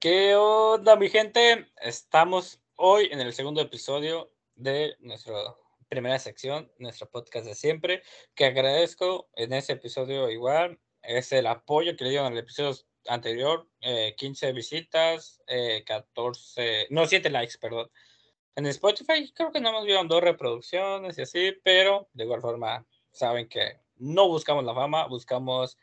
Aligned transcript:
¿Qué 0.00 0.34
onda, 0.34 0.96
mi 0.96 1.10
gente? 1.10 1.66
Estamos 1.76 2.62
hoy 2.76 3.10
en 3.12 3.20
el 3.20 3.34
segundo 3.34 3.60
episodio 3.60 4.32
de 4.54 4.96
nuestra 5.00 5.34
primera 5.90 6.18
sección, 6.18 6.72
nuestro 6.78 7.10
podcast 7.10 7.44
de 7.44 7.54
siempre, 7.54 8.02
que 8.34 8.46
agradezco 8.46 9.28
en 9.36 9.52
ese 9.52 9.74
episodio 9.74 10.30
igual, 10.30 10.80
es 11.02 11.32
el 11.32 11.46
apoyo 11.46 11.98
que 11.98 12.04
le 12.04 12.10
dieron 12.12 12.32
el 12.32 12.38
episodio 12.38 12.74
anterior, 13.08 13.68
15 14.16 14.48
eh, 14.48 14.52
visitas, 14.54 15.42
14, 15.84 16.62
eh, 16.84 16.86
no, 16.88 17.04
7 17.04 17.28
likes, 17.28 17.58
perdón. 17.60 17.90
En 18.56 18.64
Spotify 18.64 19.30
creo 19.34 19.52
que 19.52 19.60
no 19.60 19.70
nos 19.70 19.84
vieron 19.84 20.08
dos 20.08 20.22
reproducciones 20.22 21.18
y 21.18 21.22
así, 21.22 21.52
pero 21.62 22.08
de 22.14 22.24
igual 22.24 22.40
forma 22.40 22.86
saben 23.12 23.50
que 23.50 23.82
no 23.96 24.28
buscamos 24.28 24.64
la 24.64 24.72
fama, 24.72 25.06
buscamos 25.08 25.76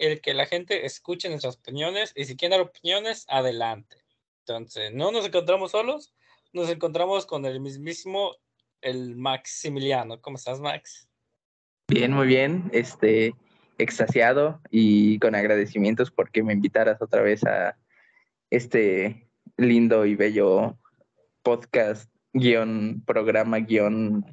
el 0.00 0.20
que 0.20 0.34
la 0.34 0.46
gente 0.46 0.86
escuche 0.86 1.28
nuestras 1.28 1.56
opiniones 1.56 2.12
y 2.16 2.24
si 2.24 2.36
quieren 2.36 2.58
dar 2.58 2.66
opiniones, 2.66 3.26
adelante. 3.28 3.98
Entonces, 4.40 4.92
no 4.92 5.12
nos 5.12 5.26
encontramos 5.26 5.72
solos, 5.72 6.14
nos 6.52 6.70
encontramos 6.70 7.26
con 7.26 7.44
el 7.44 7.60
mismísimo, 7.60 8.34
el 8.80 9.14
Maximiliano. 9.14 10.20
¿Cómo 10.20 10.36
estás, 10.36 10.58
Max? 10.60 11.06
Bien, 11.88 12.12
muy 12.12 12.26
bien. 12.26 12.70
Este, 12.72 13.34
extasiado 13.78 14.60
y 14.70 15.18
con 15.18 15.34
agradecimientos 15.34 16.10
porque 16.10 16.42
me 16.42 16.54
invitaras 16.54 17.02
otra 17.02 17.20
vez 17.20 17.44
a 17.44 17.76
este 18.48 19.28
lindo 19.56 20.06
y 20.06 20.14
bello 20.16 20.78
podcast, 21.42 22.10
guion, 22.32 23.02
programa, 23.06 23.58
guion, 23.58 24.24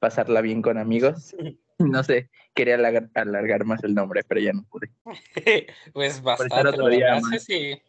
pasarla 0.00 0.40
bien 0.40 0.60
con 0.60 0.76
amigos. 0.76 1.36
No 1.78 2.02
sé, 2.02 2.30
quería 2.54 2.74
alargar, 2.74 3.64
más 3.64 3.82
el 3.84 3.94
nombre, 3.94 4.22
pero 4.24 4.40
ya 4.40 4.52
no 4.52 4.64
pude. 4.64 4.90
pues 5.92 6.22
bastante. 6.22 6.68
Otro 6.68 6.88
día 6.88 7.20
sí. 7.38 7.80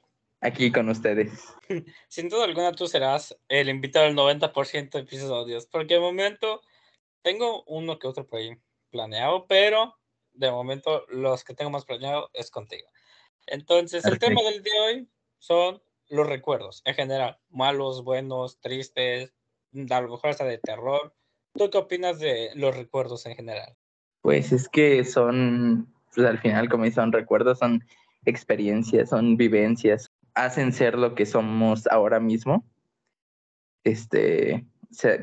Aquí 0.41 0.71
con 0.71 0.88
ustedes. 0.89 1.55
Sin 2.07 2.30
duda 2.30 2.45
alguna 2.45 2.71
tú 2.71 2.88
serás 2.88 3.38
el 3.49 3.67
invitado 3.70 4.05
del 4.05 4.16
90% 4.16 4.91
de 4.91 4.99
episodios, 4.99 5.66
porque 5.66 5.95
de 5.95 5.99
momento 5.99 6.61
tengo 7.22 7.64
uno 7.66 7.99
que 7.99 8.08
otro 8.08 8.25
por 8.25 8.39
ahí 8.39 8.58
planeado, 8.89 9.47
pero 9.47 9.97
de 10.33 10.52
momento 10.52 11.05
los 11.09 11.44
que 11.44 11.53
tengo 11.53 11.71
más 11.71 11.86
planeado 11.86 12.30
es 12.33 12.52
contigo. 12.52 12.88
Entonces, 13.47 14.05
el 14.05 14.19
tema 14.19 14.42
del 14.44 14.64
día 14.64 14.73
de 14.73 14.80
hoy 14.80 15.09
son 15.39 15.81
los 16.08 16.27
recuerdos 16.27 16.81
en 16.86 16.95
general, 16.95 17.39
malos, 17.49 18.03
buenos, 18.03 18.59
tristes, 18.59 19.33
a 19.89 20.02
lo 20.02 20.09
mejor 20.09 20.30
hasta 20.30 20.45
de 20.45 20.58
terror. 20.58 21.14
¿Tú 21.59 21.69
qué 21.69 21.77
opinas 21.77 22.19
de 22.19 22.52
los 22.55 22.73
recuerdos 22.73 23.25
en 23.25 23.35
general? 23.35 23.75
Pues 24.21 24.53
es 24.53 24.69
que 24.69 25.03
son, 25.03 25.93
pues 26.15 26.25
al 26.25 26.39
final, 26.39 26.69
como 26.69 26.89
son 26.89 27.11
recuerdos, 27.11 27.59
son 27.59 27.83
experiencias, 28.23 29.09
son 29.09 29.35
vivencias, 29.35 30.09
hacen 30.35 30.71
ser 30.71 30.97
lo 30.97 31.15
que 31.15 31.25
somos 31.25 31.85
ahora 31.87 32.21
mismo. 32.21 32.63
Este, 33.83 34.65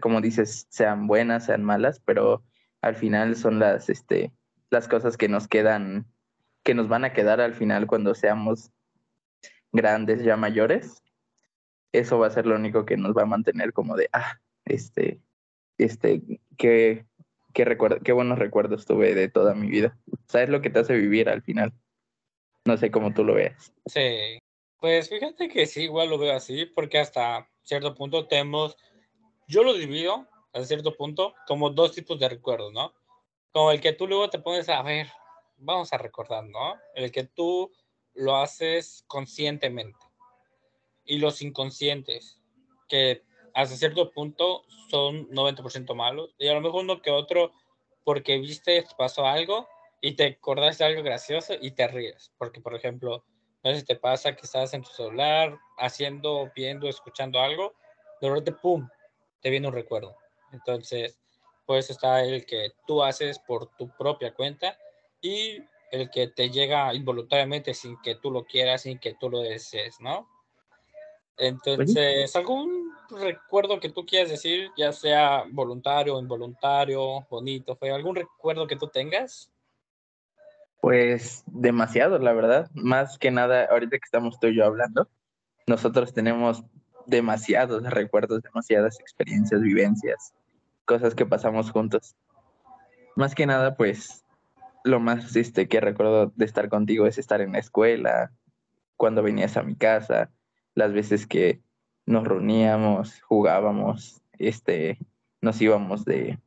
como 0.02 0.20
dices, 0.20 0.66
sean 0.68 1.06
buenas, 1.06 1.46
sean 1.46 1.64
malas, 1.64 2.02
pero 2.04 2.44
al 2.82 2.96
final 2.96 3.34
son 3.34 3.58
las, 3.58 3.88
este, 3.88 4.30
las 4.68 4.88
cosas 4.88 5.16
que 5.16 5.30
nos 5.30 5.48
quedan, 5.48 6.04
que 6.64 6.74
nos 6.74 6.86
van 6.86 7.06
a 7.06 7.14
quedar 7.14 7.40
al 7.40 7.54
final 7.54 7.86
cuando 7.86 8.14
seamos 8.14 8.72
grandes, 9.72 10.22
ya 10.22 10.36
mayores. 10.36 11.02
Eso 11.92 12.18
va 12.18 12.26
a 12.26 12.30
ser 12.30 12.44
lo 12.44 12.56
único 12.56 12.84
que 12.84 12.98
nos 12.98 13.16
va 13.16 13.22
a 13.22 13.26
mantener 13.26 13.72
como 13.72 13.96
de, 13.96 14.10
ah, 14.12 14.38
este, 14.66 15.22
este, 15.78 16.22
qué, 16.56 17.06
qué, 17.54 17.64
recuerdo, 17.64 18.00
qué 18.00 18.12
buenos 18.12 18.38
recuerdos 18.38 18.86
tuve 18.86 19.14
de 19.14 19.28
toda 19.28 19.54
mi 19.54 19.68
vida. 19.68 19.98
¿Sabes 20.28 20.48
lo 20.48 20.60
que 20.60 20.70
te 20.70 20.80
hace 20.80 20.94
vivir 20.94 21.28
al 21.28 21.42
final? 21.42 21.72
No 22.64 22.76
sé 22.76 22.90
cómo 22.90 23.14
tú 23.14 23.24
lo 23.24 23.34
veas. 23.34 23.72
Sí, 23.86 24.38
pues 24.80 25.08
fíjate 25.08 25.48
que 25.48 25.66
sí, 25.66 25.82
igual 25.84 26.10
lo 26.10 26.18
veo 26.18 26.34
así, 26.34 26.66
porque 26.66 26.98
hasta 26.98 27.48
cierto 27.62 27.94
punto 27.94 28.26
tenemos, 28.26 28.76
yo 29.48 29.62
lo 29.62 29.74
divido 29.74 30.26
a 30.52 30.64
cierto 30.64 30.96
punto 30.96 31.34
como 31.46 31.70
dos 31.70 31.92
tipos 31.92 32.18
de 32.18 32.28
recuerdos, 32.28 32.72
¿no? 32.72 32.92
Como 33.52 33.70
el 33.70 33.80
que 33.80 33.92
tú 33.92 34.06
luego 34.06 34.30
te 34.30 34.38
pones 34.38 34.68
a 34.68 34.82
ver, 34.82 35.08
vamos 35.56 35.92
a 35.92 35.98
recordar, 35.98 36.44
¿no? 36.44 36.74
El 36.94 37.10
que 37.10 37.24
tú 37.24 37.72
lo 38.14 38.36
haces 38.36 39.04
conscientemente. 39.06 39.98
Y 41.04 41.18
los 41.18 41.42
inconscientes, 41.42 42.42
que 42.88 43.22
hasta 43.56 43.74
cierto 43.74 44.10
punto 44.10 44.64
son 44.90 45.30
90% 45.30 45.94
malos. 45.94 46.34
Y 46.38 46.46
a 46.48 46.52
lo 46.52 46.60
mejor 46.60 46.84
uno 46.84 47.00
que 47.00 47.10
otro, 47.10 47.52
porque 48.04 48.36
viste, 48.38 48.84
pasó 48.98 49.26
algo 49.26 49.66
y 50.02 50.12
te 50.12 50.26
acordaste 50.26 50.84
de 50.84 50.90
algo 50.90 51.02
gracioso 51.02 51.54
y 51.58 51.70
te 51.70 51.88
ríes. 51.88 52.30
Porque, 52.36 52.60
por 52.60 52.74
ejemplo, 52.74 53.24
no 53.64 53.70
sé 53.70 53.80
si 53.80 53.86
te 53.86 53.96
pasa 53.96 54.36
que 54.36 54.42
estás 54.42 54.74
en 54.74 54.82
tu 54.82 54.90
celular 54.90 55.58
haciendo, 55.78 56.52
viendo, 56.54 56.86
escuchando 56.86 57.40
algo, 57.40 57.74
de 58.20 58.28
repente, 58.28 58.52
¡pum!, 58.52 58.86
te 59.40 59.48
viene 59.48 59.68
un 59.68 59.72
recuerdo. 59.72 60.14
Entonces, 60.52 61.18
pues 61.64 61.88
está 61.88 62.22
el 62.22 62.44
que 62.44 62.74
tú 62.86 63.02
haces 63.02 63.38
por 63.38 63.74
tu 63.76 63.88
propia 63.96 64.34
cuenta 64.34 64.78
y 65.22 65.62
el 65.92 66.10
que 66.10 66.28
te 66.28 66.50
llega 66.50 66.92
involuntariamente 66.92 67.72
sin 67.72 67.98
que 68.02 68.16
tú 68.16 68.30
lo 68.30 68.44
quieras, 68.44 68.82
sin 68.82 68.98
que 68.98 69.14
tú 69.14 69.30
lo 69.30 69.40
desees, 69.40 69.98
¿no? 69.98 70.28
Entonces, 71.38 72.34
¿algún 72.34 72.92
recuerdo 73.10 73.78
que 73.78 73.90
tú 73.90 74.04
quieras 74.04 74.30
decir, 74.30 74.70
ya 74.76 74.92
sea 74.92 75.44
voluntario 75.50 76.18
involuntario, 76.18 77.26
bonito, 77.30 77.76
fue 77.76 77.90
algún 77.90 78.16
recuerdo 78.16 78.66
que 78.66 78.76
tú 78.76 78.88
tengas? 78.88 79.50
Pues 80.80 81.44
demasiado, 81.46 82.18
la 82.18 82.32
verdad. 82.32 82.70
Más 82.74 83.18
que 83.18 83.30
nada, 83.30 83.66
ahorita 83.70 83.98
que 83.98 84.04
estamos 84.04 84.38
tú 84.38 84.48
y 84.48 84.56
yo 84.56 84.64
hablando, 84.64 85.08
nosotros 85.66 86.12
tenemos 86.12 86.64
demasiados 87.06 87.82
recuerdos, 87.84 88.42
demasiadas 88.42 88.98
experiencias, 89.00 89.60
vivencias, 89.60 90.34
cosas 90.84 91.14
que 91.14 91.26
pasamos 91.26 91.70
juntos. 91.70 92.16
Más 93.14 93.34
que 93.34 93.46
nada, 93.46 93.76
pues, 93.76 94.24
lo 94.84 95.00
más 95.00 95.34
este, 95.36 95.68
que 95.68 95.80
recuerdo 95.80 96.32
de 96.36 96.44
estar 96.44 96.68
contigo 96.68 97.06
es 97.06 97.18
estar 97.18 97.40
en 97.40 97.52
la 97.52 97.58
escuela, 97.58 98.32
cuando 98.96 99.22
venías 99.22 99.56
a 99.56 99.62
mi 99.62 99.74
casa, 99.74 100.30
las 100.76 100.92
veces 100.92 101.26
que 101.26 101.60
nos 102.06 102.22
reuníamos, 102.22 103.20
jugábamos, 103.22 104.22
este, 104.38 105.00
nos 105.40 105.60
íbamos 105.60 106.04
de, 106.04 106.38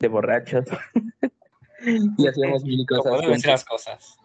de 0.00 0.08
borrachos 0.08 0.64
y 2.18 2.26
hacíamos 2.26 2.64
mil 2.64 2.84
cosas. 2.86 3.46
las 3.46 3.64
cosas. 3.64 4.16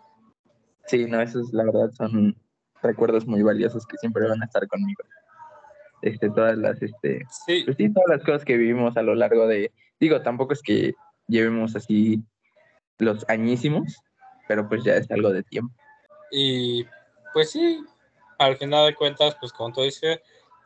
Sí, 0.88 1.06
no, 1.06 1.22
esos 1.22 1.54
la 1.54 1.66
verdad 1.66 1.92
son 1.92 2.36
recuerdos 2.82 3.28
muy 3.28 3.44
valiosos 3.44 3.86
que 3.86 3.98
siempre 3.98 4.28
van 4.28 4.42
a 4.42 4.46
estar 4.46 4.68
conmigo 4.68 5.04
este, 6.02 6.30
todas 6.30 6.58
las, 6.58 6.82
este, 6.82 7.26
pues 7.46 7.78
sí. 7.78 7.94
todas 7.94 8.10
las 8.10 8.24
cosas 8.24 8.46
que 8.46 8.58
vivimos 8.58 8.96
a 8.98 9.02
lo 9.02 9.16
largo 9.16 9.48
de, 9.48 9.72
digo, 10.00 10.22
tampoco 10.22 10.54
es 10.54 10.62
que 10.62 10.94
llevemos 11.28 11.76
así 11.76 12.24
los 12.98 13.26
añísimos, 13.30 14.02
pero 14.48 14.68
pues 14.68 14.84
ya 14.84 14.96
es 14.96 15.10
algo 15.12 15.32
de 15.32 15.44
tiempo. 15.44 15.74
Y 16.32 16.86
pues 17.34 17.52
sí, 17.52 17.84
al 18.40 18.58
final 18.58 18.88
de 18.88 18.96
cuentas, 18.96 19.36
pues 19.40 19.54
como 19.54 19.74
tú 19.74 19.82
dices, 19.84 20.20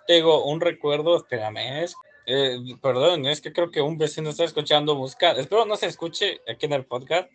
tengo 0.08 0.46
un 0.46 0.62
recuerdo, 0.62 1.18
espérame, 1.18 1.84
es, 1.84 1.96
eh, 2.26 2.58
perdón, 2.82 3.26
es 3.26 3.42
que 3.42 3.52
creo 3.52 3.72
que 3.72 3.82
un 3.82 3.98
vecino 3.98 4.30
está 4.30 4.46
escuchando 4.46 4.96
música, 4.96 5.32
espero 5.32 5.66
no 5.66 5.76
se 5.76 5.88
escuche 5.88 6.40
aquí 6.48 6.68
en 6.68 6.74
el 6.74 6.86
podcast, 6.86 7.30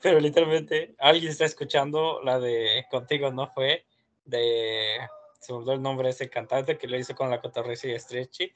pero 0.00 0.20
literalmente 0.20 0.94
alguien 0.98 1.30
está 1.30 1.44
escuchando 1.44 2.22
la 2.22 2.38
de 2.38 2.84
Contigo 2.90 3.30
no 3.32 3.48
fue, 3.48 3.84
de 4.24 4.98
se 5.40 5.52
me 5.52 5.58
olvidó 5.58 5.72
el 5.74 5.82
nombre 5.82 6.06
de 6.06 6.12
ese 6.12 6.30
cantante 6.30 6.78
que 6.78 6.86
lo 6.86 6.98
hizo 6.98 7.14
con 7.14 7.28
la 7.28 7.40
cotorreza 7.40 7.88
y 7.88 7.98
Stretchy. 7.98 8.50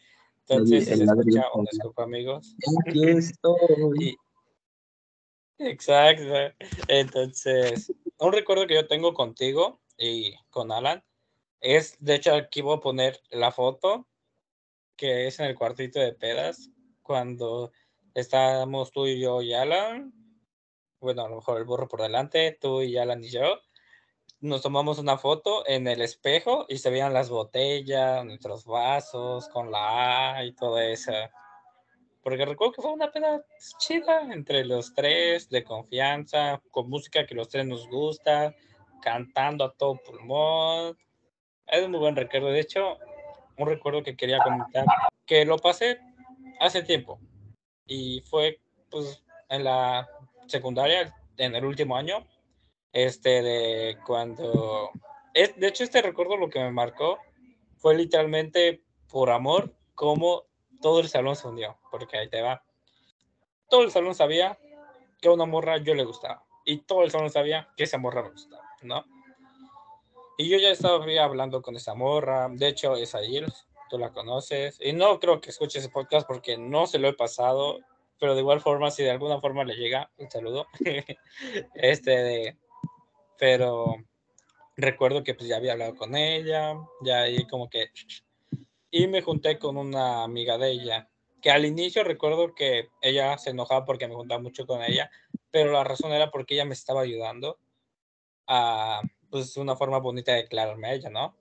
Entonces, 0.48 0.86
si 0.86 0.96
se 0.96 1.04
escucha, 1.04 1.44
un 1.52 1.66
disculpa, 1.70 2.04
amigos. 2.04 2.56
Aquí 2.86 3.06
estoy. 3.06 4.16
Exacto. 5.58 6.32
Entonces, 6.86 7.92
un 8.18 8.32
recuerdo 8.32 8.66
que 8.66 8.74
yo 8.74 8.86
tengo 8.86 9.12
contigo 9.12 9.80
y 9.98 10.34
con 10.50 10.72
Alan 10.72 11.04
es, 11.60 11.96
de 11.98 12.14
hecho, 12.14 12.34
aquí 12.34 12.60
voy 12.60 12.76
a 12.76 12.80
poner 12.80 13.20
la 13.30 13.52
foto 13.52 14.06
que 14.96 15.26
es 15.26 15.38
en 15.40 15.46
el 15.46 15.54
cuartito 15.54 16.00
de 16.00 16.12
pedas 16.12 16.70
cuando 17.02 17.72
estábamos 18.14 18.90
tú 18.90 19.06
y 19.06 19.20
yo 19.20 19.42
y 19.42 19.54
Alan. 19.54 20.12
Bueno, 21.00 21.24
a 21.24 21.28
lo 21.28 21.36
mejor 21.36 21.58
el 21.58 21.64
burro 21.64 21.88
por 21.88 22.02
delante, 22.02 22.56
tú 22.60 22.82
y 22.82 22.96
Alan 22.96 23.22
y 23.22 23.30
yo 23.30 23.60
nos 24.40 24.62
tomamos 24.62 24.98
una 24.98 25.18
foto 25.18 25.66
en 25.66 25.88
el 25.88 26.00
espejo 26.00 26.64
y 26.68 26.78
se 26.78 26.90
veían 26.90 27.12
las 27.12 27.28
botellas, 27.28 28.24
nuestros 28.24 28.64
vasos 28.64 29.48
con 29.48 29.72
la 29.72 30.36
A 30.36 30.44
y 30.44 30.52
todo 30.52 30.78
eso. 30.78 31.12
Porque 32.22 32.44
recuerdo 32.44 32.72
que 32.72 32.82
fue 32.82 32.92
una 32.92 33.10
pena 33.10 33.42
chida 33.78 34.32
entre 34.32 34.64
los 34.64 34.94
tres, 34.94 35.48
de 35.48 35.64
confianza, 35.64 36.62
con 36.70 36.88
música 36.88 37.26
que 37.26 37.34
los 37.34 37.48
tres 37.48 37.66
nos 37.66 37.88
gusta, 37.88 38.54
cantando 39.02 39.64
a 39.64 39.72
todo 39.72 39.96
pulmón. 39.96 40.98
Es 41.66 41.84
un 41.84 41.90
muy 41.90 42.00
buen 42.00 42.16
recuerdo. 42.16 42.48
De 42.48 42.60
hecho, 42.60 42.98
un 43.56 43.68
recuerdo 43.68 44.02
que 44.02 44.16
quería 44.16 44.38
comentar, 44.42 44.84
que 45.26 45.44
lo 45.44 45.58
pasé 45.58 46.00
hace 46.60 46.82
tiempo. 46.82 47.20
Y 47.86 48.20
fue 48.22 48.60
pues 48.90 49.22
en 49.48 49.64
la 49.64 50.08
secundaria, 50.46 51.14
en 51.36 51.54
el 51.54 51.64
último 51.64 51.96
año, 51.96 52.26
este 52.92 53.42
de 53.42 53.98
cuando 54.06 54.90
de 55.56 55.68
hecho, 55.68 55.84
este 55.84 56.02
recuerdo 56.02 56.36
lo 56.36 56.50
que 56.50 56.58
me 56.58 56.72
marcó 56.72 57.18
fue 57.76 57.94
literalmente 57.94 58.82
por 59.08 59.30
amor, 59.30 59.72
como 59.94 60.44
todo 60.82 60.98
el 60.98 61.08
salón 61.08 61.36
se 61.36 61.46
unió, 61.46 61.78
porque 61.92 62.18
ahí 62.18 62.28
te 62.28 62.42
va. 62.42 62.64
Todo 63.68 63.84
el 63.84 63.92
salón 63.92 64.16
sabía 64.16 64.58
que 65.20 65.28
a 65.28 65.32
una 65.32 65.46
morra 65.46 65.78
yo 65.78 65.94
le 65.94 66.04
gustaba, 66.04 66.44
y 66.64 66.78
todo 66.78 67.04
el 67.04 67.12
salón 67.12 67.30
sabía 67.30 67.68
que 67.76 67.84
esa 67.84 67.98
morra 67.98 68.22
me 68.22 68.30
gustaba, 68.30 68.67
¿no? 68.82 69.04
Y 70.36 70.48
yo 70.48 70.58
ya 70.58 70.70
estaba 70.70 71.04
hablando 71.20 71.62
con 71.62 71.74
esa 71.74 71.94
morra, 71.94 72.48
de 72.48 72.68
hecho 72.68 72.94
es 72.94 73.14
ahí, 73.14 73.44
tú 73.90 73.98
la 73.98 74.12
conoces, 74.12 74.78
y 74.80 74.92
no 74.92 75.18
creo 75.18 75.40
que 75.40 75.50
escuche 75.50 75.80
ese 75.80 75.88
podcast 75.88 76.26
porque 76.26 76.56
no 76.56 76.86
se 76.86 76.98
lo 76.98 77.08
he 77.08 77.12
pasado, 77.12 77.80
pero 78.20 78.34
de 78.34 78.40
igual 78.40 78.60
forma, 78.60 78.90
si 78.90 79.02
de 79.02 79.10
alguna 79.10 79.40
forma 79.40 79.64
le 79.64 79.74
llega, 79.74 80.10
un 80.16 80.30
saludo, 80.30 80.66
este, 81.74 82.10
de, 82.10 82.56
pero 83.36 83.96
recuerdo 84.76 85.24
que 85.24 85.34
pues 85.34 85.48
ya 85.48 85.56
había 85.56 85.72
hablado 85.72 85.96
con 85.96 86.14
ella, 86.14 86.76
ya 87.02 87.22
ahí 87.22 87.44
como 87.46 87.68
que... 87.68 87.90
Y 88.90 89.06
me 89.06 89.22
junté 89.22 89.58
con 89.58 89.76
una 89.76 90.22
amiga 90.22 90.56
de 90.56 90.70
ella, 90.70 91.10
que 91.42 91.50
al 91.50 91.64
inicio 91.64 92.04
recuerdo 92.04 92.54
que 92.54 92.88
ella 93.02 93.36
se 93.38 93.50
enojaba 93.50 93.84
porque 93.84 94.08
me 94.08 94.14
juntaba 94.14 94.40
mucho 94.40 94.66
con 94.66 94.82
ella, 94.82 95.10
pero 95.50 95.72
la 95.72 95.84
razón 95.84 96.12
era 96.12 96.30
porque 96.30 96.54
ella 96.54 96.64
me 96.64 96.74
estaba 96.74 97.02
ayudando 97.02 97.58
a, 98.48 99.02
pues, 99.30 99.56
una 99.56 99.76
forma 99.76 99.98
bonita 99.98 100.32
de 100.32 100.42
declararme 100.42 100.88
a 100.88 100.94
ella, 100.94 101.10
¿no? 101.10 101.36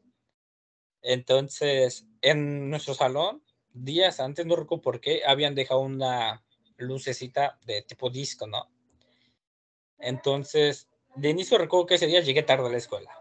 Entonces, 1.01 2.05
en 2.21 2.69
nuestro 2.69 2.93
salón, 2.93 3.41
días 3.73 4.19
antes, 4.19 4.45
no 4.45 4.55
recuerdo 4.55 4.81
por 4.81 4.99
qué, 4.99 5.21
habían 5.25 5.55
dejado 5.55 5.79
una 5.79 6.43
lucecita 6.77 7.57
de 7.65 7.81
tipo 7.81 8.09
disco, 8.09 8.45
¿no? 8.45 8.69
Entonces, 9.99 10.89
de 11.15 11.29
inicio 11.29 11.57
recuerdo 11.57 11.87
que 11.87 11.95
ese 11.95 12.07
día 12.07 12.21
llegué 12.21 12.43
tarde 12.43 12.67
a 12.67 12.71
la 12.71 12.77
escuela. 12.77 13.11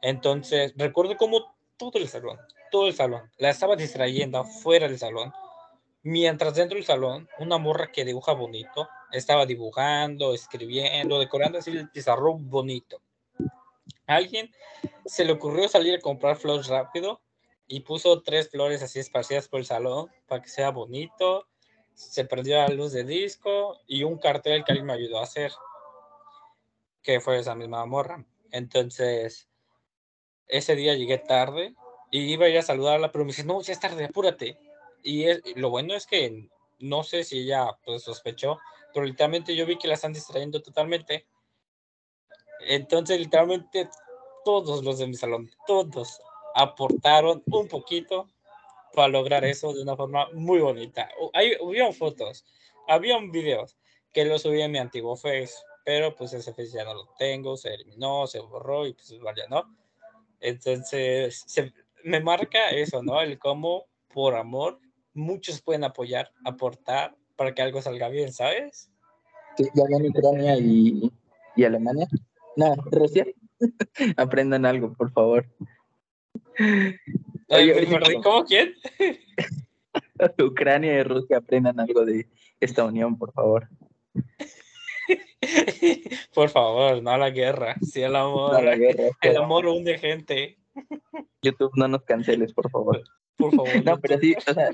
Entonces, 0.00 0.72
recuerdo 0.76 1.16
como 1.16 1.56
todo 1.76 1.98
el 1.98 2.08
salón, 2.08 2.38
todo 2.70 2.86
el 2.86 2.94
salón, 2.94 3.30
la 3.38 3.50
estaba 3.50 3.76
distrayendo 3.76 4.44
fuera 4.44 4.88
del 4.88 4.98
salón, 4.98 5.32
mientras 6.02 6.54
dentro 6.54 6.76
del 6.76 6.84
salón, 6.84 7.28
una 7.38 7.58
morra 7.58 7.92
que 7.92 8.04
dibuja 8.04 8.32
bonito, 8.32 8.88
estaba 9.12 9.46
dibujando, 9.46 10.34
escribiendo, 10.34 11.18
decorando 11.18 11.58
así 11.58 11.70
el 11.70 11.90
pizarrón 11.90 12.48
bonito. 12.48 13.00
alguien 14.06 14.50
se 15.04 15.24
le 15.24 15.32
ocurrió 15.32 15.68
salir 15.68 15.94
a 15.94 16.00
comprar 16.00 16.36
flores 16.36 16.68
rápido 16.68 17.20
y 17.66 17.80
puso 17.80 18.22
tres 18.22 18.50
flores 18.50 18.82
así 18.82 18.98
esparcidas 18.98 19.48
por 19.48 19.60
el 19.60 19.66
salón 19.66 20.10
para 20.26 20.42
que 20.42 20.48
sea 20.48 20.70
bonito. 20.70 21.46
Se 21.94 22.24
perdió 22.24 22.56
la 22.56 22.68
luz 22.68 22.92
de 22.92 23.04
disco 23.04 23.78
y 23.86 24.04
un 24.04 24.18
cartel 24.18 24.64
que 24.64 24.72
alguien 24.72 24.86
me 24.86 24.92
ayudó 24.94 25.18
a 25.18 25.24
hacer, 25.24 25.52
que 27.02 27.20
fue 27.20 27.38
esa 27.38 27.54
misma 27.54 27.84
morra. 27.86 28.24
Entonces, 28.50 29.48
ese 30.46 30.74
día 30.76 30.94
llegué 30.94 31.18
tarde 31.18 31.74
y 32.10 32.20
iba 32.32 32.46
a 32.46 32.48
ir 32.48 32.58
a 32.58 32.62
saludarla, 32.62 33.12
pero 33.12 33.24
me 33.24 33.28
dice, 33.28 33.44
no, 33.44 33.60
ya 33.60 33.72
es 33.72 33.80
tarde, 33.80 34.06
apúrate. 34.06 34.58
Y 35.02 35.26
lo 35.58 35.70
bueno 35.70 35.94
es 35.94 36.06
que 36.06 36.48
no 36.78 37.02
sé 37.02 37.24
si 37.24 37.40
ella 37.40 37.76
pues, 37.84 38.02
sospechó, 38.02 38.58
pero 38.98 39.06
literalmente 39.06 39.54
yo 39.54 39.64
vi 39.64 39.78
que 39.78 39.86
la 39.86 39.94
están 39.94 40.12
distrayendo 40.12 40.60
totalmente. 40.60 41.28
Entonces, 42.66 43.16
literalmente 43.20 43.88
todos 44.44 44.82
los 44.82 44.98
de 44.98 45.06
mi 45.06 45.14
salón, 45.14 45.48
todos 45.68 46.20
aportaron 46.56 47.40
un 47.46 47.68
poquito 47.68 48.26
para 48.92 49.06
lograr 49.06 49.44
eso 49.44 49.72
de 49.72 49.82
una 49.82 49.94
forma 49.94 50.28
muy 50.32 50.58
bonita. 50.58 51.08
Hay, 51.32 51.52
hubieron 51.60 51.94
fotos, 51.94 52.44
habían 52.88 53.30
videos 53.30 53.78
que 54.12 54.24
lo 54.24 54.36
subí 54.36 54.62
en 54.62 54.72
mi 54.72 54.78
antiguo 54.78 55.14
Face, 55.14 55.54
pero 55.84 56.16
pues 56.16 56.32
ese 56.32 56.52
Face 56.52 56.72
ya 56.72 56.82
no 56.82 56.94
lo 56.94 57.08
tengo, 57.16 57.56
se 57.56 57.74
eliminó, 57.74 58.26
se 58.26 58.40
borró 58.40 58.84
y 58.84 58.94
pues 58.94 59.16
vaya, 59.20 59.46
¿no? 59.48 59.76
Entonces, 60.40 61.44
se, 61.46 61.72
me 62.02 62.18
marca 62.18 62.70
eso, 62.70 63.00
¿no? 63.00 63.20
El 63.20 63.38
cómo 63.38 63.86
por 64.12 64.34
amor 64.34 64.80
muchos 65.14 65.62
pueden 65.62 65.84
apoyar, 65.84 66.32
aportar 66.44 67.14
para 67.38 67.54
que 67.54 67.62
algo 67.62 67.80
salga 67.80 68.08
bien, 68.08 68.32
¿sabes? 68.32 68.90
Sí, 69.56 69.64
ya 69.72 69.84
ven 69.88 70.10
Ucrania 70.10 70.58
y, 70.58 71.10
y 71.54 71.64
Alemania. 71.64 72.08
No, 72.56 72.74
Rusia. 72.90 73.24
Aprendan 74.16 74.66
algo, 74.66 74.92
por 74.92 75.12
favor. 75.12 75.46
¿Cómo 78.22 78.44
quién? 78.44 78.74
Ucrania 80.42 80.98
y 80.98 81.02
Rusia 81.04 81.38
aprendan 81.38 81.78
algo 81.78 82.04
de 82.04 82.28
esta 82.60 82.84
unión, 82.84 83.16
por 83.16 83.32
favor. 83.32 83.68
Por 86.34 86.50
favor, 86.50 87.02
no 87.02 87.12
a 87.12 87.16
la 87.16 87.30
guerra. 87.30 87.76
Sí, 87.80 88.02
el 88.02 88.14
amor. 88.14 88.62
el 89.22 89.36
amor 89.36 89.66
hunde 89.66 89.96
gente. 89.96 90.58
YouTube, 91.40 91.70
no 91.76 91.88
nos 91.88 92.02
canceles, 92.02 92.52
por 92.52 92.70
favor. 92.70 93.02
Por 93.36 93.54
favor. 93.54 93.84
No, 93.84 93.98
pero 94.00 94.18
sí, 94.18 94.34
o 94.34 94.52
sea, 94.52 94.70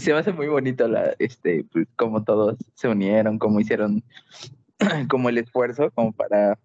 se 0.00 0.12
me 0.12 0.18
hace 0.18 0.32
muy 0.32 0.48
bonito 0.48 0.88
la, 0.88 1.14
este, 1.18 1.64
pues, 1.72 1.86
como 1.96 2.24
todos 2.24 2.56
se 2.74 2.88
unieron, 2.88 3.38
como 3.38 3.60
hicieron, 3.60 4.02
como 5.10 5.28
el 5.28 5.38
esfuerzo, 5.38 5.90
como 5.90 6.12
para, 6.12 6.58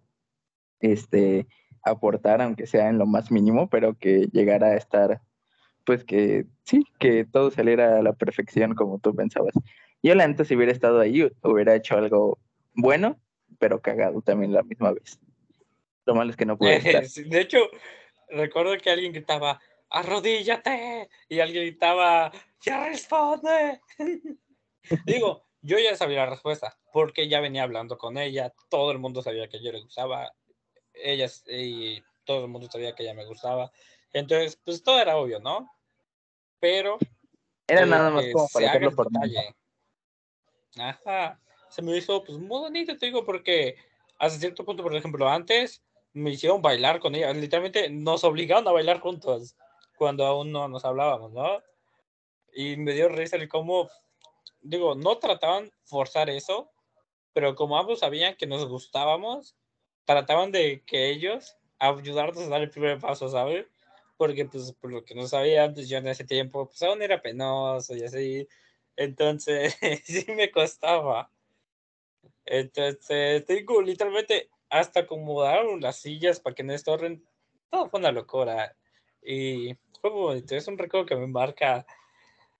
este, 0.80 1.46
aportar, 1.84 2.40
aunque 2.40 2.66
sea 2.66 2.88
en 2.88 2.98
lo 2.98 3.06
más 3.06 3.30
mínimo, 3.30 3.68
pero 3.68 3.94
que 3.94 4.28
llegara 4.32 4.68
a 4.68 4.76
estar, 4.76 5.20
pues 5.84 6.04
que 6.04 6.46
sí, 6.64 6.84
que 6.98 7.24
todo 7.24 7.50
saliera 7.50 7.98
a 7.98 8.02
la 8.02 8.14
perfección 8.14 8.74
como 8.74 8.98
tú 8.98 9.14
pensabas. 9.14 9.54
Yo 10.02 10.14
la 10.14 10.26
neta, 10.26 10.44
si 10.44 10.56
hubiera 10.56 10.72
estado 10.72 11.00
ahí, 11.00 11.30
hubiera 11.42 11.74
hecho 11.74 11.96
algo 11.96 12.38
bueno, 12.74 13.18
pero 13.58 13.80
cagado 13.80 14.20
también 14.22 14.52
la 14.52 14.62
misma 14.62 14.92
vez. 14.92 15.20
Lo 16.06 16.14
malo 16.14 16.30
es 16.30 16.36
que 16.36 16.46
no 16.46 16.56
pude 16.56 16.76
estar. 16.76 17.04
De 17.06 17.40
hecho, 17.40 17.58
recuerdo 18.28 18.76
que 18.78 18.90
alguien 18.90 19.12
gritaba, 19.12 19.60
arrodíllate, 19.90 21.08
y 21.28 21.40
alguien 21.40 21.64
gritaba, 21.64 22.32
ya 22.60 22.86
responde. 22.86 23.80
Digo, 25.06 25.44
yo 25.62 25.78
ya 25.78 25.96
sabía 25.96 26.24
la 26.24 26.30
respuesta, 26.30 26.78
porque 26.92 27.28
ya 27.28 27.40
venía 27.40 27.62
hablando 27.62 27.96
con 27.96 28.18
ella, 28.18 28.52
todo 28.68 28.92
el 28.92 28.98
mundo 28.98 29.22
sabía 29.22 29.48
que 29.48 29.62
yo 29.62 29.72
le 29.72 29.80
gustaba, 29.80 30.32
ella 30.92 31.26
y 31.48 32.02
todo 32.24 32.44
el 32.44 32.50
mundo 32.50 32.70
sabía 32.70 32.94
que 32.94 33.02
ella 33.02 33.14
me 33.14 33.26
gustaba, 33.26 33.72
entonces, 34.12 34.56
pues 34.64 34.82
todo 34.82 35.00
era 35.00 35.16
obvio, 35.16 35.40
¿no? 35.40 35.68
Pero... 36.60 36.98
Era 37.66 37.84
nada 37.84 38.10
más 38.10 38.24
como 38.32 38.48
para 38.48 38.68
hacerlo 38.68 38.92
por 38.92 39.10
detalle. 39.10 39.54
Ajá, 40.76 41.40
se 41.68 41.82
me 41.82 41.96
hizo 41.96 42.22
pues 42.22 42.38
muy 42.38 42.60
bonito, 42.60 42.96
te 42.96 43.06
digo, 43.06 43.24
porque 43.24 43.76
hasta 44.18 44.38
cierto 44.38 44.64
punto, 44.64 44.82
por 44.82 44.94
ejemplo, 44.94 45.28
antes 45.28 45.82
me 46.12 46.30
hicieron 46.30 46.62
bailar 46.62 47.00
con 47.00 47.14
ella, 47.14 47.32
literalmente 47.32 47.88
nos 47.90 48.22
obligaron 48.22 48.68
a 48.68 48.72
bailar 48.72 49.00
juntos 49.00 49.56
cuando 50.04 50.26
aún 50.26 50.52
no 50.52 50.68
nos 50.68 50.84
hablábamos, 50.84 51.32
¿no? 51.32 51.62
Y 52.52 52.76
me 52.76 52.92
dio 52.92 53.08
risa 53.08 53.36
el 53.36 53.48
cómo, 53.48 53.88
digo, 54.60 54.94
no 54.94 55.16
trataban 55.16 55.72
forzar 55.84 56.28
eso, 56.28 56.70
pero 57.32 57.54
como 57.54 57.78
ambos 57.78 58.00
sabían 58.00 58.36
que 58.36 58.46
nos 58.46 58.68
gustábamos, 58.68 59.56
trataban 60.04 60.52
de 60.52 60.84
que 60.84 61.08
ellos 61.08 61.56
ayudarnos 61.78 62.44
a 62.44 62.48
dar 62.50 62.60
el 62.60 62.68
primer 62.68 62.98
paso, 62.98 63.30
¿sabes? 63.30 63.66
Porque, 64.18 64.44
pues, 64.44 64.72
por 64.74 64.92
lo 64.92 65.06
que 65.06 65.14
no 65.14 65.26
sabían, 65.26 65.72
pues 65.72 65.88
yo 65.88 65.96
en 65.96 66.08
ese 66.08 66.24
tiempo, 66.24 66.66
pues 66.66 66.82
aún 66.82 67.00
era 67.00 67.22
penoso 67.22 67.96
y 67.96 68.04
así. 68.04 68.46
Entonces, 68.96 69.78
sí 70.04 70.26
me 70.32 70.50
costaba. 70.50 71.30
Entonces, 72.44 73.46
digo, 73.46 73.80
literalmente, 73.80 74.50
hasta 74.68 75.00
acomodaron 75.00 75.80
las 75.80 75.96
sillas 75.96 76.40
para 76.40 76.54
que 76.54 76.62
no 76.62 76.74
estorren. 76.74 77.26
Todo 77.70 77.88
fue 77.88 78.00
una 78.00 78.12
locura. 78.12 78.76
Y 79.24 79.76
fue 80.00 80.10
bonito. 80.10 80.54
Es 80.54 80.68
un 80.68 80.78
recuerdo 80.78 81.06
que 81.06 81.16
me 81.16 81.26
marca 81.26 81.86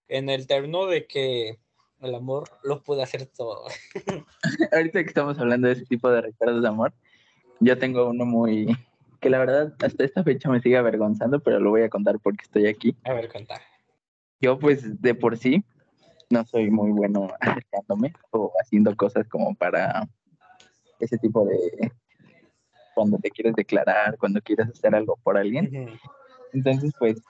en 0.09 0.29
el 0.29 0.47
término 0.47 0.87
de 0.87 1.07
que 1.07 1.59
el 2.01 2.15
amor 2.15 2.49
lo 2.63 2.83
puede 2.83 3.03
hacer 3.03 3.27
todo. 3.27 3.67
Ahorita 4.73 5.03
que 5.03 5.09
estamos 5.09 5.39
hablando 5.39 5.69
de 5.69 5.75
ese 5.75 5.87
tipo 5.87 6.11
de 6.11 6.23
recuerdos 6.23 6.63
de 6.63 6.69
amor, 6.69 6.93
yo 7.61 7.79
tengo 7.79 8.09
uno 8.09 8.25
muy 8.25 8.67
que 9.21 9.31
la 9.31 9.39
verdad 9.39 9.75
hasta 9.81 10.05
esta 10.05 10.23
fecha 10.23 10.51
me 10.51 10.61
sigue 10.61 10.77
avergonzando, 10.77 11.41
pero 11.41 11.59
lo 11.59 11.71
voy 11.71 11.83
a 11.83 11.89
contar 11.89 12.19
porque 12.21 12.43
estoy 12.43 12.67
aquí. 12.67 12.95
A 13.05 13.15
ver, 13.15 13.31
contar. 13.33 13.63
Yo 14.41 14.59
pues 14.59 15.01
de 15.01 15.15
por 15.15 15.39
sí 15.39 15.65
no 16.29 16.45
soy 16.45 16.71
muy 16.71 16.91
bueno 16.91 17.29
acercándome 17.41 18.13
o 18.31 18.53
haciendo 18.61 18.95
cosas 18.97 19.27
como 19.29 19.55
para 19.55 20.07
ese 20.99 21.17
tipo 21.17 21.47
de 21.47 21.91
cuando 22.95 23.19
te 23.19 23.31
quieres 23.31 23.55
declarar, 23.55 24.19
cuando 24.19 24.41
quieres 24.41 24.69
hacer 24.69 24.95
algo 24.95 25.19
por 25.23 25.39
alguien. 25.39 25.99
Entonces, 26.55 26.93
pues, 26.99 27.21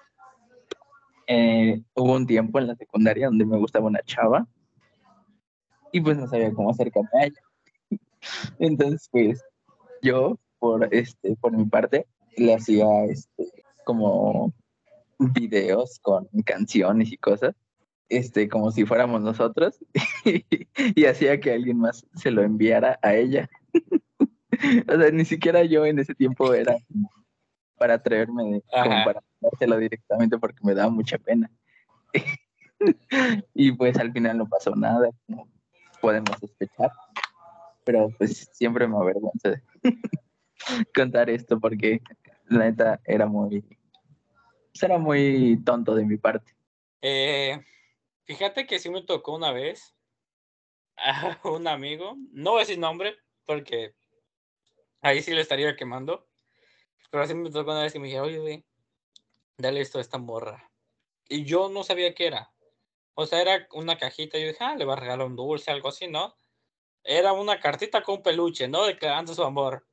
eh, 1.27 1.83
hubo 1.95 2.15
un 2.15 2.27
tiempo 2.27 2.59
en 2.59 2.67
la 2.69 2.77
secundaria 2.77 3.27
donde 3.27 3.47
me 3.47 3.57
gustaba 3.57 3.87
una 3.87 4.03
chava 4.05 4.47
y 5.91 6.01
pues 6.01 6.19
no 6.19 6.29
sabía 6.29 6.53
cómo 6.53 6.71
acercarme 6.71 7.09
a 7.15 7.25
ella. 7.25 7.41
Entonces, 8.59 9.09
pues, 9.11 9.43
yo, 10.03 10.39
por, 10.59 10.95
este, 10.95 11.37
por 11.37 11.57
mi 11.57 11.65
parte, 11.65 12.07
le 12.37 12.55
hacía 12.55 12.87
este, 13.09 13.51
como 13.85 14.53
videos 15.19 15.99
con 16.01 16.29
canciones 16.45 17.11
y 17.11 17.17
cosas, 17.17 17.55
este, 18.11 18.49
como 18.49 18.71
si 18.73 18.85
fuéramos 18.85 19.23
nosotros, 19.23 19.79
y 20.95 21.05
hacía 21.07 21.41
que 21.41 21.53
alguien 21.53 21.79
más 21.79 22.07
se 22.15 22.31
lo 22.31 22.43
enviara 22.43 22.99
a 23.01 23.15
ella. 23.15 23.49
o 24.89 24.99
sea, 24.99 25.11
ni 25.11 25.25
siquiera 25.25 25.65
yo 25.65 25.87
en 25.87 25.99
ese 25.99 26.15
tiempo 26.15 26.53
era 26.53 26.77
para 27.77 27.95
atreverme, 27.95 28.63
como 28.71 29.05
para 29.05 29.23
dárselo 29.41 29.79
directamente 29.79 30.39
porque 30.39 30.61
me 30.63 30.75
daba 30.75 30.91
mucha 30.91 31.19
pena. 31.19 31.51
y 33.55 33.73
pues 33.73 33.97
al 33.99 34.13
final 34.13 34.39
no 34.39 34.47
pasó 34.47 34.75
nada, 34.75 35.11
como 35.27 35.49
podemos 36.01 36.39
sospechar. 36.39 36.91
Pero 37.85 38.11
pues 38.17 38.49
siempre 38.53 38.87
me 38.89 38.97
avergüenza 38.97 39.51
de 39.51 39.63
contar 40.95 41.29
esto 41.29 41.61
porque 41.61 42.01
la 42.47 42.65
neta 42.65 43.01
era 43.05 43.27
muy, 43.27 43.61
pues, 43.61 44.83
era 44.83 44.99
muy 44.99 45.61
tonto 45.65 45.95
de 45.95 46.05
mi 46.05 46.17
parte. 46.17 46.55
Eh, 47.03 47.61
fíjate 48.25 48.67
que 48.67 48.79
sí 48.79 48.89
me 48.89 49.03
tocó 49.03 49.35
una 49.35 49.53
vez 49.53 49.95
a 50.97 51.39
un 51.45 51.69
amigo, 51.69 52.17
no 52.33 52.53
voy 52.53 52.61
a 52.61 52.65
decir 52.65 52.79
nombre 52.79 53.17
porque 53.45 53.95
ahí 55.03 55.23
sí 55.23 55.33
le 55.33 55.43
estaría 55.43 55.77
quemando, 55.77 56.27
pero 57.15 57.23
así 57.23 57.35
me 57.35 57.49
tocó 57.49 57.71
una 57.71 57.83
vez 57.83 57.93
que 57.93 58.01
me 58.01 58.09
dije, 58.09 58.19
oye, 58.19 58.65
dale 59.57 59.81
esto 59.81 59.99
a 59.99 60.01
esta 60.01 60.19
morra. 60.19 60.69
Y 61.29 61.45
yo 61.45 61.69
no 61.69 61.85
sabía 61.85 62.13
qué 62.13 62.27
era. 62.27 62.53
O 63.15 63.25
sea, 63.25 63.41
era 63.41 63.69
una 63.71 63.97
cajita. 63.97 64.37
Yo 64.37 64.49
dije, 64.49 64.59
ah, 64.59 64.75
le 64.75 64.85
va 64.85 64.95
a 64.95 64.97
regalar 64.97 65.25
un 65.25 65.37
dulce, 65.37 65.71
algo 65.71 65.91
así, 65.91 66.09
¿no? 66.09 66.37
Era 67.05 67.33
una 67.33 67.61
cartita 67.61 68.03
con 68.03 68.21
peluche, 68.21 68.67
¿no? 68.67 68.85
Declarando 68.85 69.33
su 69.33 69.45
amor. 69.45 69.87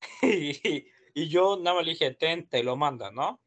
y, 0.22 0.88
y, 1.14 1.28
yo 1.28 1.56
nada 1.56 1.76
más 1.76 1.84
le 1.84 1.92
dije, 1.92 2.10
ten, 2.14 2.48
te 2.48 2.64
lo 2.64 2.74
manda, 2.74 3.12
¿no? 3.12 3.40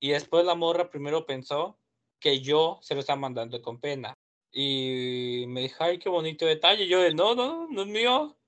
Y 0.00 0.10
después 0.10 0.44
la 0.44 0.56
morra 0.56 0.90
primero 0.90 1.24
pensó 1.24 1.78
que 2.18 2.40
yo 2.40 2.80
se 2.82 2.94
lo 2.94 3.00
estaba 3.00 3.20
mandando 3.20 3.62
con 3.62 3.78
pena. 3.78 4.12
Y 4.50 5.44
me 5.46 5.60
dijo, 5.60 5.84
ay, 5.84 6.00
qué 6.00 6.08
bonito 6.08 6.46
detalle. 6.46 6.88
Yo, 6.88 7.08
no, 7.14 7.36
no, 7.36 7.68
no 7.68 7.82
es 7.82 7.86
mío. 7.86 8.39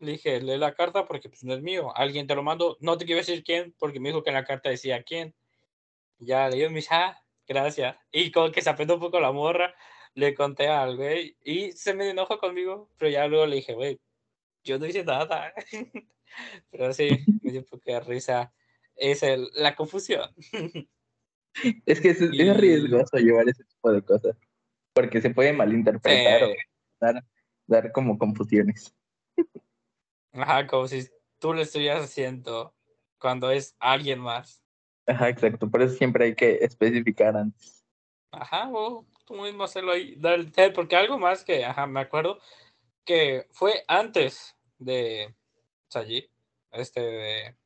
Le 0.00 0.12
dije, 0.12 0.40
lee 0.40 0.56
la 0.56 0.74
carta 0.74 1.06
porque 1.06 1.28
pues, 1.28 1.44
no 1.44 1.54
es 1.54 1.60
mío. 1.60 1.92
Alguien 1.94 2.26
te 2.26 2.34
lo 2.34 2.42
mando. 2.42 2.76
No 2.80 2.96
te 2.98 3.04
quiero 3.04 3.20
decir 3.20 3.44
quién 3.44 3.74
porque 3.78 4.00
me 4.00 4.08
dijo 4.08 4.22
que 4.22 4.30
en 4.30 4.34
la 4.34 4.44
carta 4.44 4.70
decía 4.70 5.02
quién. 5.02 5.34
Ya 6.18 6.48
le 6.48 6.56
dio 6.56 6.70
mi 6.70 6.80
ah, 6.90 7.22
gracias. 7.46 7.96
Y 8.10 8.32
como 8.32 8.50
que 8.50 8.62
se 8.62 8.70
apretó 8.70 8.94
un 8.94 9.00
poco 9.00 9.20
la 9.20 9.32
morra, 9.32 9.74
le 10.14 10.34
conté 10.34 10.68
al 10.68 10.96
güey 10.96 11.36
y 11.44 11.72
se 11.72 11.94
me 11.94 12.10
enojó 12.10 12.38
conmigo, 12.38 12.90
pero 12.96 13.10
ya 13.10 13.26
luego 13.26 13.46
le 13.46 13.56
dije, 13.56 13.74
güey, 13.74 14.00
yo 14.64 14.78
no 14.78 14.86
hice 14.86 15.04
nada. 15.04 15.52
pero 16.70 16.92
sí, 16.92 17.10
me 17.42 17.52
dio 17.52 17.60
un 17.60 17.66
poco 17.66 17.82
de 17.84 18.00
risa. 18.00 18.52
Es 18.96 19.22
el, 19.22 19.50
la 19.54 19.76
confusión. 19.76 20.30
es 21.86 22.00
que 22.00 22.10
es, 22.10 22.20
riesgoso 22.56 23.16
llevar 23.18 23.48
ese 23.48 23.64
tipo 23.64 23.92
de 23.92 24.02
cosas, 24.02 24.36
porque 24.92 25.20
se 25.20 25.30
puede 25.30 25.52
malinterpretar 25.52 26.44
o 26.44 26.54
dar, 27.00 27.24
dar 27.66 27.92
como 27.92 28.18
confusiones. 28.18 28.94
Ajá, 30.32 30.66
como 30.66 30.86
si 30.86 31.08
tú 31.38 31.52
lo 31.52 31.62
estuvieras 31.62 32.04
haciendo 32.04 32.74
cuando 33.18 33.50
es 33.50 33.76
alguien 33.78 34.20
más. 34.20 34.62
Ajá, 35.06 35.28
exacto. 35.28 35.68
Por 35.70 35.82
eso 35.82 35.94
siempre 35.94 36.26
hay 36.26 36.34
que 36.34 36.58
especificar 36.62 37.36
antes. 37.36 37.84
Ajá, 38.30 38.70
o 38.72 39.06
tú 39.24 39.34
mismo 39.34 39.64
hacerlo 39.64 39.92
ahí. 39.92 40.18
Porque 40.74 40.96
algo 40.96 41.18
más 41.18 41.44
que, 41.44 41.64
ajá, 41.64 41.86
me 41.86 42.00
acuerdo 42.00 42.38
que 43.04 43.46
fue 43.50 43.84
antes 43.88 44.56
de 44.78 45.34
allí. 45.94 46.28
Este, 46.70 47.56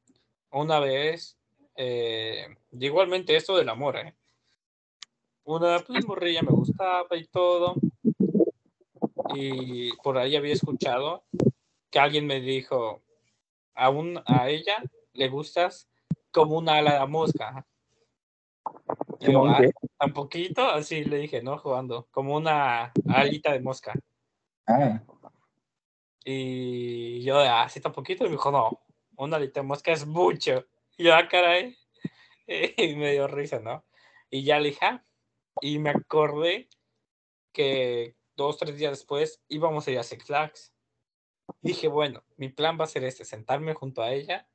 una 0.51 0.81
vez, 0.81 1.37
eh, 1.77 2.47
igualmente 2.73 3.37
esto 3.37 3.57
del 3.57 3.69
amor, 3.69 3.97
¿eh? 3.97 4.15
Una 5.45 5.79
pues, 5.81 6.07
morrilla 6.07 6.43
me 6.43 6.53
gustaba 6.53 7.09
y 7.17 7.27
todo. 7.27 7.75
Y 9.35 9.95
por 9.97 10.17
ahí 10.17 10.37
había 10.37 10.55
escuchado 10.55 11.25
que 11.95 12.01
alguien 12.01 12.27
me 12.27 12.41
dijo, 12.41 13.05
a, 13.77 13.89
a 14.27 14.49
ella 14.49 14.83
le 15.13 15.29
gustas 15.29 15.89
como 16.33 16.59
una 16.59 16.79
ala 16.79 16.99
de 16.99 17.07
mosca. 17.07 17.65
Yo, 19.21 19.47
ah, 19.47 19.61
tan 19.97 20.13
poquito, 20.13 20.69
así 20.69 21.05
le 21.05 21.19
dije, 21.19 21.41
¿no? 21.41 21.57
Jugando, 21.57 22.09
como 22.11 22.35
una 22.35 22.93
alita 23.07 23.53
de 23.53 23.61
mosca. 23.61 23.95
Ah. 24.67 25.05
Y 26.25 27.23
yo, 27.23 27.39
así 27.39 27.79
tan 27.79 27.93
poquito, 27.93 28.25
y 28.25 28.27
me 28.27 28.33
dijo, 28.33 28.51
no, 28.51 28.81
una 29.17 29.37
alita 29.37 29.61
de 29.61 29.67
mosca 29.69 29.93
es 29.93 30.05
mucho. 30.05 30.67
Y 30.97 31.05
yo, 31.05 31.15
ah, 31.15 31.29
caray. 31.29 31.77
Y 32.77 32.97
me 32.97 33.13
dio 33.13 33.29
risa, 33.29 33.61
¿no? 33.61 33.85
Y 34.31 34.43
ya 34.43 34.59
le 34.59 34.71
dije, 34.71 34.85
ah". 34.85 35.05
y 35.61 35.79
me 35.79 35.91
acordé 35.91 36.69
que 37.53 38.17
dos, 38.35 38.59
tres 38.59 38.77
días 38.79 38.91
después 38.91 39.45
íbamos 39.47 39.87
a 39.87 39.93
ir 39.93 40.01
a 40.01 40.03
Six 40.03 40.25
Flags. 40.25 40.74
Dije, 41.61 41.89
bueno, 41.89 42.23
mi 42.37 42.49
plan 42.49 42.79
va 42.79 42.85
a 42.85 42.89
ser 42.89 43.05
este, 43.05 43.25
sentarme 43.25 43.75
junto 43.75 44.03
a 44.03 44.13
ella, 44.13 44.47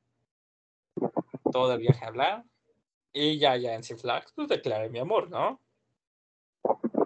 todo 1.50 1.72
el 1.72 1.80
viaje 1.80 2.04
a 2.04 2.08
hablar, 2.08 2.44
y 3.12 3.38
ya, 3.38 3.56
ya 3.56 3.74
en 3.74 3.82
Six 3.82 4.02
Flags, 4.02 4.32
pues 4.34 4.48
declaré 4.48 4.88
mi 4.88 4.98
amor, 4.98 5.28
¿no? 5.28 5.60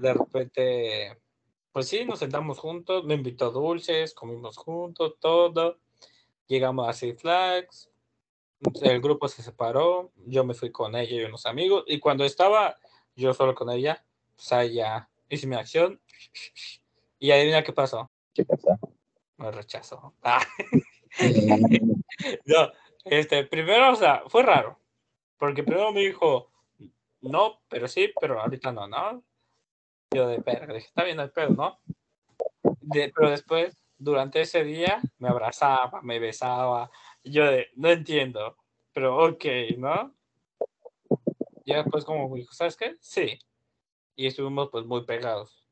De 0.01 0.13
repente, 0.13 1.19
pues 1.73 1.89
sí, 1.89 2.05
nos 2.05 2.19
sentamos 2.19 2.59
juntos, 2.59 3.05
me 3.05 3.15
invitó 3.15 3.51
dulces, 3.51 4.15
comimos 4.15 4.57
juntos, 4.57 5.17
todo. 5.19 5.79
Llegamos 6.47 6.89
a 6.89 6.93
Six 6.93 7.23
Flags, 7.23 7.91
el 8.83 9.01
grupo 9.01 9.29
se 9.29 9.43
separó, 9.43 10.13
yo 10.27 10.45
me 10.45 10.55
fui 10.55 10.71
con 10.71 10.95
ella 10.95 11.17
y 11.17 11.25
unos 11.25 11.47
amigos, 11.47 11.85
y 11.87 11.99
cuando 11.99 12.25
estaba 12.25 12.79
yo 13.17 13.33
solo 13.33 13.55
con 13.55 13.71
ella, 13.71 14.05
pues 14.37 14.53
ahí 14.53 14.75
ya 14.75 15.09
hice 15.29 15.47
mi 15.47 15.57
acción, 15.57 16.01
y 17.19 17.31
adivina 17.31 17.65
qué 17.65 17.73
pasó. 17.73 18.11
¿Qué 18.35 18.45
pasó? 18.45 18.79
Me 19.51 19.51
rechazó. 19.51 20.15
Ah. 20.23 20.41
no, 22.47 22.73
este, 23.05 23.45
primero, 23.45 23.93
o 23.93 23.95
sea, 23.95 24.25
fue 24.27 24.43
raro. 24.43 24.81
Porque 25.39 25.63
primero 25.63 25.93
me 25.93 26.01
dijo, 26.01 26.51
no, 27.21 27.61
pero 27.69 27.87
sí, 27.87 28.13
pero 28.21 28.41
ahorita 28.41 28.73
no, 28.73 28.89
¿no? 28.89 29.23
Yo 30.13 30.27
de 30.27 30.43
perro, 30.43 30.75
dije, 30.75 30.89
está 30.89 31.05
bien 31.05 31.21
el 31.21 31.31
pedo, 31.31 31.51
¿no? 31.51 31.79
pero 33.15 33.31
después, 33.31 33.77
durante 33.97 34.41
ese 34.41 34.65
día, 34.65 35.01
me 35.19 35.29
abrazaba, 35.29 36.03
me 36.03 36.19
besaba. 36.19 36.91
yo 37.23 37.45
de, 37.45 37.69
no 37.77 37.91
entiendo, 37.91 38.57
pero 38.93 39.25
ok, 39.25 39.45
¿no? 39.79 40.15
Y 41.65 41.75
después 41.75 42.05
como 42.05 42.29
me 42.29 42.41
dijo, 42.41 42.53
¿sabes 42.53 42.77
qué? 42.77 42.97
Sí. 43.01 43.39
Y 44.17 44.27
estuvimos 44.27 44.69
pues 44.71 44.85
muy 44.85 45.05
pegados. 45.05 45.65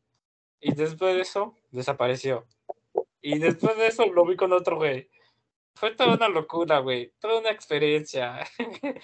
Y 0.61 0.73
después 0.75 1.14
de 1.14 1.23
eso, 1.23 1.57
desapareció. 1.71 2.47
Y 3.23 3.38
después 3.38 3.76
de 3.76 3.87
eso 3.87 4.07
lo 4.07 4.26
vi 4.26 4.37
con 4.37 4.52
otro 4.52 4.76
güey. 4.76 5.09
Fue 5.75 5.95
toda 5.95 6.14
una 6.14 6.29
locura, 6.29 6.81
güey. 6.81 7.12
Toda 7.21 7.38
una 7.38 7.50
experiencia. 7.50 8.45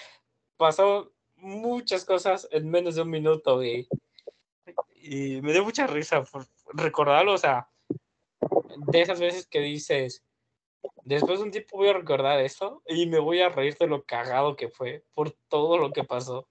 Pasó 0.56 1.12
muchas 1.36 2.04
cosas 2.04 2.48
en 2.50 2.68
menos 2.68 2.96
de 2.96 3.02
un 3.02 3.10
minuto, 3.10 3.56
güey. 3.56 3.88
Y 4.96 5.40
me 5.40 5.52
dio 5.52 5.64
mucha 5.64 5.86
risa 5.86 6.24
recordarlo, 6.74 7.32
o 7.32 7.38
sea, 7.38 7.68
de 8.88 9.00
esas 9.00 9.20
veces 9.20 9.46
que 9.46 9.60
dices, 9.60 10.22
después 11.04 11.38
de 11.38 11.46
un 11.46 11.50
tiempo 11.50 11.78
voy 11.78 11.88
a 11.88 11.94
recordar 11.94 12.40
esto 12.40 12.82
y 12.86 13.06
me 13.06 13.18
voy 13.18 13.40
a 13.40 13.48
reír 13.48 13.76
de 13.78 13.86
lo 13.86 14.04
cagado 14.04 14.56
que 14.56 14.68
fue 14.68 15.04
por 15.14 15.30
todo 15.48 15.78
lo 15.78 15.92
que 15.92 16.04
pasó. 16.04 16.48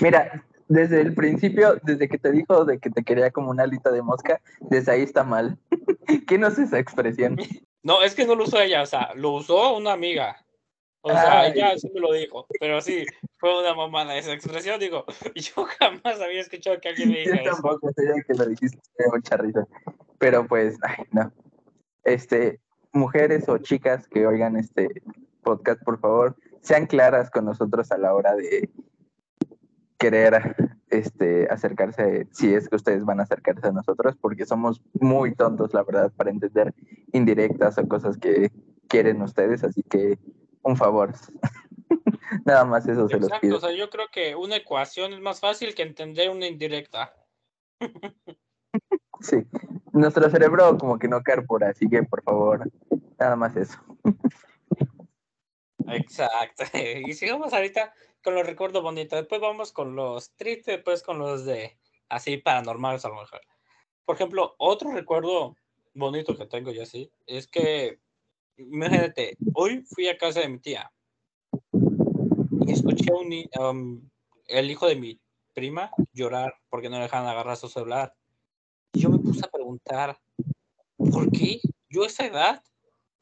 Mira, 0.00 0.44
desde 0.68 1.00
el 1.00 1.14
principio, 1.14 1.78
desde 1.82 2.08
que 2.08 2.18
te 2.18 2.30
dijo 2.30 2.64
de 2.64 2.78
que 2.78 2.90
te 2.90 3.04
quería 3.04 3.30
como 3.30 3.50
una 3.50 3.64
alita 3.64 3.90
de 3.90 4.02
mosca, 4.02 4.40
desde 4.60 4.92
ahí 4.92 5.02
está 5.02 5.24
mal. 5.24 5.58
¿Qué 6.26 6.38
no 6.38 6.48
es 6.48 6.58
esa 6.58 6.78
expresión? 6.78 7.36
No, 7.82 8.02
es 8.02 8.14
que 8.14 8.26
no 8.26 8.34
lo 8.34 8.44
usó 8.44 8.60
ella, 8.60 8.82
o 8.82 8.86
sea, 8.86 9.12
lo 9.14 9.32
usó 9.32 9.76
una 9.76 9.92
amiga. 9.92 10.36
O 11.02 11.10
sea, 11.10 11.48
ella 11.48 11.76
sí 11.76 11.90
me 11.92 12.00
lo 12.00 12.14
dijo, 12.14 12.46
pero 12.58 12.80
sí, 12.80 13.04
fue 13.36 13.60
una 13.60 13.74
mamada 13.74 14.16
esa 14.16 14.32
expresión, 14.32 14.80
digo, 14.80 15.04
yo 15.34 15.66
jamás 15.78 16.18
había 16.18 16.40
escuchado 16.40 16.80
que 16.80 16.88
alguien 16.88 17.10
me 17.10 17.18
dijera 17.18 17.44
Yo 17.44 17.52
tampoco 17.52 17.90
sabía 17.94 18.22
que 18.26 18.32
lo 18.32 18.46
dijiste, 18.46 18.80
mucha 19.12 19.36
risa. 19.36 19.66
Pero 20.18 20.46
pues, 20.46 20.78
ay, 20.82 21.04
no. 21.10 21.30
Este, 22.04 22.58
mujeres 22.92 23.46
o 23.50 23.58
chicas 23.58 24.08
que 24.08 24.26
oigan 24.26 24.56
este 24.56 24.88
podcast, 25.42 25.82
por 25.84 26.00
favor, 26.00 26.36
sean 26.62 26.86
claras 26.86 27.30
con 27.30 27.44
nosotros 27.44 27.92
a 27.92 27.98
la 27.98 28.14
hora 28.14 28.34
de 28.34 28.70
querer 29.98 30.56
este, 30.98 31.46
acercarse, 31.50 32.26
si 32.32 32.54
es 32.54 32.68
que 32.68 32.76
ustedes 32.76 33.04
van 33.04 33.20
a 33.20 33.24
acercarse 33.24 33.66
a 33.66 33.72
nosotros, 33.72 34.16
porque 34.20 34.46
somos 34.46 34.82
muy 34.94 35.34
tontos, 35.34 35.74
la 35.74 35.82
verdad, 35.82 36.12
para 36.16 36.30
entender 36.30 36.74
indirectas 37.12 37.78
o 37.78 37.88
cosas 37.88 38.16
que 38.18 38.50
quieren 38.88 39.22
ustedes, 39.22 39.64
así 39.64 39.82
que 39.82 40.18
un 40.62 40.76
favor. 40.76 41.12
Nada 42.44 42.64
más 42.64 42.86
eso 42.86 43.08
se 43.08 43.18
los 43.18 43.30
pido. 43.40 43.56
O 43.56 43.60
sea, 43.60 43.72
yo 43.72 43.90
creo 43.90 44.06
que 44.10 44.34
una 44.34 44.56
ecuación 44.56 45.12
es 45.12 45.20
más 45.20 45.40
fácil 45.40 45.74
que 45.74 45.82
entender 45.82 46.30
una 46.30 46.46
indirecta. 46.46 47.14
sí, 49.20 49.36
nuestro 49.92 50.28
cerebro 50.30 50.76
como 50.78 50.98
que 50.98 51.08
no 51.08 51.22
por 51.46 51.64
así 51.64 51.88
que 51.88 52.02
por 52.02 52.22
favor, 52.22 52.70
nada 53.18 53.36
más 53.36 53.56
eso. 53.56 53.78
Exacto. 55.86 56.64
Y 57.06 57.12
sigamos 57.12 57.52
ahorita 57.52 57.92
con 58.24 58.34
los 58.34 58.46
recuerdos 58.46 58.82
bonitos. 58.82 59.20
Después 59.20 59.40
vamos 59.40 59.72
con 59.72 59.94
los 59.94 60.32
tristes, 60.32 60.76
después 60.76 61.02
con 61.02 61.18
los 61.18 61.44
de 61.44 61.76
así 62.08 62.38
paranormales 62.38 63.04
a 63.04 63.10
lo 63.10 63.16
mejor. 63.16 63.42
Por 64.04 64.16
ejemplo, 64.16 64.54
otro 64.58 64.90
recuerdo 64.92 65.54
bonito 65.92 66.36
que 66.36 66.46
tengo 66.46 66.72
yo 66.72 66.82
así 66.82 67.10
es 67.26 67.46
que 67.46 68.00
imagínate, 68.56 69.36
hoy 69.52 69.82
fui 69.82 70.08
a 70.08 70.16
casa 70.16 70.40
de 70.40 70.48
mi 70.48 70.58
tía 70.58 70.90
y 72.66 72.72
escuché 72.72 73.12
a 73.12 73.16
un, 73.16 73.48
um, 73.60 74.10
el 74.46 74.70
hijo 74.70 74.86
de 74.86 74.96
mi 74.96 75.20
prima 75.52 75.90
llorar 76.12 76.54
porque 76.70 76.88
no 76.88 76.96
le 76.96 77.04
dejaban 77.04 77.28
agarrar 77.28 77.56
su 77.56 77.68
celular. 77.68 78.14
Y 78.92 79.00
yo 79.00 79.10
me 79.10 79.18
puse 79.18 79.44
a 79.44 79.50
preguntar, 79.50 80.18
¿por 80.96 81.30
qué? 81.30 81.60
Yo 81.88 82.04
a 82.04 82.06
esa 82.06 82.26
edad 82.26 82.62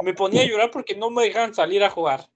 me 0.01 0.15
ponía 0.15 0.43
a 0.43 0.47
llorar 0.47 0.71
porque 0.71 0.95
no 0.95 1.11
me 1.11 1.25
dejaban 1.25 1.55
salir 1.55 1.83
a 1.83 1.91
jugar. 1.91 2.29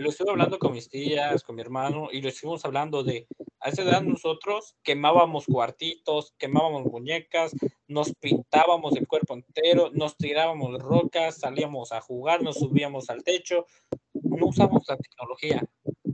Lo 0.00 0.08
estuve 0.08 0.30
hablando 0.30 0.58
con 0.58 0.72
mis 0.72 0.88
tías, 0.88 1.44
con 1.44 1.56
mi 1.56 1.60
hermano, 1.60 2.08
y 2.10 2.22
lo 2.22 2.30
estuvimos 2.30 2.64
hablando 2.64 3.04
de, 3.04 3.26
a 3.60 3.68
esa 3.68 3.82
edad 3.82 4.00
nosotros 4.00 4.74
quemábamos 4.82 5.44
cuartitos, 5.44 6.32
quemábamos 6.38 6.86
muñecas, 6.86 7.52
nos 7.86 8.14
pintábamos 8.14 8.96
el 8.96 9.06
cuerpo 9.06 9.34
entero, 9.34 9.90
nos 9.92 10.16
tirábamos 10.16 10.82
rocas, 10.82 11.40
salíamos 11.40 11.92
a 11.92 12.00
jugar, 12.00 12.42
nos 12.42 12.56
subíamos 12.56 13.10
al 13.10 13.22
techo, 13.22 13.66
no 14.14 14.46
usábamos 14.46 14.84
la 14.88 14.96
tecnología. 14.96 15.62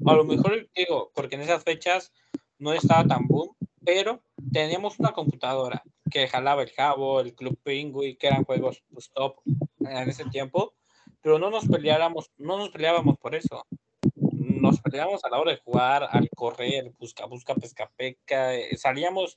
A 0.05 0.15
lo 0.15 0.25
mejor 0.25 0.69
digo, 0.75 1.13
porque 1.15 1.37
en 1.37 1.43
esas 1.43 1.63
fechas 1.63 2.13
no 2.59 2.73
estaba 2.73 3.07
tan 3.07 3.29
boom, 3.29 3.55
pero 3.85 4.21
teníamos 4.53 4.99
una 4.99 5.13
computadora 5.13 5.85
que 6.11 6.27
jalaba 6.27 6.65
el 6.65 6.73
Jabo, 6.73 7.21
el 7.21 7.37
Club 7.37 7.57
Penguin, 7.63 8.17
que 8.17 8.27
eran 8.27 8.43
juegos 8.43 8.83
pues, 8.93 9.13
top 9.13 9.37
en 9.79 10.09
ese 10.09 10.25
tiempo, 10.25 10.75
pero 11.27 11.41
no 11.41 11.51
nos 11.51 11.67
peleáramos, 11.67 12.31
no 12.39 12.57
nos 12.57 12.69
peleábamos 12.69 13.19
por 13.19 13.35
eso. 13.35 13.67
Nos 14.15 14.81
peleábamos 14.81 15.25
a 15.25 15.29
la 15.29 15.41
hora 15.41 15.51
de 15.51 15.59
jugar, 15.59 16.07
al 16.09 16.31
correr, 16.31 16.93
busca, 17.01 17.27
busca, 17.27 17.57
pesca, 17.57 17.91
peca, 17.97 18.55
eh, 18.55 18.77
salíamos 18.77 19.37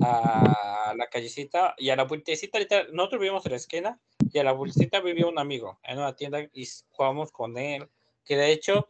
a 0.00 0.94
la 0.96 1.06
callecita 1.06 1.76
y 1.78 1.90
a 1.90 1.96
la 1.96 2.02
vueltecita, 2.02 2.58
nosotros 2.92 3.20
vivíamos 3.20 3.46
en 3.46 3.52
la 3.52 3.56
esquina 3.56 4.00
y 4.32 4.40
a 4.40 4.42
la 4.42 4.50
vueltecita 4.50 5.00
vivía 5.00 5.28
un 5.28 5.38
amigo 5.38 5.78
en 5.84 5.98
una 5.98 6.16
tienda 6.16 6.40
y 6.52 6.66
jugábamos 6.90 7.30
con 7.30 7.56
él, 7.56 7.88
que 8.24 8.36
de 8.36 8.50
hecho, 8.50 8.88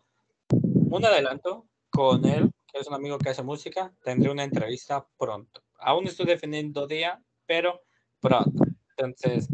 un 0.50 1.04
adelanto 1.04 1.66
con 1.90 2.24
él, 2.24 2.50
que 2.72 2.78
es 2.78 2.88
un 2.88 2.94
amigo 2.94 3.18
que 3.18 3.28
hace 3.28 3.42
música, 3.42 3.92
tendré 4.02 4.30
una 4.30 4.44
entrevista 4.44 5.06
pronto. 5.18 5.60
Aún 5.80 6.06
estoy 6.06 6.24
defendiendo 6.24 6.86
día, 6.86 7.22
pero 7.44 7.82
pronto. 8.22 8.64
Entonces, 8.96 9.50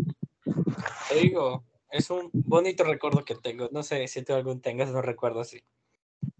te 1.09 1.15
digo, 1.17 1.65
es 1.95 2.11
un 2.11 2.29
bonito 2.33 2.83
recuerdo 2.83 3.25
que 3.25 3.37
tengo. 3.37 3.69
No 3.71 3.85
sé 3.85 4.09
si 4.09 4.23
tú 4.23 4.35
algún 4.35 4.61
tengas 4.61 4.91
un 4.91 5.03
recuerdo 5.03 5.41
así. 5.41 5.63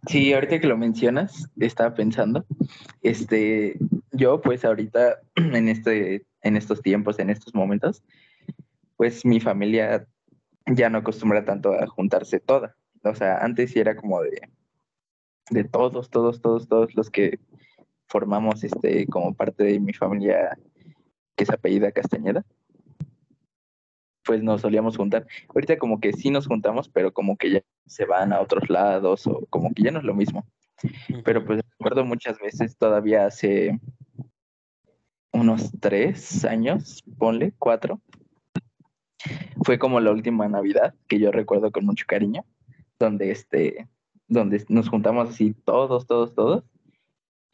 Sí, 0.09 0.33
ahorita 0.33 0.61
que 0.61 0.67
lo 0.67 0.77
mencionas, 0.77 1.49
estaba 1.59 1.95
pensando, 1.95 2.45
este, 3.03 3.79
yo 4.11 4.41
pues 4.41 4.65
ahorita 4.65 5.21
en 5.37 5.69
este, 5.69 6.27
en 6.43 6.57
estos 6.57 6.83
tiempos, 6.83 7.19
en 7.21 7.31
estos 7.31 7.55
momentos, 7.55 8.03
pues 8.97 9.25
mi 9.25 9.39
familia 9.39 10.09
ya 10.67 10.91
no 10.91 10.99
acostumbra 10.99 11.45
tanto 11.45 11.73
a 11.73 11.87
juntarse 11.87 12.41
toda. 12.41 12.77
O 13.05 13.15
sea, 13.15 13.39
antes 13.39 13.71
sí 13.71 13.79
era 13.79 13.95
como 13.97 14.23
de, 14.23 14.49
de 15.51 15.65
todos, 15.65 16.11
todos, 16.11 16.41
todos, 16.41 16.67
todos 16.67 16.95
los 16.97 17.11
que 17.11 17.39
formamos 18.09 18.65
este 18.65 19.07
como 19.07 19.35
parte 19.35 19.63
de 19.63 19.79
mi 19.79 19.93
familia 19.93 20.59
que 21.37 21.45
es 21.45 21.51
apellida 21.51 21.93
Castañeda 21.93 22.45
pues 24.25 24.43
nos 24.43 24.63
solíamos 24.63 24.97
juntar. 24.97 25.27
Ahorita 25.49 25.79
como 25.79 26.01
que 26.01 26.13
sí 26.13 26.31
nos 26.31 26.47
juntamos, 26.47 26.89
pero 26.89 27.13
como 27.13 27.37
que 27.37 27.51
ya 27.53 27.63
se 27.87 28.05
van 28.05 28.33
a 28.33 28.41
otros 28.41 28.69
lados 28.69 29.27
o 29.27 29.47
como 29.51 29.73
que 29.73 29.83
ya 29.83 29.91
no 29.91 29.99
es 29.99 30.05
lo 30.05 30.15
mismo. 30.15 30.47
Pero 31.25 31.45
pues 31.45 31.61
recuerdo 31.71 32.05
muchas 32.05 32.39
veces, 32.39 32.77
todavía 32.77 33.27
hace 33.27 33.79
unos 35.33 35.73
tres 35.81 36.45
años, 36.45 37.03
ponle, 37.19 37.53
cuatro, 37.59 38.01
fue 39.65 39.79
como 39.79 40.01
la 40.01 40.13
última 40.13 40.49
Navidad 40.49 40.95
que 41.09 41.19
yo 41.19 41.33
recuerdo 41.33 41.71
con 41.71 41.85
mucho 41.87 42.05
cariño, 42.07 42.45
donde 42.99 43.31
este, 43.31 43.89
donde 44.29 44.65
nos 44.69 44.89
juntamos 44.89 45.31
así 45.31 45.55
todos, 45.65 46.07
todos, 46.07 46.35
todos, 46.35 46.65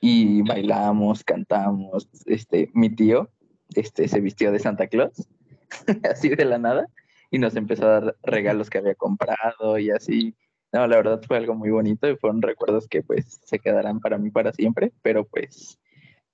y 0.00 0.42
bailamos, 0.42 1.24
cantamos, 1.24 2.08
este, 2.26 2.70
mi 2.74 2.90
tío, 2.90 3.30
este, 3.74 4.08
se 4.08 4.20
vistió 4.20 4.50
de 4.50 4.58
Santa 4.58 4.88
Claus 4.88 5.28
así 6.10 6.28
de 6.28 6.44
la 6.44 6.58
nada, 6.58 6.86
y 7.30 7.38
nos 7.38 7.56
empezó 7.56 7.86
a 7.86 8.00
dar 8.00 8.16
regalos 8.22 8.70
que 8.70 8.78
había 8.78 8.94
comprado 8.94 9.78
y 9.78 9.90
así. 9.90 10.34
No, 10.72 10.86
la 10.86 10.96
verdad 10.96 11.20
fue 11.26 11.36
algo 11.36 11.54
muy 11.54 11.70
bonito 11.70 12.08
y 12.08 12.16
fueron 12.16 12.42
recuerdos 12.42 12.86
que 12.86 13.02
pues 13.02 13.40
se 13.44 13.58
quedarán 13.58 13.98
para 13.98 14.18
mí 14.18 14.30
para 14.30 14.52
siempre, 14.52 14.92
pero 15.02 15.24
pues 15.24 15.78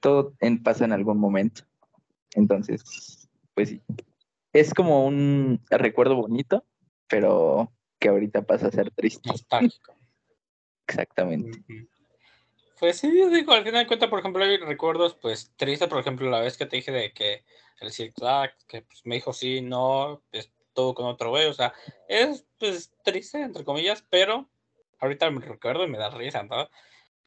todo 0.01 0.35
en, 0.41 0.63
pasa 0.63 0.85
en 0.85 0.93
algún 0.93 1.19
momento. 1.19 1.63
Entonces, 2.35 3.29
pues 3.55 3.71
sí, 3.71 3.81
es 4.53 4.75
como 4.75 5.07
un 5.07 5.61
recuerdo 5.71 6.17
bonito, 6.17 6.65
pero 7.09 7.73
que 7.99 8.09
ahorita 8.09 8.43
pasa 8.43 8.69
a 8.69 8.73
ser 8.73 8.91
triste. 8.91 9.31
Nostálgico. 9.31 9.95
Exactamente. 10.87 11.63
Pues 12.79 12.99
sí, 12.99 13.11
digo, 13.11 13.53
al 13.55 13.65
final 13.65 13.85
de 13.85 13.87
cuentas, 13.87 14.11
por 14.11 14.19
ejemplo, 14.19 14.45
hay 14.45 14.59
recuerdos, 14.59 15.15
pues, 15.15 15.51
tristes, 15.57 15.89
por 15.89 15.99
ejemplo, 15.99 16.29
la 16.29 16.41
vez 16.41 16.59
que 16.59 16.67
te 16.67 16.77
dije 16.77 16.93
de 16.93 17.13
que 17.15 17.43
el 17.81 17.91
zigzag, 17.91 18.55
que 18.67 18.83
pues, 18.83 19.01
me 19.07 19.15
dijo 19.15 19.33
sí, 19.33 19.63
no, 19.63 20.23
estuvo 20.31 20.93
con 20.95 21.07
otro 21.07 21.31
güey, 21.31 21.47
o 21.47 21.55
sea, 21.55 21.73
es, 22.07 22.47
pues, 22.59 22.93
triste, 23.03 23.41
entre 23.41 23.65
comillas, 23.65 24.05
pero 24.11 24.51
ahorita 24.99 25.31
me 25.31 25.41
recuerdo 25.41 25.85
y 25.85 25.89
me 25.89 25.97
da 25.97 26.11
risa, 26.11 26.43
¿no? 26.43 26.69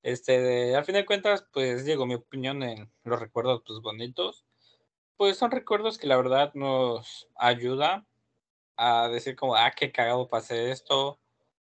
Este, 0.04 0.76
al 0.76 0.86
final 0.86 1.02
de 1.04 1.06
cuentas, 1.08 1.48
pues, 1.54 1.86
digo, 1.86 2.06
mi 2.06 2.16
opinión 2.16 2.64
en 2.64 2.92
los 3.04 3.20
recuerdos, 3.20 3.64
pues, 3.66 3.80
bonitos, 3.82 4.46
pues, 5.18 5.38
son 5.38 5.52
recuerdos 5.52 5.98
que 5.98 6.08
la 6.08 6.18
verdad 6.18 6.54
nos 6.56 7.30
ayuda 7.36 8.08
a 8.78 9.10
decir 9.10 9.36
como, 9.36 9.56
ah, 9.56 9.72
qué 9.76 9.92
cagado 9.92 10.28
pasé 10.30 10.72
esto, 10.72 11.20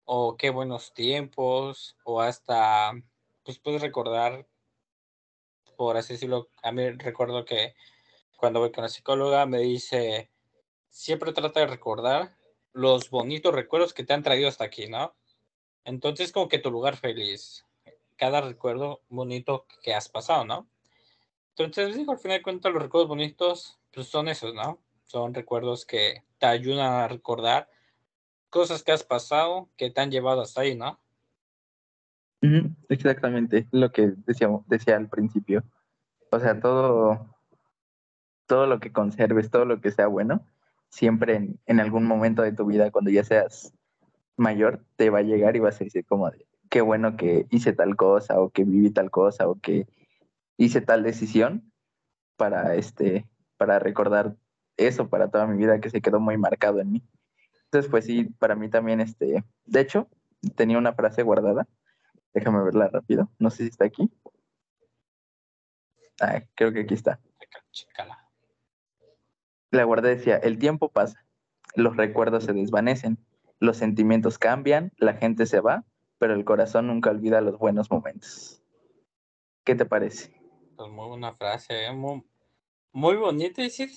o 0.04 0.36
qué 0.36 0.50
buenos 0.50 0.94
tiempos, 0.94 1.96
o 2.04 2.20
hasta 2.22 2.92
pues 3.44 3.58
puedes 3.58 3.82
recordar, 3.82 4.46
por 5.76 5.96
así 5.96 6.14
decirlo, 6.14 6.48
a 6.62 6.72
mí 6.72 6.90
recuerdo 6.90 7.44
que 7.44 7.74
cuando 8.36 8.60
voy 8.60 8.72
con 8.72 8.82
la 8.82 8.88
psicóloga 8.88 9.46
me 9.46 9.58
dice, 9.58 10.30
siempre 10.90 11.32
trata 11.32 11.60
de 11.60 11.66
recordar 11.66 12.36
los 12.72 13.10
bonitos 13.10 13.54
recuerdos 13.54 13.92
que 13.92 14.04
te 14.04 14.12
han 14.12 14.22
traído 14.22 14.48
hasta 14.48 14.64
aquí, 14.64 14.88
¿no? 14.88 15.14
Entonces 15.84 16.32
como 16.32 16.48
que 16.48 16.58
tu 16.58 16.70
lugar 16.70 16.96
feliz, 16.96 17.66
cada 18.16 18.40
recuerdo 18.40 19.02
bonito 19.08 19.66
que 19.82 19.94
has 19.94 20.08
pasado, 20.08 20.44
¿no? 20.44 20.66
Entonces 21.50 21.96
digo, 21.96 22.12
al 22.12 22.18
final 22.18 22.38
de 22.38 22.42
cuentas 22.42 22.72
los 22.72 22.82
recuerdos 22.82 23.08
bonitos 23.08 23.78
pues 23.92 24.08
son 24.08 24.28
esos, 24.28 24.54
¿no? 24.54 24.78
Son 25.04 25.34
recuerdos 25.34 25.84
que 25.84 26.22
te 26.38 26.46
ayudan 26.46 26.92
a 26.92 27.08
recordar 27.08 27.68
cosas 28.48 28.82
que 28.82 28.92
has 28.92 29.04
pasado 29.04 29.68
que 29.76 29.90
te 29.90 30.00
han 30.00 30.10
llevado 30.10 30.40
hasta 30.40 30.62
ahí, 30.62 30.74
¿no? 30.74 30.98
Exactamente, 32.88 33.68
lo 33.70 33.92
que 33.92 34.14
decíamos, 34.26 34.66
decía 34.66 34.96
al 34.96 35.08
principio. 35.08 35.62
O 36.30 36.40
sea, 36.40 36.58
todo, 36.60 37.36
todo 38.46 38.66
lo 38.66 38.80
que 38.80 38.92
conserves, 38.92 39.50
todo 39.50 39.64
lo 39.64 39.80
que 39.80 39.92
sea 39.92 40.08
bueno, 40.08 40.44
siempre 40.88 41.36
en, 41.36 41.60
en, 41.66 41.78
algún 41.78 42.04
momento 42.04 42.42
de 42.42 42.52
tu 42.52 42.66
vida, 42.66 42.90
cuando 42.90 43.10
ya 43.10 43.22
seas 43.22 43.72
mayor, 44.36 44.84
te 44.96 45.10
va 45.10 45.20
a 45.20 45.22
llegar 45.22 45.54
y 45.54 45.60
vas 45.60 45.80
a 45.80 45.84
decir 45.84 46.04
como 46.04 46.30
qué 46.68 46.80
bueno 46.80 47.16
que 47.16 47.46
hice 47.50 47.72
tal 47.72 47.96
cosa, 47.96 48.40
o 48.40 48.50
que 48.50 48.64
viví 48.64 48.90
tal 48.90 49.10
cosa, 49.10 49.48
o 49.48 49.60
que 49.60 49.86
hice 50.56 50.80
tal 50.80 51.02
decisión 51.04 51.70
para 52.36 52.74
este, 52.74 53.26
para 53.56 53.78
recordar 53.78 54.34
eso 54.76 55.08
para 55.08 55.28
toda 55.28 55.46
mi 55.46 55.56
vida 55.56 55.80
que 55.80 55.90
se 55.90 56.00
quedó 56.00 56.18
muy 56.18 56.38
marcado 56.38 56.80
en 56.80 56.92
mí. 56.92 57.02
Entonces, 57.64 57.90
pues 57.90 58.04
sí, 58.06 58.24
para 58.38 58.56
mí 58.56 58.68
también, 58.68 59.00
este, 59.00 59.44
de 59.64 59.80
hecho, 59.80 60.08
tenía 60.56 60.78
una 60.78 60.94
frase 60.94 61.22
guardada 61.22 61.68
Déjame 62.34 62.62
verla 62.62 62.88
rápido. 62.88 63.30
No 63.38 63.50
sé 63.50 63.64
si 63.64 63.68
está 63.70 63.84
aquí. 63.84 64.10
Ah, 66.20 66.42
creo 66.54 66.72
que 66.72 66.80
aquí 66.80 66.94
está. 66.94 67.20
La 69.70 69.84
guarda 69.84 70.10
decía, 70.10 70.36
el 70.36 70.58
tiempo 70.58 70.90
pasa, 70.90 71.24
los 71.74 71.96
recuerdos 71.96 72.44
se 72.44 72.52
desvanecen, 72.52 73.16
los 73.58 73.78
sentimientos 73.78 74.38
cambian, 74.38 74.92
la 74.98 75.14
gente 75.14 75.46
se 75.46 75.60
va, 75.60 75.84
pero 76.18 76.34
el 76.34 76.44
corazón 76.44 76.88
nunca 76.88 77.10
olvida 77.10 77.40
los 77.40 77.58
buenos 77.58 77.90
momentos. 77.90 78.62
¿Qué 79.64 79.74
te 79.74 79.86
parece? 79.86 80.30
Pues 80.76 80.90
muy 80.90 81.08
buena 81.08 81.34
frase, 81.34 81.86
¿eh? 81.86 81.92
muy, 81.92 82.22
muy 82.92 83.16
bonita 83.16 83.62
y 83.62 83.70
sí 83.70 83.88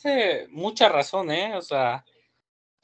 mucha 0.49 0.87
razón, 0.87 1.29
¿eh? 1.29 1.57
O 1.57 1.61
sea, 1.61 2.05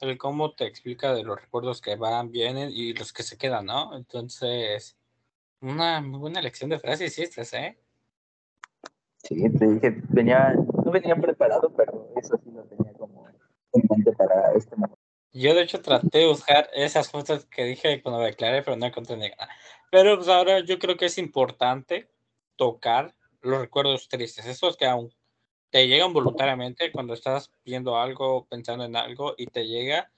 el 0.00 0.18
cómo 0.18 0.52
te 0.52 0.66
explica 0.66 1.14
de 1.14 1.22
los 1.24 1.40
recuerdos 1.40 1.80
que 1.80 1.96
van, 1.96 2.30
vienen 2.30 2.70
y 2.70 2.92
los 2.92 3.12
que 3.12 3.22
se 3.22 3.38
quedan, 3.38 3.66
¿no? 3.66 3.96
Entonces, 3.96 4.98
una 5.62 6.00
muy 6.00 6.18
buena 6.18 6.42
lección 6.42 6.70
de 6.70 6.78
frases 6.78 7.18
hiciste, 7.18 7.42
¿eh? 7.56 7.78
Sí, 9.16 9.48
te 9.56 9.66
dije, 9.66 10.02
venía, 10.08 10.54
no 10.84 10.90
venía 10.90 11.14
preparado, 11.14 11.72
pero 11.76 12.12
eso 12.16 12.38
sí 12.42 12.50
lo 12.50 12.64
tenía 12.64 12.92
como 12.94 13.28
en 13.28 13.82
mente 13.88 14.12
para 14.12 14.52
este 14.54 14.74
momento. 14.74 14.98
Yo 15.32 15.54
de 15.54 15.62
hecho 15.62 15.80
traté 15.80 16.18
de 16.18 16.26
buscar 16.26 16.68
esas 16.74 17.08
cosas 17.08 17.46
que 17.46 17.64
dije 17.64 18.02
cuando 18.02 18.20
declaré, 18.20 18.62
pero 18.62 18.76
no 18.76 18.84
encontré 18.84 19.16
nada. 19.16 19.48
Pero 19.90 20.16
pues 20.16 20.28
ahora 20.28 20.60
yo 20.60 20.78
creo 20.78 20.96
que 20.96 21.06
es 21.06 21.16
importante 21.16 22.10
tocar 22.56 23.14
los 23.40 23.60
recuerdos 23.60 24.08
tristes, 24.08 24.46
esos 24.46 24.76
que 24.76 24.86
aún 24.86 25.12
te 25.70 25.88
llegan 25.88 26.12
voluntariamente 26.12 26.92
cuando 26.92 27.14
estás 27.14 27.50
viendo 27.64 27.96
algo, 27.96 28.46
pensando 28.46 28.84
en 28.84 28.94
algo 28.94 29.34
y 29.38 29.46
te 29.46 29.66
llega 29.66 30.12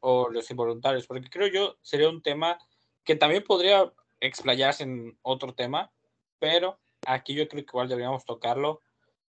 o 0.00 0.28
los 0.28 0.50
involuntarios, 0.50 1.06
porque 1.06 1.30
creo 1.30 1.48
yo 1.48 1.76
sería 1.80 2.08
un 2.08 2.22
tema 2.22 2.58
que 3.04 3.16
también 3.16 3.42
podría 3.42 3.90
explayarse 4.20 4.84
en 4.84 5.18
otro 5.22 5.54
tema, 5.54 5.92
pero 6.38 6.78
aquí 7.06 7.34
yo 7.34 7.48
creo 7.48 7.64
que 7.64 7.70
igual 7.70 7.88
deberíamos 7.88 8.24
tocarlo. 8.24 8.80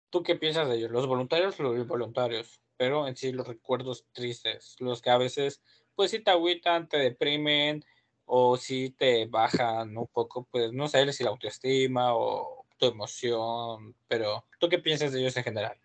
¿Tú 0.10 0.24
qué 0.24 0.36
piensas 0.36 0.68
de 0.68 0.76
ellos? 0.76 0.92
Los 0.92 1.08
voluntarios, 1.08 1.60
los 1.60 1.78
involuntarios, 1.78 2.62
pero 2.78 3.08
en 3.08 3.16
sí 3.16 3.32
los 3.32 3.48
recuerdos 3.48 4.06
tristes, 4.12 4.76
los 4.80 5.02
que 5.02 5.10
a 5.10 5.18
veces, 5.18 5.62
pues 5.96 6.12
si 6.12 6.20
te 6.20 6.32
agüitan, 6.32 6.90
te 6.90 6.98
deprimen, 6.98 7.86
o 8.34 8.56
si 8.56 8.92
te 8.92 9.26
bajan 9.26 9.98
un 9.98 10.08
poco, 10.08 10.48
pues 10.50 10.72
no 10.72 10.88
sé 10.88 11.12
si 11.12 11.22
la 11.22 11.32
autoestima 11.32 12.16
o 12.16 12.66
tu 12.78 12.86
emoción, 12.86 13.94
pero 14.08 14.46
¿tú 14.58 14.70
qué 14.70 14.80
piensas 14.80 15.12
de 15.12 15.20
ellos 15.20 15.36
en 15.36 15.44
general? 15.44 15.78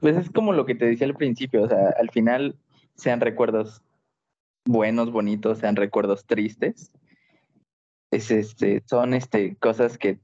Pues 0.00 0.16
es 0.16 0.30
como 0.30 0.52
lo 0.52 0.64
que 0.64 0.76
te 0.76 0.86
decía 0.86 1.08
al 1.08 1.16
principio, 1.16 1.64
o 1.64 1.68
sea, 1.68 1.92
al 1.98 2.08
final 2.10 2.54
sean 2.94 3.20
recuerdos 3.20 3.82
buenos, 4.64 5.10
bonitos, 5.10 5.58
sean 5.58 5.74
recuerdos 5.74 6.24
tristes, 6.24 6.92
es 8.10 8.30
este, 8.30 8.82
son 8.86 9.14
este, 9.14 9.56
cosas 9.56 9.98
que 9.98 10.18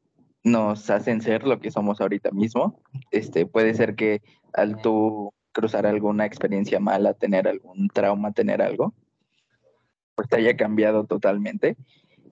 nos 0.45 0.91
hacen 0.91 1.21
ser 1.21 1.45
lo 1.45 1.61
que 1.61 1.71
somos 1.71 2.01
ahorita 2.01 2.31
mismo. 2.31 2.81
Este, 3.11 3.47
puede 3.47 3.75
ser 3.75 3.95
que 3.95 4.23
al 4.53 4.81
tú 4.81 5.33
cruzar 5.53 5.87
alguna 5.87 6.27
experiencia 6.27 6.81
mala, 6.81 7.15
tener 7.15 7.49
algún 7.49 7.89
trauma, 7.89 8.33
tener 8.33 8.63
algo, 8.63 8.95
pues 10.15 10.29
te 10.29 10.37
haya 10.37 10.57
cambiado 10.57 11.05
totalmente. 11.05 11.77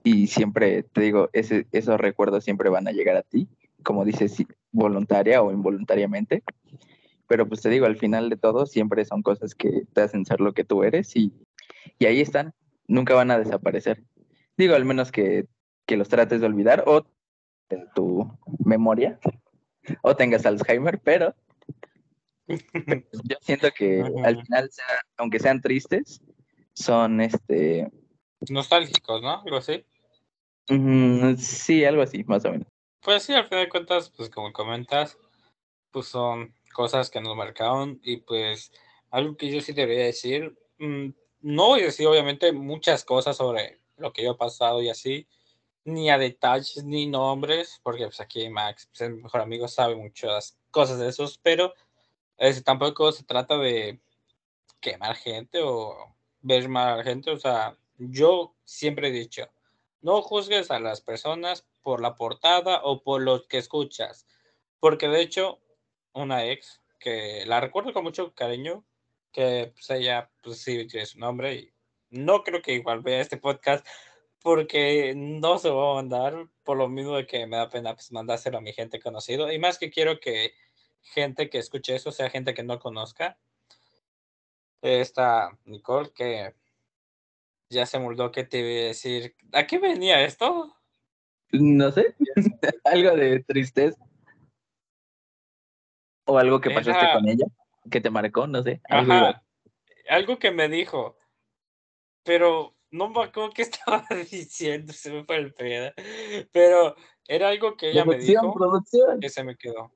Y 0.03 0.27
siempre 0.27 0.83
te 0.83 1.01
digo, 1.01 1.29
ese, 1.33 1.67
esos 1.71 1.99
recuerdos 1.99 2.43
siempre 2.43 2.69
van 2.69 2.87
a 2.87 2.91
llegar 2.91 3.17
a 3.17 3.23
ti, 3.23 3.47
como 3.83 4.05
dices, 4.05 4.37
voluntaria 4.71 5.41
o 5.41 5.51
involuntariamente. 5.51 6.43
Pero 7.27 7.47
pues 7.47 7.61
te 7.61 7.69
digo, 7.69 7.85
al 7.85 7.97
final 7.97 8.29
de 8.29 8.37
todo, 8.37 8.65
siempre 8.65 9.03
son 9.05 9.23
cosas 9.23 9.55
que 9.55 9.83
te 9.93 10.01
hacen 10.01 10.25
ser 10.25 10.41
lo 10.41 10.53
que 10.53 10.63
tú 10.63 10.83
eres 10.83 11.15
y, 11.15 11.33
y 11.97 12.05
ahí 12.05 12.21
están, 12.21 12.53
nunca 12.87 13.15
van 13.15 13.31
a 13.31 13.39
desaparecer. 13.39 14.03
Digo, 14.57 14.75
al 14.75 14.85
menos 14.85 15.11
que, 15.11 15.47
que 15.85 15.97
los 15.97 16.09
trates 16.09 16.41
de 16.41 16.47
olvidar 16.47 16.83
o 16.87 17.05
de 17.69 17.85
tu 17.95 18.29
memoria 18.63 19.19
o 20.01 20.15
tengas 20.15 20.45
Alzheimer, 20.45 20.99
pero 20.99 21.35
yo 22.47 23.37
siento 23.41 23.69
que 23.71 24.01
al 24.23 24.41
final, 24.43 24.69
aunque 25.17 25.39
sean 25.39 25.61
tristes, 25.61 26.21
son 26.73 27.21
este... 27.21 27.91
Nostálgicos, 28.49 29.21
¿no? 29.21 29.41
Algo 29.41 29.57
así. 29.57 29.83
sí, 31.37 31.85
algo 31.85 32.01
así, 32.01 32.23
más 32.25 32.45
o 32.45 32.51
menos. 32.51 32.67
Pues 33.01 33.23
sí, 33.23 33.33
al 33.33 33.47
final 33.47 33.65
de 33.65 33.69
cuentas, 33.69 34.11
pues 34.15 34.29
como 34.29 34.51
comentas, 34.51 35.17
pues 35.91 36.07
son 36.07 36.53
cosas 36.73 37.09
que 37.09 37.21
nos 37.21 37.35
marcaron 37.35 37.99
y 38.03 38.17
pues 38.17 38.71
algo 39.09 39.37
que 39.37 39.49
yo 39.49 39.61
sí 39.61 39.73
debería 39.73 40.05
decir, 40.05 40.57
mm, 40.79 41.09
no 41.41 41.67
voy 41.67 41.81
a 41.81 41.85
decir 41.85 42.07
obviamente 42.07 42.51
muchas 42.51 43.05
cosas 43.05 43.37
sobre 43.37 43.79
lo 43.97 44.13
que 44.13 44.23
yo 44.23 44.31
he 44.31 44.35
pasado 44.35 44.81
y 44.81 44.89
así, 44.89 45.27
ni 45.85 46.09
a 46.09 46.17
detalles 46.17 46.83
ni 46.83 47.05
nombres, 47.05 47.79
porque 47.83 48.05
pues 48.05 48.19
aquí 48.19 48.49
Max, 48.49 48.87
pues, 48.87 49.01
el 49.01 49.15
mejor 49.15 49.41
amigo, 49.41 49.67
sabe 49.67 49.95
muchas 49.95 50.57
cosas 50.71 50.99
de 50.99 51.09
esos, 51.09 51.37
pero 51.37 51.73
es, 52.37 52.63
tampoco 52.63 53.11
se 53.11 53.23
trata 53.23 53.57
de 53.57 53.99
quemar 54.79 55.15
gente 55.15 55.61
o 55.61 56.15
ver 56.41 56.67
mal 56.69 56.99
a 56.99 57.03
gente, 57.03 57.31
o 57.31 57.39
sea, 57.39 57.77
yo 57.97 58.55
siempre 58.63 59.09
he 59.09 59.11
dicho, 59.11 59.47
no 60.01 60.21
juzgues 60.21 60.69
a 60.71 60.79
las 60.79 61.01
personas 61.01 61.65
por 61.81 62.01
la 62.01 62.15
portada 62.15 62.81
o 62.83 63.01
por 63.01 63.21
lo 63.21 63.47
que 63.47 63.57
escuchas, 63.57 64.27
porque 64.79 65.07
de 65.07 65.21
hecho 65.21 65.59
una 66.13 66.45
ex 66.45 66.81
que 66.99 67.43
la 67.45 67.59
recuerdo 67.59 67.93
con 67.93 68.03
mucho 68.03 68.33
cariño, 68.33 68.83
que 69.31 69.71
pues 69.73 69.89
ella, 69.91 70.31
pues 70.41 70.61
sí, 70.61 70.87
tiene 70.87 71.05
su 71.05 71.19
nombre 71.19 71.55
y 71.55 71.74
no 72.15 72.43
creo 72.43 72.61
que 72.61 72.73
igual 72.73 73.01
vea 73.01 73.21
este 73.21 73.37
podcast 73.37 73.85
porque 74.41 75.13
no 75.15 75.57
se 75.57 75.69
va 75.69 75.91
a 75.91 75.95
mandar 75.95 76.47
por 76.63 76.77
lo 76.77 76.87
mismo 76.87 77.15
de 77.15 77.25
que 77.25 77.47
me 77.47 77.57
da 77.57 77.69
pena 77.69 77.95
pues 77.95 78.11
mandárselo 78.11 78.59
a 78.59 78.61
mi 78.61 78.73
gente 78.73 78.99
conocido 78.99 79.51
y 79.51 79.59
más 79.59 79.77
que 79.77 79.89
quiero 79.89 80.19
que 80.19 80.53
gente 81.01 81.49
que 81.49 81.57
escuche 81.57 81.95
eso 81.95 82.11
sea 82.11 82.29
gente 82.29 82.53
que 82.53 82.63
no 82.63 82.79
conozca. 82.79 83.37
Esta 84.81 85.57
Nicole 85.65 86.11
que 86.13 86.53
ya 87.69 87.85
se 87.85 87.99
mudó 87.99 88.31
que 88.31 88.43
te 88.43 88.59
iba 88.59 88.83
a 88.83 88.87
decir, 88.87 89.35
¿a 89.51 89.65
qué 89.65 89.79
venía 89.79 90.23
esto? 90.23 90.75
No 91.51 91.91
sé, 91.91 92.15
algo 92.83 93.11
de 93.15 93.43
tristeza. 93.43 93.97
O 96.25 96.37
algo 96.37 96.59
que 96.59 96.71
pasaste 96.71 97.05
con 97.13 97.27
ella, 97.27 97.45
que 97.89 98.01
te 98.01 98.09
marcó, 98.09 98.47
no 98.47 98.63
sé. 98.63 98.81
Algo, 98.89 99.35
algo 100.09 100.39
que 100.39 100.51
me 100.51 100.67
dijo. 100.69 101.17
Pero 102.25 102.75
no 102.91 103.09
me 103.09 103.23
acuerdo 103.23 103.51
qué 103.51 103.61
estaba 103.61 104.05
diciendo, 104.29 104.91
se 104.91 105.11
me 105.11 105.23
fue 105.23 105.37
el 105.37 105.53
pedo. 105.53 105.93
Pero 106.51 106.95
era 107.27 107.49
algo 107.49 107.77
que 107.77 107.91
ella 107.91 108.03
me 108.03 108.17
dijo 108.17 108.53
producción. 108.53 109.19
que 109.21 109.29
se 109.29 109.43
me 109.43 109.55
quedó. 109.55 109.91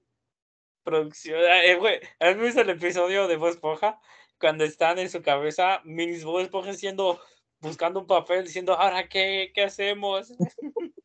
Producción. 0.84 1.40
Ah, 1.50 1.64
eh, 1.66 1.76
güey, 1.76 2.00
¿has 2.20 2.38
visto 2.38 2.62
el 2.62 2.70
episodio 2.70 3.28
de 3.28 3.36
Voz 3.36 3.56
Esponja? 3.56 4.00
Cuando 4.40 4.64
están 4.64 4.98
en 5.00 5.10
su 5.10 5.22
cabeza, 5.22 5.82
Minis 5.84 6.24
Voz 6.24 6.44
Esponja 6.44 6.74
siendo, 6.74 7.20
buscando 7.60 8.00
un 8.00 8.08
papel, 8.08 8.46
diciendo, 8.46 8.74
¿ahora 8.74 9.10
qué, 9.10 9.52
qué 9.54 9.64
hacemos? 9.64 10.32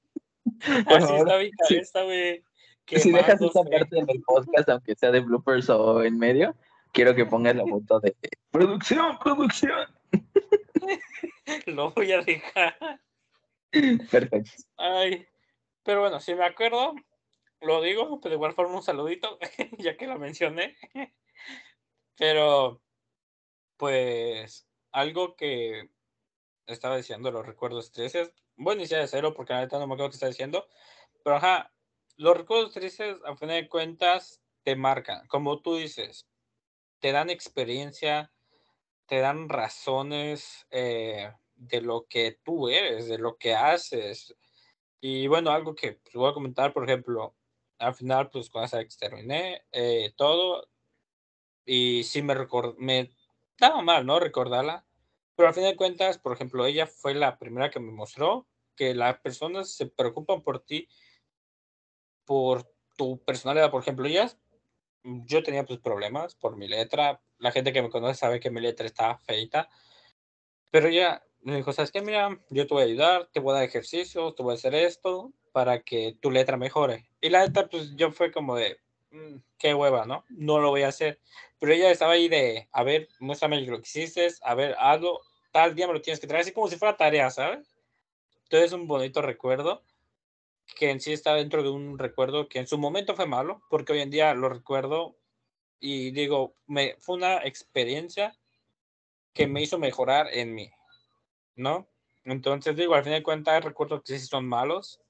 Así 0.61 1.15
está 1.15 1.39
mi 1.39 1.51
cabeza, 1.51 2.03
güey 2.05 2.45
si 2.87 3.11
dejas 3.11 3.41
esa 3.41 3.63
parte 3.63 3.99
en 3.99 4.11
el 4.11 4.23
podcast, 4.23 4.69
aunque 4.69 4.95
sea 4.95 5.11
de 5.11 5.21
bloopers 5.21 5.71
o 5.71 6.03
en 6.03 6.19
medio, 6.19 6.55
quiero 6.93 7.15
que 7.15 7.25
pongas 7.25 7.57
la 7.57 7.65
foto 7.65 8.01
de 8.01 8.15
producción, 8.51 9.19
producción. 9.23 9.81
Lo 11.67 11.91
voy 11.93 12.13
a 12.13 12.21
dejar. 12.23 13.01
Perfecto. 14.11 14.51
Ay, 14.77 15.27
pero 15.83 16.01
bueno, 16.01 16.21
si 16.21 16.35
me 16.35 16.45
acuerdo, 16.45 16.95
lo 17.61 17.83
digo, 17.83 18.21
pero 18.21 18.31
de 18.31 18.37
igual 18.37 18.55
forma 18.55 18.77
un 18.77 18.83
saludito, 18.83 19.39
ya 19.79 19.97
que 19.97 20.07
lo 20.07 20.19
mencioné. 20.19 20.77
Pero, 22.17 22.81
pues, 23.77 24.67
algo 24.93 25.35
que 25.37 25.91
estaba 26.67 26.97
diciendo, 26.97 27.31
los 27.31 27.45
recuerdos 27.45 27.91
tristes, 27.91 28.33
bueno, 28.57 28.81
iniciar 28.81 29.01
de 29.01 29.09
cero, 29.09 29.35
porque 29.35 29.53
ahorita 29.53 29.79
no 29.79 29.87
me 29.87 29.95
acuerdo 29.95 30.11
qué 30.11 30.17
está 30.17 30.29
diciendo, 30.29 30.67
pero 31.23 31.37
ajá, 31.37 31.73
los 32.17 32.37
recuerdos 32.37 32.73
tristes, 32.73 33.19
a 33.25 33.37
fin 33.37 33.49
de 33.49 33.69
cuentas, 33.69 34.41
te 34.63 34.77
marcan. 34.77 35.27
Como 35.27 35.61
tú 35.61 35.77
dices, 35.77 36.29
te 37.01 37.13
dan 37.13 37.31
experiencia, 37.31 38.33
te 39.07 39.21
dan 39.21 39.49
razones 39.49 40.67
eh, 40.71 41.33
de 41.55 41.81
lo 41.81 42.07
que 42.09 42.39
tú 42.43 42.69
eres, 42.69 43.09
de 43.09 43.19
lo 43.19 43.37
que 43.37 43.55
haces. 43.55 44.35
Y 45.01 45.27
bueno, 45.27 45.51
algo 45.51 45.75
que 45.75 45.93
pues, 45.93 46.15
voy 46.15 46.31
a 46.31 46.35
comentar, 46.35 46.73
por 46.73 46.85
ejemplo, 46.85 47.37
al 47.79 47.95
final, 47.95 48.31
pues 48.31 48.51
cuando 48.51 48.69
se 48.69 48.81
exterminé 48.81 49.65
eh, 49.73 50.13
todo, 50.17 50.69
y 51.67 52.05
sí 52.05 52.23
me, 52.23 52.35
me 52.79 53.11
daba 53.59 53.83
mal, 53.83 54.07
¿no? 54.07 54.21
Recordarla. 54.21 54.87
Pero 55.37 55.49
al 55.49 55.55
fin 55.55 55.65
de 55.65 55.77
cuentas, 55.77 56.19
por 56.19 56.33
ejemplo, 56.33 56.67
ella 56.67 56.87
fue 56.87 57.15
la 57.15 57.39
primera 57.39 57.71
que 57.71 57.81
me 57.81 57.93
mostró 57.93 58.47
que 58.77 58.95
las 58.95 59.19
personas 59.21 59.75
se 59.75 59.87
preocupan 59.87 60.43
por 60.43 60.61
ti 60.61 60.89
por 62.25 62.71
tu 62.97 63.23
personalidad, 63.25 63.71
por 63.71 63.83
ejemplo, 63.83 64.09
ya 64.09 64.31
yo 65.03 65.43
tenía 65.43 65.65
pues 65.65 65.81
problemas 65.81 66.35
por 66.35 66.57
mi 66.57 66.69
letra, 66.69 67.21
la 67.39 67.53
gente 67.53 67.73
que 67.73 67.83
me 67.83 67.91
conoce 67.91 68.15
sabe 68.19 68.41
que 68.41 68.51
mi 68.51 68.61
letra 68.61 68.87
está 68.87 69.19
feita, 69.19 69.69
pero 70.71 70.89
ya 70.89 71.23
me 71.43 71.57
dijo, 71.57 71.73
¿sabes 71.73 71.93
qué? 71.93 72.01
Mira, 72.01 72.41
yo 72.51 72.67
te 72.67 72.75
voy 72.75 72.83
a 72.83 72.87
ayudar, 72.87 73.29
te 73.33 73.41
voy 73.41 73.53
a 73.53 73.57
dar 73.57 73.65
ejercicios, 73.65 74.35
te 74.35 74.43
voy 74.43 74.53
a 74.53 74.55
hacer 74.55 74.75
esto 74.75 75.33
para 75.53 75.83
que 75.83 76.17
tu 76.21 76.31
letra 76.31 76.57
mejore. 76.57 77.09
Y 77.21 77.29
la 77.29 77.45
letra, 77.45 77.69
pues 77.69 77.95
yo 77.97 78.11
fue 78.11 78.33
como 78.33 78.57
de, 78.57 78.79
mm, 79.11 79.37
qué 79.59 79.75
hueva, 79.75 80.07
¿no? 80.07 80.25
No 80.31 80.59
lo 80.61 80.71
voy 80.71 80.83
a 80.83 80.89
hacer. 80.89 81.21
Pero 81.59 81.73
ella 81.73 81.91
estaba 81.91 82.13
ahí 82.13 82.29
de, 82.29 82.69
a 82.73 82.83
ver, 82.83 83.09
muéstrame 83.21 83.61
lo 83.61 83.77
que 83.77 83.89
hiciste, 83.89 84.27
a 84.43 84.55
ver, 84.55 84.75
algo, 84.79 85.21
tal 85.53 85.75
día 85.75 85.87
me 85.87 85.93
lo 85.93 86.01
tienes 86.01 86.19
que 86.19 86.27
traer, 86.27 86.43
así 86.43 86.53
como 86.53 86.69
si 86.69 86.77
fuera 86.77 86.97
tarea, 86.97 87.31
¿sabes? 87.31 87.77
Entonces 88.45 88.67
es 88.69 88.73
un 88.73 88.87
bonito 88.87 89.23
recuerdo 89.23 89.85
que 90.77 90.91
en 90.91 91.01
sí 91.01 91.13
está 91.13 91.35
dentro 91.35 91.63
de 91.63 91.71
un 91.71 91.99
recuerdo 91.99 92.49
que 92.49 92.59
en 92.59 92.67
su 92.67 92.79
momento 92.79 93.15
fue 93.15 93.27
malo, 93.27 93.63
porque 93.71 93.93
hoy 93.93 94.01
en 94.01 94.11
día 94.11 94.35
lo 94.35 94.49
recuerdo 94.49 95.17
y 95.81 96.11
digo, 96.11 96.55
me, 96.67 96.97
fue 96.99 97.17
una 97.17 97.39
experiencia 97.39 98.37
que 99.33 99.47
me 99.47 99.63
hizo 99.63 99.79
mejorar 99.79 100.29
en 100.33 100.55
mí, 100.55 100.71
¿no? 101.57 101.89
Entonces 102.25 102.77
digo, 102.77 102.95
al 102.95 103.05
fin 103.05 103.13
de 103.13 103.23
cuentas, 103.23 103.65
recuerdos 103.65 104.03
que 104.03 104.19
sí 104.19 104.27
son 104.27 104.47
malos, 104.47 105.01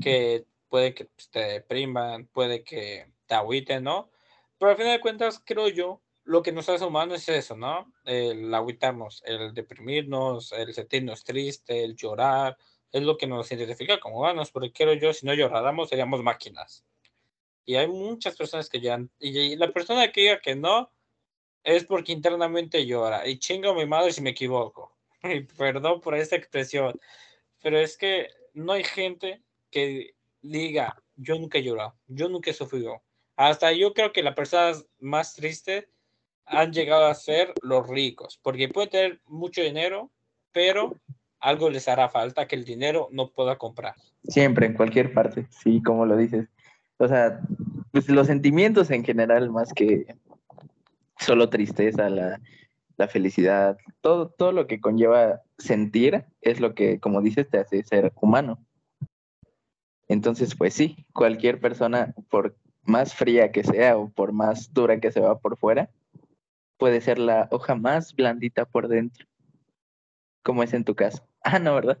que 0.00 0.44
puede 0.68 0.94
que 0.94 1.06
pues, 1.06 1.30
te 1.30 1.40
depriman, 1.40 2.26
puede 2.26 2.62
que 2.62 3.10
te 3.26 3.34
agüiten, 3.34 3.84
¿no? 3.84 4.10
Pero 4.58 4.70
al 4.70 4.76
fin 4.76 4.86
de 4.86 5.00
cuentas, 5.00 5.42
creo 5.44 5.68
yo, 5.68 6.00
lo 6.24 6.42
que 6.42 6.52
nos 6.52 6.68
hace 6.68 6.84
humanos 6.84 7.22
es 7.22 7.44
eso, 7.44 7.56
¿no? 7.56 7.92
El 8.04 8.52
agüitarnos, 8.54 9.22
el 9.24 9.54
deprimirnos, 9.54 10.52
el 10.52 10.74
sentirnos 10.74 11.24
triste, 11.24 11.84
el 11.84 11.96
llorar, 11.96 12.56
es 12.92 13.02
lo 13.02 13.16
que 13.16 13.26
nos 13.26 13.50
identifica 13.50 13.98
como 13.98 14.18
humanos, 14.18 14.50
porque 14.50 14.72
quiero 14.72 14.92
yo, 14.94 15.12
si 15.12 15.26
no 15.26 15.34
lloráramos, 15.34 15.88
seríamos 15.88 16.22
máquinas. 16.22 16.84
Y 17.68 17.76
hay 17.76 17.86
muchas 17.86 18.34
personas 18.34 18.70
que 18.70 18.80
ya, 18.80 18.98
y 19.20 19.54
la 19.56 19.70
persona 19.70 20.10
que 20.10 20.22
diga 20.22 20.40
que 20.40 20.56
no, 20.56 20.90
es 21.62 21.84
porque 21.84 22.12
internamente 22.12 22.86
llora. 22.86 23.28
Y 23.28 23.38
chingo 23.38 23.72
a 23.72 23.74
mi 23.74 23.84
madre 23.84 24.10
si 24.10 24.22
me 24.22 24.30
equivoco. 24.30 24.96
Y 25.22 25.40
perdón 25.40 26.00
por 26.00 26.14
esta 26.14 26.34
expresión. 26.34 26.98
Pero 27.62 27.78
es 27.78 27.98
que 27.98 28.28
no 28.54 28.72
hay 28.72 28.84
gente 28.84 29.42
que 29.70 30.14
diga, 30.40 30.96
yo 31.16 31.38
nunca 31.38 31.58
he 31.58 31.62
llorado, 31.62 31.94
yo 32.06 32.30
nunca 32.30 32.52
he 32.52 32.54
sufrido. 32.54 33.02
Hasta 33.36 33.70
yo 33.72 33.92
creo 33.92 34.14
que 34.14 34.22
las 34.22 34.34
personas 34.34 34.86
más 34.98 35.34
tristes 35.34 35.88
han 36.46 36.72
llegado 36.72 37.04
a 37.04 37.14
ser 37.14 37.52
los 37.60 37.86
ricos, 37.86 38.40
porque 38.42 38.70
puede 38.70 38.86
tener 38.86 39.20
mucho 39.26 39.60
dinero, 39.60 40.10
pero 40.52 40.96
algo 41.38 41.68
les 41.68 41.86
hará 41.86 42.08
falta 42.08 42.48
que 42.48 42.56
el 42.56 42.64
dinero 42.64 43.08
no 43.12 43.30
pueda 43.30 43.58
comprar. 43.58 43.94
Siempre, 44.24 44.64
en 44.64 44.72
cualquier 44.72 45.12
parte, 45.12 45.46
sí, 45.50 45.82
como 45.82 46.06
lo 46.06 46.16
dices. 46.16 46.48
O 46.98 47.08
sea, 47.08 47.40
pues 47.92 48.08
los 48.08 48.26
sentimientos 48.26 48.90
en 48.90 49.04
general, 49.04 49.50
más 49.50 49.72
que 49.72 50.06
solo 51.18 51.48
tristeza, 51.48 52.08
la, 52.10 52.40
la 52.96 53.08
felicidad, 53.08 53.78
todo, 54.00 54.28
todo 54.28 54.52
lo 54.52 54.66
que 54.66 54.80
conlleva 54.80 55.40
sentir 55.58 56.24
es 56.42 56.60
lo 56.60 56.74
que, 56.74 57.00
como 57.00 57.22
dices, 57.22 57.48
te 57.48 57.58
hace 57.58 57.82
ser 57.84 58.12
humano. 58.20 58.58
Entonces, 60.08 60.54
pues 60.56 60.74
sí, 60.74 61.06
cualquier 61.12 61.60
persona, 61.60 62.14
por 62.28 62.56
más 62.82 63.14
fría 63.14 63.52
que 63.52 63.62
sea 63.62 63.96
o 63.96 64.08
por 64.10 64.32
más 64.32 64.72
dura 64.72 64.98
que 64.98 65.12
se 65.12 65.20
va 65.20 65.38
por 65.38 65.58
fuera, 65.58 65.90
puede 66.78 67.00
ser 67.00 67.18
la 67.18 67.48
hoja 67.50 67.74
más 67.74 68.14
blandita 68.14 68.64
por 68.64 68.88
dentro, 68.88 69.26
como 70.42 70.62
es 70.62 70.72
en 70.72 70.84
tu 70.84 70.94
caso. 70.94 71.24
Ah, 71.40 71.58
no, 71.60 71.76
¿verdad? 71.76 71.98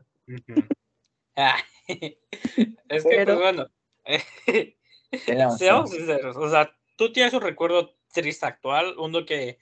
Ah, 1.36 1.56
es 1.86 3.04
que, 3.04 3.24
pues 3.24 3.38
bueno, 3.38 3.68
seamos 5.58 5.90
sinceros, 5.90 6.36
o 6.36 6.50
sea, 6.50 6.72
tú 6.96 7.12
tienes 7.12 7.32
un 7.34 7.40
recuerdo 7.40 7.94
triste 8.12 8.46
actual, 8.46 8.94
uno 8.98 9.24
que 9.24 9.58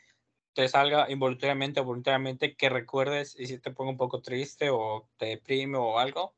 te 0.54 0.68
salga 0.68 1.10
involuntariamente 1.10 1.80
o 1.80 1.84
voluntariamente, 1.84 2.56
que 2.56 2.68
recuerdes 2.68 3.38
y 3.38 3.46
si 3.46 3.58
te 3.58 3.70
ponga 3.70 3.90
un 3.90 3.96
poco 3.98 4.22
triste 4.22 4.70
o 4.70 5.08
te 5.18 5.26
deprime 5.26 5.76
o 5.76 5.98
algo. 5.98 6.34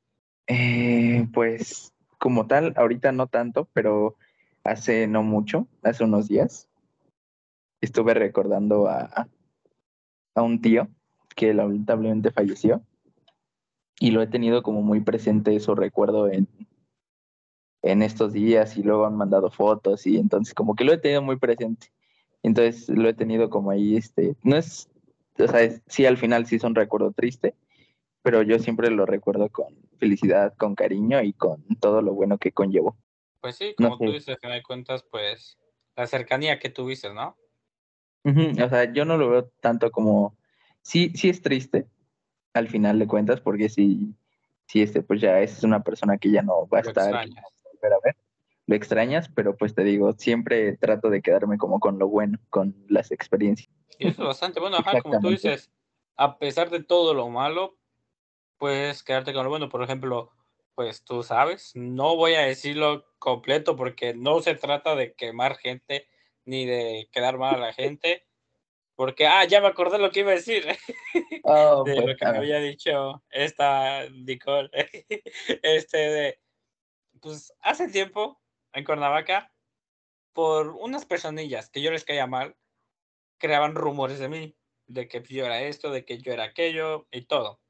Eh, 0.48 1.26
pues 1.32 1.92
como 2.18 2.46
tal, 2.46 2.72
ahorita 2.76 3.12
no 3.12 3.28
tanto, 3.28 3.68
pero 3.72 4.16
hace 4.64 5.06
no 5.06 5.22
mucho, 5.22 5.68
hace 5.82 6.02
unos 6.02 6.26
días, 6.26 6.68
estuve 7.80 8.14
recordando 8.14 8.88
a, 8.88 9.28
a 10.34 10.42
un 10.42 10.60
tío 10.60 10.88
que 11.36 11.54
lamentablemente 11.54 12.32
falleció 12.32 12.82
y 14.00 14.10
lo 14.10 14.22
he 14.22 14.26
tenido 14.26 14.62
como 14.62 14.82
muy 14.82 15.00
presente 15.00 15.58
su 15.60 15.74
recuerdo 15.74 16.28
en, 16.28 16.48
en 17.82 18.02
estos 18.02 18.32
días 18.32 18.76
y 18.76 18.82
luego 18.82 19.06
han 19.06 19.16
mandado 19.16 19.50
fotos 19.50 20.06
y 20.06 20.16
entonces 20.16 20.54
como 20.54 20.74
que 20.74 20.84
lo 20.84 20.92
he 20.92 20.98
tenido 20.98 21.22
muy 21.22 21.36
presente. 21.36 21.88
Entonces 22.42 22.88
lo 22.88 23.08
he 23.08 23.14
tenido 23.14 23.50
como 23.50 23.70
ahí, 23.70 23.96
este, 23.96 24.36
no 24.42 24.56
es, 24.56 24.88
o 25.38 25.46
sea, 25.46 25.70
sí 25.86 26.06
al 26.06 26.16
final 26.16 26.46
sí 26.46 26.56
es 26.56 26.64
un 26.64 26.74
recuerdo 26.74 27.12
triste, 27.12 27.54
pero 28.22 28.42
yo 28.42 28.58
siempre 28.58 28.90
lo 28.90 29.06
recuerdo 29.06 29.48
con 29.48 29.76
felicidad, 29.98 30.54
con 30.56 30.74
cariño 30.74 31.22
y 31.22 31.32
con 31.32 31.62
todo 31.80 32.02
lo 32.02 32.14
bueno 32.14 32.38
que 32.38 32.52
conllevó. 32.52 32.96
Pues 33.40 33.56
sí, 33.56 33.74
como 33.76 33.98
tú 33.98 34.12
dices, 34.12 34.28
al 34.28 34.38
final 34.38 34.58
de 34.58 34.62
cuentas, 34.62 35.04
pues 35.10 35.58
la 35.96 36.06
cercanía 36.06 36.58
que 36.58 36.70
tuviste, 36.70 37.12
¿no? 37.12 37.36
O 38.24 38.68
sea, 38.68 38.92
yo 38.92 39.04
no 39.04 39.16
lo 39.16 39.30
veo 39.30 39.50
tanto 39.60 39.90
como, 39.90 40.36
sí, 40.82 41.12
sí 41.14 41.30
es 41.30 41.40
triste, 41.40 41.86
al 42.52 42.68
final 42.68 42.98
de 42.98 43.06
cuentas, 43.06 43.40
porque 43.40 43.68
si, 43.68 44.14
si 44.66 44.82
este, 44.82 45.02
pues 45.02 45.20
ya 45.20 45.40
es 45.40 45.62
una 45.64 45.82
persona 45.82 46.18
que 46.18 46.30
ya 46.30 46.42
no 46.42 46.68
va 46.68 46.78
a 46.78 46.82
estar 46.82 47.26
a 47.86 47.98
ver, 48.04 48.16
lo 48.66 48.76
extrañas, 48.76 49.30
pero 49.34 49.56
pues 49.56 49.74
te 49.74 49.82
digo, 49.82 50.12
siempre 50.12 50.76
trato 50.76 51.08
de 51.08 51.22
quedarme 51.22 51.56
como 51.56 51.80
con 51.80 51.98
lo 51.98 52.08
bueno, 52.08 52.38
con 52.50 52.74
las 52.88 53.10
experiencias. 53.10 53.70
Y 53.98 54.08
eso 54.08 54.22
es 54.22 54.28
bastante 54.28 54.60
bueno, 54.60 54.76
ajá, 54.76 55.00
como 55.00 55.20
tú 55.20 55.30
dices, 55.30 55.70
a 56.16 56.38
pesar 56.38 56.70
de 56.70 56.82
todo 56.82 57.14
lo 57.14 57.28
malo, 57.28 57.78
puedes 58.58 59.02
quedarte 59.02 59.32
con 59.32 59.44
lo 59.44 59.50
bueno. 59.50 59.68
Por 59.68 59.82
ejemplo, 59.82 60.32
pues 60.74 61.02
tú 61.02 61.22
sabes, 61.22 61.72
no 61.74 62.16
voy 62.16 62.34
a 62.34 62.42
decirlo 62.42 63.06
completo 63.18 63.74
porque 63.74 64.14
no 64.14 64.40
se 64.40 64.54
trata 64.54 64.94
de 64.94 65.14
quemar 65.14 65.56
gente 65.56 66.06
ni 66.44 66.66
de 66.66 67.08
quedar 67.10 67.38
mal 67.38 67.54
a 67.56 67.58
la 67.58 67.72
gente. 67.72 68.24
Porque, 68.94 69.28
ah, 69.28 69.44
ya 69.44 69.60
me 69.60 69.68
acordé 69.68 69.98
lo 69.98 70.10
que 70.10 70.20
iba 70.20 70.32
a 70.32 70.34
decir. 70.34 70.66
Oh, 71.44 71.84
de 71.86 71.94
pues, 71.94 72.06
lo 72.06 72.16
que 72.16 72.26
me 72.26 72.38
había 72.38 72.58
dicho 72.58 73.22
esta 73.30 74.08
Nicole. 74.10 74.70
este 75.62 75.98
de, 75.98 76.38
pues 77.20 77.52
hace 77.60 77.88
tiempo 77.88 78.40
en 78.72 78.84
Cuernavaca, 78.84 79.52
por 80.32 80.68
unas 80.68 81.04
personillas 81.04 81.70
que 81.70 81.82
yo 81.82 81.90
les 81.90 82.04
caía 82.04 82.26
mal, 82.26 82.56
creaban 83.38 83.74
rumores 83.74 84.18
de 84.18 84.28
mí, 84.28 84.56
de 84.86 85.08
que 85.08 85.22
yo 85.22 85.44
era 85.44 85.62
esto, 85.62 85.90
de 85.90 86.04
que 86.04 86.18
yo 86.18 86.32
era 86.32 86.44
aquello 86.44 87.06
y 87.10 87.22
todo. 87.26 87.60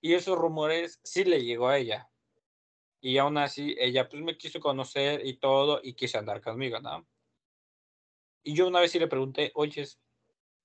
Y 0.00 0.14
esos 0.14 0.36
rumores 0.38 1.00
sí 1.02 1.24
le 1.24 1.44
llegó 1.44 1.68
a 1.68 1.78
ella. 1.78 2.10
Y 3.00 3.18
aún 3.18 3.36
así, 3.36 3.74
ella 3.78 4.08
pues 4.08 4.22
me 4.22 4.36
quiso 4.36 4.60
conocer 4.60 5.26
y 5.26 5.38
todo 5.38 5.80
y 5.82 5.94
quiso 5.94 6.18
andar 6.18 6.40
conmigo, 6.40 6.80
¿no? 6.80 7.06
Y 8.42 8.54
yo 8.54 8.66
una 8.66 8.80
vez 8.80 8.92
sí 8.92 8.98
le 8.98 9.08
pregunté, 9.08 9.52
oye, 9.54 9.86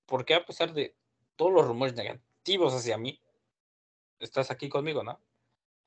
¿por 0.06 0.24
qué 0.24 0.34
a 0.34 0.44
pesar 0.44 0.72
de 0.72 0.94
todos 1.36 1.52
los 1.52 1.66
rumores 1.66 1.94
negativos 1.94 2.74
hacia 2.74 2.98
mí, 2.98 3.20
estás 4.18 4.50
aquí 4.50 4.68
conmigo, 4.68 5.02
no? 5.02 5.20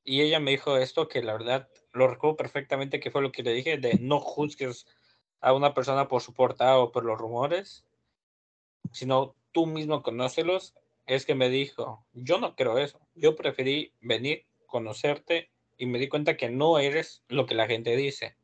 Y 0.04 0.20
ella 0.20 0.38
me 0.38 0.50
dijo 0.50 0.76
esto 0.76 1.08
que 1.08 1.22
la 1.22 1.32
verdad 1.32 1.68
lo 1.92 2.06
recuerdo 2.08 2.36
perfectamente 2.36 3.00
que 3.00 3.10
fue 3.10 3.22
lo 3.22 3.32
que 3.32 3.42
le 3.42 3.52
dije 3.52 3.78
de 3.78 3.98
no 3.98 4.20
juzgues 4.20 4.86
a 5.40 5.52
una 5.52 5.74
persona 5.74 6.08
por 6.08 6.22
su 6.22 6.34
portada 6.34 6.78
o 6.78 6.92
por 6.92 7.04
los 7.04 7.18
rumores, 7.18 7.84
sino 8.92 9.34
tú 9.52 9.66
mismo 9.66 10.02
conócelos 10.02 10.74
es 11.06 11.26
que 11.26 11.34
me 11.34 11.48
dijo, 11.48 12.04
yo 12.12 12.38
no 12.38 12.54
creo 12.54 12.78
eso, 12.78 13.00
yo 13.14 13.36
preferí 13.36 13.92
venir, 14.00 14.46
conocerte 14.66 15.50
y 15.76 15.86
me 15.86 15.98
di 15.98 16.08
cuenta 16.08 16.36
que 16.36 16.48
no 16.48 16.78
eres 16.78 17.22
lo 17.28 17.46
que 17.46 17.54
la 17.54 17.66
gente 17.66 17.96
dice. 17.96 18.36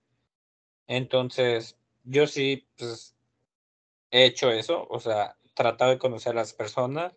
Entonces, 0.86 1.78
yo 2.04 2.26
sí, 2.26 2.66
pues, 2.76 3.16
he 4.10 4.24
hecho 4.24 4.50
eso, 4.50 4.86
o 4.90 5.00
sea, 5.00 5.36
tratado 5.54 5.92
de 5.92 5.98
conocer 5.98 6.32
a 6.32 6.36
las 6.36 6.52
personas 6.52 7.14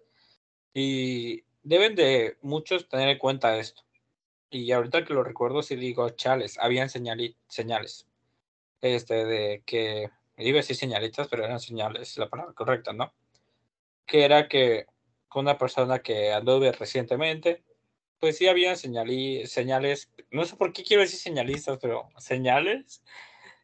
y 0.73 1.43
deben 1.63 1.95
de 1.95 2.37
muchos 2.41 2.87
tener 2.87 3.09
en 3.09 3.17
cuenta 3.17 3.57
esto. 3.57 3.83
Y 4.53 4.71
ahorita 4.71 5.03
que 5.03 5.15
lo 5.15 5.23
recuerdo, 5.23 5.63
sí 5.63 5.75
digo, 5.75 6.07
chales, 6.11 6.59
habían 6.59 6.87
señales, 6.87 8.07
este, 8.81 9.25
de 9.25 9.63
que, 9.65 10.11
iba 10.37 10.57
a 10.57 10.61
decir 10.61 10.75
señalitas, 10.75 11.27
pero 11.27 11.43
eran 11.43 11.59
señales, 11.59 12.15
la 12.19 12.29
palabra 12.29 12.53
correcta, 12.53 12.93
¿no? 12.93 13.11
Que 14.05 14.25
era 14.25 14.47
que 14.47 14.85
con 15.27 15.45
una 15.45 15.57
persona 15.57 15.99
que 16.03 16.31
anduve 16.31 16.71
recientemente, 16.71 17.63
pues 18.19 18.37
sí 18.37 18.47
había 18.47 18.75
señales, 18.75 20.11
no 20.29 20.45
sé 20.45 20.55
por 20.55 20.71
qué 20.71 20.83
quiero 20.83 21.01
decir 21.01 21.19
señalistas, 21.19 21.79
pero 21.81 22.09
señales, 22.19 23.03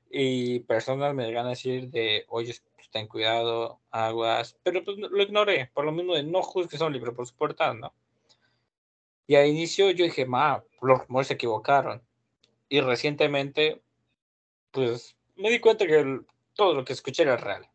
y 0.10 0.62
personas 0.62 1.13
me 1.13 1.28
llegan 1.28 1.45
a 1.45 1.49
decir 1.49 1.89
de, 1.91 2.25
oye, 2.30 2.56
pues, 2.75 2.89
ten 2.89 3.08
cuidado, 3.08 3.80
aguas, 3.91 4.58
pero 4.63 4.84
pues 4.84 4.97
lo 4.97 5.21
ignoré, 5.21 5.69
por 5.71 5.86
lo 5.86 5.91
mismo 5.91 6.15
de 6.15 6.23
no 6.23 6.41
juzgues 6.41 6.80
son 6.80 6.93
libres 6.93 7.13
por 7.13 7.28
su 7.28 7.36
portal, 7.36 7.80
¿no? 7.80 7.93
Y 9.29 9.35
al 9.35 9.45
inicio 9.45 9.91
yo 9.91 10.05
dije, 10.05 10.25
ma, 10.25 10.63
los 10.81 11.01
rumores 11.01 11.27
se 11.27 11.35
equivocaron. 11.35 12.01
Y 12.67 12.81
recientemente, 12.81 13.79
pues 14.71 15.15
me 15.35 15.51
di 15.51 15.59
cuenta 15.59 15.85
que 15.85 16.21
todo 16.55 16.73
lo 16.73 16.83
que 16.83 16.93
escuché 16.93 17.21
era 17.21 17.37
real. 17.37 17.69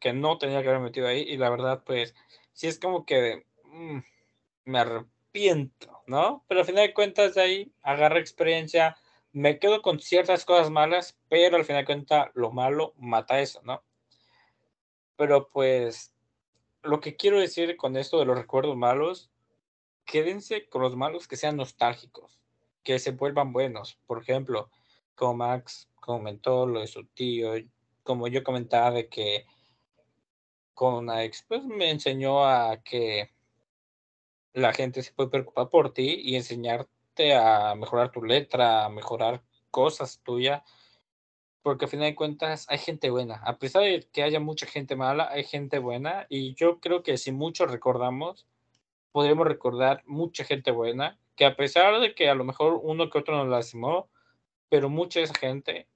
Que 0.00 0.14
no 0.14 0.38
tenía 0.38 0.62
que 0.62 0.68
haber 0.68 0.80
metido 0.80 1.08
ahí. 1.08 1.24
Y 1.28 1.36
la 1.36 1.50
verdad, 1.50 1.82
pues, 1.84 2.14
sí 2.54 2.68
es 2.68 2.78
como 2.78 3.04
que 3.04 3.44
mm, 3.64 3.98
me 4.64 4.78
arrepiento, 4.78 6.02
¿no? 6.06 6.42
Pero 6.48 6.60
al 6.60 6.66
final 6.66 6.86
de 6.86 6.94
cuentas 6.94 7.34
de 7.34 7.42
ahí 7.42 7.72
agarré 7.82 8.20
experiencia, 8.20 8.96
me 9.32 9.58
quedo 9.58 9.82
con 9.82 10.00
ciertas 10.00 10.46
cosas 10.46 10.70
malas, 10.70 11.18
pero 11.28 11.58
al 11.58 11.66
final 11.66 11.82
de 11.82 11.86
cuentas 11.86 12.30
lo 12.32 12.50
malo 12.50 12.94
mata 12.96 13.40
eso, 13.40 13.60
¿no? 13.62 13.82
Pero 15.16 15.50
pues 15.50 16.14
lo 16.82 17.00
que 17.00 17.14
quiero 17.14 17.38
decir 17.38 17.76
con 17.76 17.98
esto 17.98 18.18
de 18.18 18.24
los 18.24 18.38
recuerdos 18.38 18.74
malos, 18.74 19.30
quédense 20.06 20.68
con 20.68 20.82
los 20.82 20.96
malos 20.96 21.28
que 21.28 21.36
sean 21.36 21.56
nostálgicos, 21.56 22.40
que 22.82 22.98
se 22.98 23.10
vuelvan 23.10 23.52
buenos. 23.52 23.98
Por 24.06 24.22
ejemplo, 24.22 24.70
como 25.14 25.34
Max 25.34 25.90
comentó 25.96 26.66
lo 26.66 26.80
de 26.80 26.86
su 26.86 27.04
tío, 27.04 27.52
como 28.02 28.28
yo 28.28 28.44
comentaba 28.44 28.92
de 28.92 29.08
que 29.08 29.44
con 30.72 30.94
una 30.94 31.24
ex, 31.24 31.44
pues 31.48 31.64
me 31.64 31.90
enseñó 31.90 32.46
a 32.46 32.82
que 32.82 33.30
la 34.52 34.72
gente 34.72 35.02
se 35.02 35.12
puede 35.12 35.30
preocupar 35.30 35.68
por 35.68 35.92
ti 35.92 36.20
y 36.22 36.36
enseñarte 36.36 37.34
a 37.34 37.74
mejorar 37.74 38.12
tu 38.12 38.22
letra, 38.22 38.84
a 38.84 38.88
mejorar 38.88 39.42
cosas 39.70 40.20
tuyas, 40.22 40.62
porque 41.62 41.86
a 41.86 41.88
final 41.88 42.06
de 42.06 42.14
cuentas 42.14 42.66
hay 42.68 42.78
gente 42.78 43.10
buena. 43.10 43.36
A 43.44 43.58
pesar 43.58 43.82
de 43.82 44.06
que 44.12 44.22
haya 44.22 44.38
mucha 44.38 44.66
gente 44.66 44.96
mala, 44.96 45.28
hay 45.30 45.44
gente 45.44 45.78
buena 45.78 46.26
y 46.28 46.54
yo 46.54 46.78
creo 46.78 47.02
que 47.02 47.18
si 47.18 47.32
muchos 47.32 47.70
recordamos, 47.70 48.46
podremos 49.16 49.46
recordar 49.46 50.02
mucha 50.04 50.44
gente 50.44 50.70
buena, 50.72 51.18
que 51.36 51.46
a 51.46 51.56
pesar 51.56 52.00
de 52.00 52.14
que 52.14 52.28
a 52.28 52.34
lo 52.34 52.44
mejor 52.44 52.78
uno 52.82 53.08
que 53.08 53.16
otro 53.16 53.34
nos 53.34 53.48
lastimó, 53.48 54.10
pero 54.68 54.90
mucha 54.90 55.20
esa 55.20 55.32
gente 55.32 55.88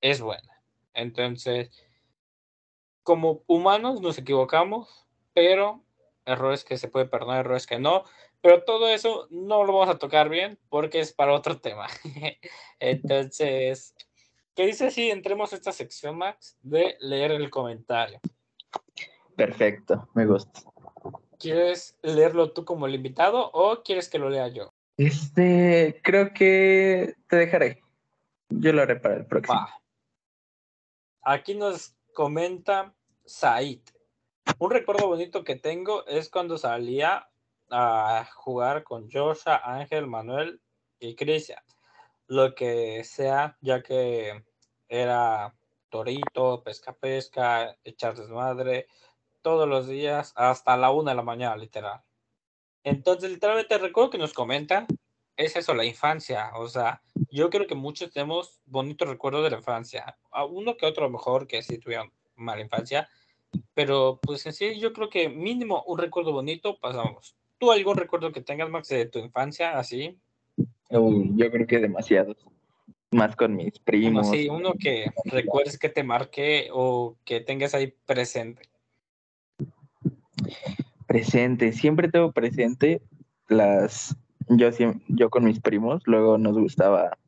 es 0.00 0.20
buena. 0.20 0.62
Entonces, 0.94 1.68
como 3.02 3.42
humanos 3.48 4.00
nos 4.00 4.18
equivocamos, 4.18 5.08
pero 5.34 5.82
errores 6.24 6.62
que 6.62 6.78
se 6.78 6.86
puede 6.86 7.06
perdonar, 7.06 7.40
errores 7.40 7.66
que 7.66 7.80
no. 7.80 8.04
Pero 8.40 8.62
todo 8.62 8.88
eso 8.88 9.26
no 9.30 9.64
lo 9.64 9.72
vamos 9.72 9.92
a 9.92 9.98
tocar 9.98 10.28
bien 10.28 10.56
porque 10.68 11.00
es 11.00 11.12
para 11.12 11.32
otro 11.32 11.60
tema. 11.60 11.88
Entonces, 12.78 13.96
¿qué 14.54 14.66
dice 14.66 14.92
si 14.92 15.10
entremos 15.10 15.52
a 15.52 15.56
esta 15.56 15.72
sección, 15.72 16.18
Max, 16.18 16.56
de 16.62 16.96
leer 17.00 17.32
el 17.32 17.50
comentario? 17.50 18.20
Perfecto, 19.34 20.08
me 20.14 20.24
gusta. 20.24 20.70
¿Quieres 21.40 21.98
leerlo 22.02 22.52
tú 22.52 22.66
como 22.66 22.86
el 22.86 22.94
invitado 22.94 23.50
o 23.54 23.82
quieres 23.82 24.10
que 24.10 24.18
lo 24.18 24.28
lea 24.28 24.48
yo? 24.48 24.74
Este, 24.98 25.98
creo 26.04 26.34
que 26.34 27.14
te 27.26 27.36
dejaré. 27.36 27.82
Yo 28.50 28.74
lo 28.74 28.82
haré 28.82 28.96
para 28.96 29.16
el 29.16 29.26
próximo. 29.26 29.66
Aquí 31.22 31.54
nos 31.54 31.96
comenta 32.12 32.94
Said. 33.24 33.80
Un 34.58 34.70
recuerdo 34.70 35.06
bonito 35.06 35.42
que 35.42 35.56
tengo 35.56 36.06
es 36.06 36.28
cuando 36.28 36.58
salía 36.58 37.30
a 37.70 38.28
jugar 38.34 38.84
con 38.84 39.10
Joshua, 39.10 39.62
Ángel, 39.64 40.06
Manuel 40.06 40.60
y 40.98 41.14
Cristian. 41.14 41.62
Lo 42.26 42.54
que 42.54 43.02
sea, 43.04 43.56
ya 43.62 43.82
que 43.82 44.44
era 44.88 45.54
torito, 45.88 46.62
pesca, 46.62 46.92
pesca, 46.92 47.78
echar 47.82 48.14
desmadre, 48.14 48.88
todos 49.42 49.68
los 49.68 49.88
días 49.88 50.32
hasta 50.36 50.76
la 50.76 50.90
una 50.90 51.12
de 51.12 51.16
la 51.16 51.22
mañana, 51.22 51.56
literal. 51.56 52.00
Entonces, 52.84 53.30
literalmente 53.30 53.78
recuerdo 53.78 54.10
que 54.10 54.18
nos 54.18 54.32
comenta, 54.32 54.86
es 55.36 55.56
eso, 55.56 55.74
la 55.74 55.84
infancia. 55.84 56.50
O 56.56 56.68
sea, 56.68 57.02
yo 57.30 57.50
creo 57.50 57.66
que 57.66 57.74
muchos 57.74 58.10
tenemos 58.10 58.60
bonitos 58.66 59.08
recuerdos 59.08 59.44
de 59.44 59.50
la 59.50 59.58
infancia. 59.58 60.16
A 60.30 60.44
uno 60.44 60.76
que 60.76 60.86
otro 60.86 61.08
mejor 61.10 61.46
que 61.46 61.62
sí 61.62 61.78
tuvieron 61.78 62.12
mala 62.36 62.62
infancia. 62.62 63.08
Pero 63.74 64.20
pues 64.22 64.46
en 64.46 64.52
sí, 64.52 64.78
yo 64.78 64.92
creo 64.92 65.08
que 65.08 65.28
mínimo 65.28 65.82
un 65.86 65.98
recuerdo 65.98 66.32
bonito 66.32 66.78
pasamos. 66.78 67.36
¿Tú 67.58 67.72
algún 67.72 67.96
recuerdo 67.96 68.32
que 68.32 68.40
tengas, 68.40 68.70
Max, 68.70 68.88
de 68.88 69.06
tu 69.06 69.18
infancia 69.18 69.78
así? 69.78 70.18
yo 70.90 71.50
creo 71.50 71.66
que 71.66 71.78
demasiados. 71.78 72.36
Más 73.12 73.34
con 73.34 73.56
mis 73.56 73.78
primos. 73.80 74.30
sí, 74.30 74.48
uno 74.48 74.74
que 74.78 75.10
recuerdes 75.24 75.78
que 75.78 75.88
te 75.88 76.04
marque 76.04 76.68
o 76.72 77.16
que 77.24 77.40
tengas 77.40 77.74
ahí 77.74 77.92
presente. 78.06 78.69
Presente, 81.10 81.72
siempre 81.72 82.08
tengo 82.08 82.30
presente 82.30 83.02
las. 83.48 84.16
Yo, 84.48 84.70
yo 85.08 85.28
con 85.28 85.42
mis 85.42 85.58
primos, 85.58 86.02
luego 86.06 86.38
nos 86.38 86.56
gustaba 86.56 87.18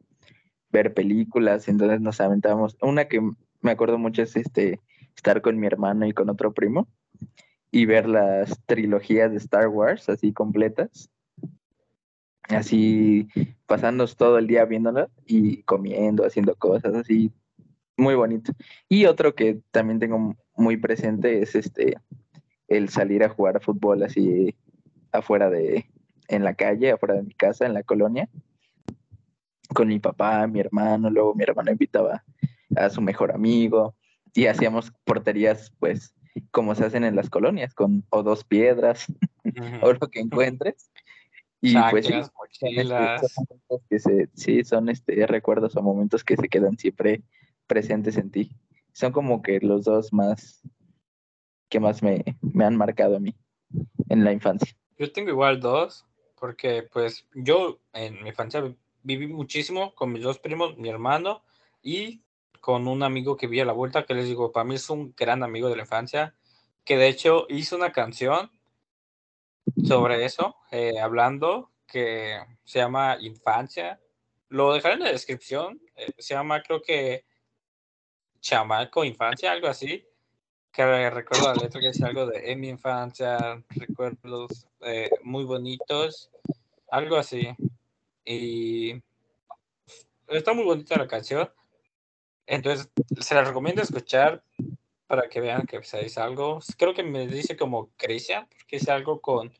ver 0.70 0.94
películas, 0.94 1.66
entonces 1.66 2.00
nos 2.00 2.20
aventábamos. 2.20 2.76
Una 2.80 3.06
que 3.06 3.20
me 3.60 3.70
acuerdo 3.72 3.98
mucho 3.98 4.22
es 4.22 4.36
este 4.36 4.78
estar 5.16 5.42
con 5.42 5.58
mi 5.58 5.66
hermano 5.66 6.06
y 6.06 6.12
con 6.12 6.30
otro 6.30 6.52
primo 6.52 6.86
y 7.72 7.86
ver 7.86 8.06
las 8.08 8.64
trilogías 8.66 9.32
de 9.32 9.38
Star 9.38 9.66
Wars 9.66 10.08
así 10.08 10.32
completas. 10.32 11.10
Así 12.42 13.26
pasándonos 13.66 14.16
todo 14.16 14.38
el 14.38 14.46
día 14.46 14.64
viéndolas 14.64 15.10
y 15.26 15.64
comiendo, 15.64 16.24
haciendo 16.24 16.54
cosas 16.54 16.94
así. 16.94 17.32
Muy 17.96 18.14
bonito. 18.14 18.52
Y 18.88 19.06
otro 19.06 19.34
que 19.34 19.60
también 19.72 19.98
tengo 19.98 20.36
muy 20.54 20.76
presente 20.76 21.42
es 21.42 21.56
este 21.56 21.96
el 22.76 22.88
salir 22.88 23.24
a 23.24 23.28
jugar 23.28 23.60
fútbol 23.60 24.02
así 24.02 24.54
afuera 25.12 25.50
de 25.50 25.86
en 26.28 26.44
la 26.44 26.54
calle, 26.54 26.92
afuera 26.92 27.14
de 27.14 27.22
mi 27.22 27.34
casa, 27.34 27.66
en 27.66 27.74
la 27.74 27.82
colonia, 27.82 28.28
con 29.74 29.88
mi 29.88 29.98
papá, 29.98 30.46
mi 30.46 30.60
hermano, 30.60 31.10
luego 31.10 31.34
mi 31.34 31.44
hermano 31.44 31.70
invitaba 31.70 32.24
a 32.76 32.90
su 32.90 33.00
mejor 33.00 33.32
amigo 33.32 33.94
y 34.34 34.46
hacíamos 34.46 34.92
porterías 35.04 35.72
pues 35.78 36.14
como 36.50 36.74
se 36.74 36.86
hacen 36.86 37.04
en 37.04 37.16
las 37.16 37.28
colonias, 37.28 37.74
con 37.74 38.04
o 38.10 38.22
dos 38.22 38.44
piedras 38.44 39.06
o 39.82 39.92
lo 39.92 40.08
que 40.08 40.20
encuentres. 40.20 40.90
Y 41.60 41.76
pues 41.90 42.06
sí, 42.06 42.14
que 43.88 43.98
se, 43.98 44.28
sí, 44.34 44.64
son 44.64 44.88
este, 44.88 45.26
recuerdos 45.26 45.76
o 45.76 45.82
momentos 45.82 46.24
que 46.24 46.36
se 46.36 46.48
quedan 46.48 46.76
siempre 46.76 47.22
presentes 47.68 48.16
en 48.16 48.30
ti. 48.30 48.56
Son 48.92 49.12
como 49.12 49.42
que 49.42 49.60
los 49.60 49.84
dos 49.84 50.12
más 50.12 50.62
que 51.72 51.80
más 51.80 52.02
me, 52.02 52.22
me 52.42 52.66
han 52.66 52.76
marcado 52.76 53.16
a 53.16 53.18
mí 53.18 53.34
en 54.10 54.24
la 54.24 54.32
infancia. 54.32 54.76
Yo 54.98 55.10
tengo 55.10 55.30
igual 55.30 55.58
dos, 55.58 56.04
porque 56.38 56.82
pues 56.82 57.26
yo 57.34 57.80
en 57.94 58.22
mi 58.22 58.28
infancia 58.28 58.62
viví 59.02 59.26
muchísimo 59.26 59.94
con 59.94 60.12
mis 60.12 60.22
dos 60.22 60.38
primos, 60.38 60.76
mi 60.76 60.90
hermano 60.90 61.42
y 61.82 62.20
con 62.60 62.86
un 62.86 63.02
amigo 63.02 63.38
que 63.38 63.46
vi 63.46 63.60
a 63.60 63.64
la 63.64 63.72
vuelta, 63.72 64.04
que 64.04 64.12
les 64.12 64.26
digo, 64.26 64.52
para 64.52 64.64
mí 64.64 64.74
es 64.74 64.90
un 64.90 65.14
gran 65.16 65.42
amigo 65.42 65.70
de 65.70 65.76
la 65.76 65.82
infancia, 65.82 66.34
que 66.84 66.98
de 66.98 67.08
hecho 67.08 67.46
hizo 67.48 67.74
una 67.74 67.90
canción 67.90 68.50
sobre 69.82 70.26
eso, 70.26 70.56
eh, 70.70 71.00
hablando, 71.00 71.70
que 71.86 72.38
se 72.64 72.80
llama 72.80 73.16
Infancia. 73.18 73.98
Lo 74.50 74.74
dejaré 74.74 74.94
en 74.94 75.00
la 75.00 75.10
descripción, 75.10 75.80
eh, 75.96 76.12
se 76.18 76.34
llama 76.34 76.62
creo 76.62 76.82
que 76.82 77.24
Chamaco 78.40 79.04
Infancia, 79.04 79.52
algo 79.52 79.68
así, 79.68 80.06
que 80.72 81.10
recuerdo 81.10 81.52
la 81.52 81.62
letra 81.62 81.80
que 81.80 81.88
dice 81.88 82.04
algo 82.04 82.26
de 82.26 82.50
en 82.50 82.60
mi 82.60 82.68
infancia, 82.68 83.62
recuerdos 83.68 84.66
eh, 84.80 85.10
muy 85.22 85.44
bonitos, 85.44 86.30
algo 86.90 87.16
así. 87.16 87.48
Y 88.24 88.94
está 90.28 90.54
muy 90.54 90.64
bonita 90.64 90.96
la 90.96 91.06
canción. 91.06 91.50
Entonces, 92.46 92.90
se 93.20 93.34
la 93.34 93.44
recomiendo 93.44 93.82
escuchar 93.82 94.42
para 95.06 95.28
que 95.28 95.40
vean 95.40 95.66
que 95.66 95.82
se 95.82 96.02
dice 96.02 96.20
algo. 96.20 96.60
Creo 96.78 96.94
que 96.94 97.02
me 97.02 97.26
dice 97.26 97.56
como 97.56 97.90
Cristian, 97.96 98.48
porque 98.48 98.76
es 98.76 98.88
algo 98.88 99.20
con 99.20 99.52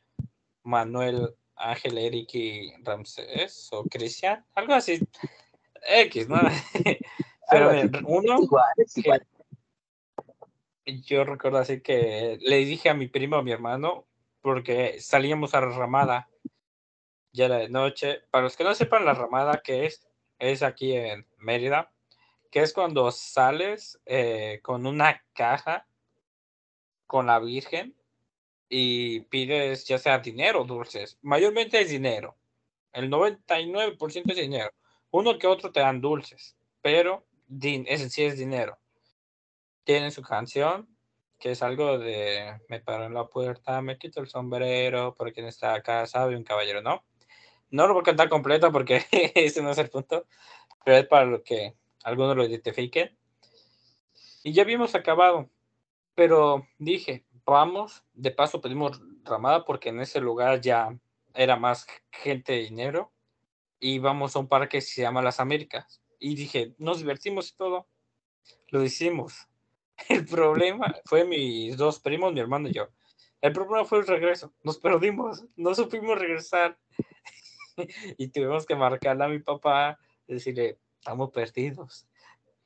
Manuel, 0.63 1.35
Ángel, 1.57 1.99
Eric 1.99 2.35
y 2.35 2.73
Ramsés, 2.83 3.69
o 3.73 3.85
Cristian, 3.85 4.45
algo 4.55 4.73
así. 4.73 4.99
X, 5.87 6.29
¿no? 6.29 6.41
Pero 7.51 7.71
uno, 8.07 8.49
yo 10.87 11.25
recuerdo 11.25 11.59
así 11.59 11.81
que 11.81 12.39
le 12.41 12.57
dije 12.65 12.91
a 12.91 12.95
mi 12.95 13.09
primo, 13.09 13.37
a 13.37 13.43
mi 13.43 13.53
hermano, 13.53 14.07
porque 14.41 15.01
salíamos 15.01 15.55
a 15.55 15.61
la 15.61 15.69
ramada 15.69 16.29
ya 17.33 17.47
era 17.47 17.59
de 17.59 17.69
noche. 17.69 18.21
Para 18.31 18.45
los 18.45 18.57
que 18.57 18.65
no 18.65 18.75
sepan 18.75 19.05
la 19.05 19.15
ramada 19.15 19.63
que 19.63 19.87
es, 19.87 20.07
es 20.39 20.63
aquí 20.63 20.93
en 20.95 21.27
Mérida 21.39 21.93
que 22.53 22.61
es 22.61 22.75
cuando 22.75 23.11
sales 23.11 23.99
eh, 24.05 24.61
con 24.63 24.87
una 24.87 25.25
caja 25.33 25.87
con 27.07 27.27
la 27.27 27.39
Virgen 27.39 27.97
y 28.69 29.21
pides 29.21 29.87
ya 29.87 29.99
sea 29.99 30.19
dinero 30.19 30.65
dulces. 30.65 31.19
Mayormente 31.23 31.81
es 31.81 31.89
dinero. 31.89 32.37
El 32.93 33.11
99% 33.11 34.31
es 34.31 34.37
dinero. 34.37 34.71
Uno 35.11 35.39
que 35.39 35.47
otro 35.47 35.73
te 35.73 35.81
dan 35.81 36.03
dulces, 36.03 36.55
pero 36.83 37.25
ese 37.59 38.11
sí 38.11 38.23
es 38.23 38.39
dinero. 38.39 38.79
Tienen 39.85 40.13
su 40.13 40.23
canción, 40.23 40.89
que 41.39 41.51
es 41.51 41.63
algo 41.63 41.99
de 41.99 42.61
me 42.69 42.81
paro 42.81 43.05
en 43.07 43.15
la 43.15 43.27
puerta, 43.27 43.83
me 43.83 43.99
quito 43.99 44.21
el 44.21 44.29
sombrero, 44.29 45.15
por 45.15 45.33
quien 45.33 45.47
está 45.47 45.75
acá 45.75 46.07
sabe 46.07 46.37
un 46.37 46.45
caballero, 46.45 46.83
¿no? 46.83 47.05
No 47.71 47.87
lo 47.87 47.95
voy 47.95 48.03
a 48.03 48.05
cantar 48.05 48.29
completo 48.29 48.71
porque 48.71 49.05
ese 49.35 49.63
no 49.63 49.71
es 49.71 49.79
el 49.79 49.91
punto, 49.91 50.27
pero 50.85 50.99
es 50.99 51.07
para 51.07 51.25
lo 51.25 51.43
que 51.43 51.75
algunos 52.05 52.37
lo 52.37 52.45
identifiquen. 52.45 53.17
Y 54.45 54.53
ya 54.53 54.63
habíamos 54.63 54.95
acabado, 54.95 55.51
pero 56.15 56.67
dije, 56.79 57.25
vamos, 57.45 58.05
de 58.13 58.31
paso 58.31 58.61
pedimos 58.61 59.01
ramada 59.25 59.65
porque 59.65 59.89
en 59.89 60.01
ese 60.01 60.21
lugar 60.21 60.61
ya 60.61 60.97
era 61.35 61.57
más 61.57 61.87
gente 62.11 62.53
de 62.53 62.59
dinero 62.59 63.13
y 63.81 63.99
vamos 63.99 64.37
a 64.37 64.39
un 64.39 64.49
parque 64.49 64.79
que 64.79 64.81
se 64.81 65.03
llama 65.03 65.23
Las 65.23 65.41
Américas. 65.41 66.01
Y 66.19 66.37
dije, 66.37 66.75
nos 66.79 66.99
divertimos 66.99 67.51
y 67.51 67.57
todo. 67.57 67.89
Lo 68.69 68.85
hicimos. 68.85 69.49
El 70.09 70.25
problema 70.27 70.95
fue 71.05 71.25
mis 71.25 71.77
dos 71.77 72.01
primos, 72.01 72.33
mi 72.33 72.41
hermano 72.41 72.69
y 72.69 72.73
yo. 72.73 72.89
El 73.41 73.53
problema 73.53 73.85
fue 73.85 73.99
el 73.99 74.07
regreso. 74.07 74.53
Nos 74.63 74.79
perdimos, 74.79 75.45
no 75.57 75.75
supimos 75.75 76.19
regresar. 76.19 76.79
y 78.19 78.29
tuvimos 78.29 78.67
que 78.67 78.77
marcarle 78.77 79.25
a 79.25 79.29
mi 79.29 79.41
papá, 79.41 79.99
decirle, 80.27 80.79
estamos 80.99 81.31
perdidos. 81.31 82.07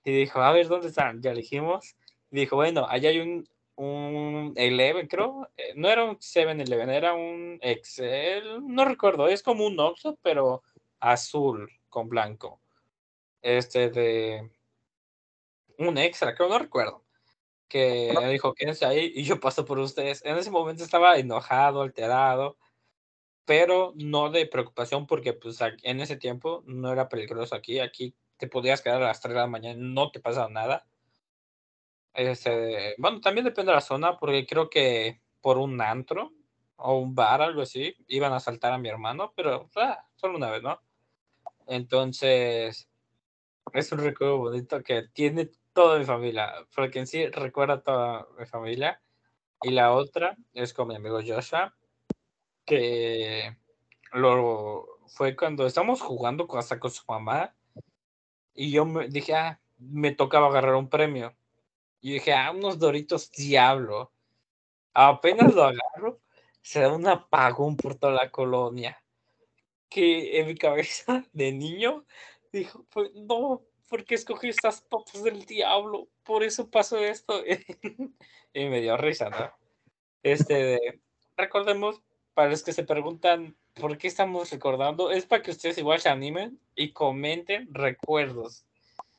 Y 0.05 0.13
dijo, 0.13 0.41
a 0.41 0.53
ver, 0.53 0.69
¿dónde 0.69 0.89
están? 0.89 1.23
Ya 1.23 1.33
dijimos. 1.33 1.97
Dijo, 2.31 2.57
bueno, 2.57 2.87
allá 2.89 3.09
hay 3.09 3.21
un, 3.21 3.49
un 3.77 4.53
Eleven, 4.57 5.07
creo. 5.09 5.49
Eh, 5.57 5.73
no 5.75 5.89
era 5.89 6.05
un 6.05 6.19
7-Eleven, 6.19 6.91
era 6.91 7.15
un 7.15 7.59
Excel. 7.63 8.61
No 8.67 8.85
recuerdo, 8.85 9.29
es 9.29 9.43
como 9.43 9.67
un 9.67 9.81
Oxxo, 9.81 10.19
pero 10.23 10.63
azul 11.01 11.71
con 11.89 12.09
blanco. 12.09 12.61
Este 13.43 13.91
de 13.91 14.51
un 15.79 15.99
extra, 15.99 16.35
creo, 16.35 16.49
no 16.49 16.59
recuerdo. 16.59 17.06
Que 17.69 18.15
dijo, 18.31 18.55
quédense 18.55 18.87
ahí 18.87 19.13
y 19.15 19.25
yo 19.25 19.41
paso 19.41 19.65
por 19.65 19.79
ustedes. 19.79 20.25
En 20.25 20.37
ese 20.37 20.51
momento 20.51 20.85
estaba 20.85 21.19
enojado, 21.19 21.83
alterado, 21.83 22.57
pero 23.45 23.93
no 23.97 24.31
de 24.31 24.47
preocupación 24.47 25.07
porque 25.07 25.33
pues 25.33 25.59
en 25.83 26.01
ese 26.01 26.17
tiempo 26.17 26.63
no 26.67 26.93
era 26.93 27.09
peligroso 27.09 27.55
aquí. 27.55 27.81
Aquí 27.81 28.15
te 28.37 28.49
podías 28.49 28.83
quedar 28.83 29.03
a 29.03 29.07
las 29.07 29.21
3 29.21 29.35
de 29.35 29.41
la 29.41 29.47
mañana, 29.47 29.79
no 29.81 30.11
te 30.11 30.21
pasaba 30.21 30.49
nada. 30.49 30.87
Este, 32.15 32.95
bueno, 32.99 33.21
también 33.21 33.45
depende 33.45 33.73
de 33.73 33.77
la 33.77 33.81
zona, 33.83 34.17
porque 34.17 34.47
creo 34.47 34.71
que 34.71 35.21
por 35.41 35.59
un 35.59 35.81
antro 35.81 36.33
o 36.77 36.99
un 36.99 37.15
bar, 37.15 37.43
algo 37.43 37.63
así, 37.63 37.95
iban 38.09 38.33
a 38.33 38.37
asaltar 38.37 38.73
a 38.73 38.79
mi 38.79 38.89
hermano, 38.89 39.33
pero 39.37 39.69
ah, 39.77 40.07
solo 40.17 40.37
una 40.37 40.51
vez, 40.51 40.63
¿no? 40.63 40.81
Entonces, 41.67 42.89
es 43.73 43.93
un 43.93 43.99
recuerdo 43.99 44.39
bonito 44.39 44.83
que 44.83 45.05
tiene 45.13 45.51
toda 45.77 45.99
mi 45.99 46.07
familia, 46.07 46.55
porque 46.75 47.01
en 47.01 47.07
sí 47.07 47.27
recuerda 47.27 47.83
toda 47.83 48.27
mi 48.39 48.47
familia. 48.47 49.03
Y 49.63 49.73
la 49.73 49.93
otra 49.93 50.35
es 50.55 50.73
con 50.73 50.89
mi 50.89 50.97
amigo 50.97 51.21
Joshua, 51.25 51.77
que 52.65 53.55
lo 54.13 54.87
fue 55.09 55.37
cuando 55.37 55.67
estábamos 55.67 56.01
jugando 56.01 56.49
hasta 56.57 56.81
con 56.81 56.91
su 56.91 57.03
mamá 57.07 57.55
y 58.55 58.71
yo 58.71 58.87
me 58.87 59.09
dije, 59.09 59.35
ah, 59.35 59.61
me 59.79 60.13
tocaba 60.13 60.47
agarrar 60.49 60.77
un 60.77 60.89
premio. 60.89 61.37
Y 62.01 62.15
dije, 62.15 62.33
ah, 62.33 62.53
unos 62.53 62.79
doritos 62.79 63.31
diablo. 63.31 64.13
Apenas 64.95 65.55
lo 65.55 65.65
agarro, 65.65 66.21
se 66.63 66.81
da 66.81 66.91
un 66.91 67.07
apagón 67.07 67.77
por 67.77 67.97
toda 67.97 68.15
la 68.15 68.31
colonia. 68.31 69.03
Que 69.91 70.41
en 70.41 70.47
mi 70.47 70.55
cabeza 70.57 71.27
de 71.35 71.53
niño 71.53 72.07
dijo, 72.51 72.87
pues 72.91 73.13
no, 73.15 73.63
porque 73.89 74.15
escogí 74.15 74.49
estas 74.49 74.81
papas 74.83 75.23
del 75.23 75.45
diablo? 75.45 76.09
Por 76.23 76.43
eso 76.43 76.71
pasó 76.71 76.99
esto. 76.99 77.43
y 78.55 78.65
me 78.67 78.81
dio 78.81 78.97
risa, 78.97 79.31
¿no? 79.31 79.53
Este, 80.23 81.01
recordemos, 81.37 82.03
para 82.35 82.51
los 82.51 82.63
que 82.63 82.73
se 82.73 82.85
preguntan 82.85 83.57
por 83.75 83.97
qué 83.99 84.09
estamos 84.09 84.51
recordando, 84.51 85.11
es 85.11 85.27
para 85.27 85.43
que 85.43 85.51
ustedes 85.51 85.79
igual 85.79 86.01
se 86.01 86.09
animen 86.09 86.61
y 86.75 86.93
comenten 86.93 87.73
recuerdos. 87.73 88.65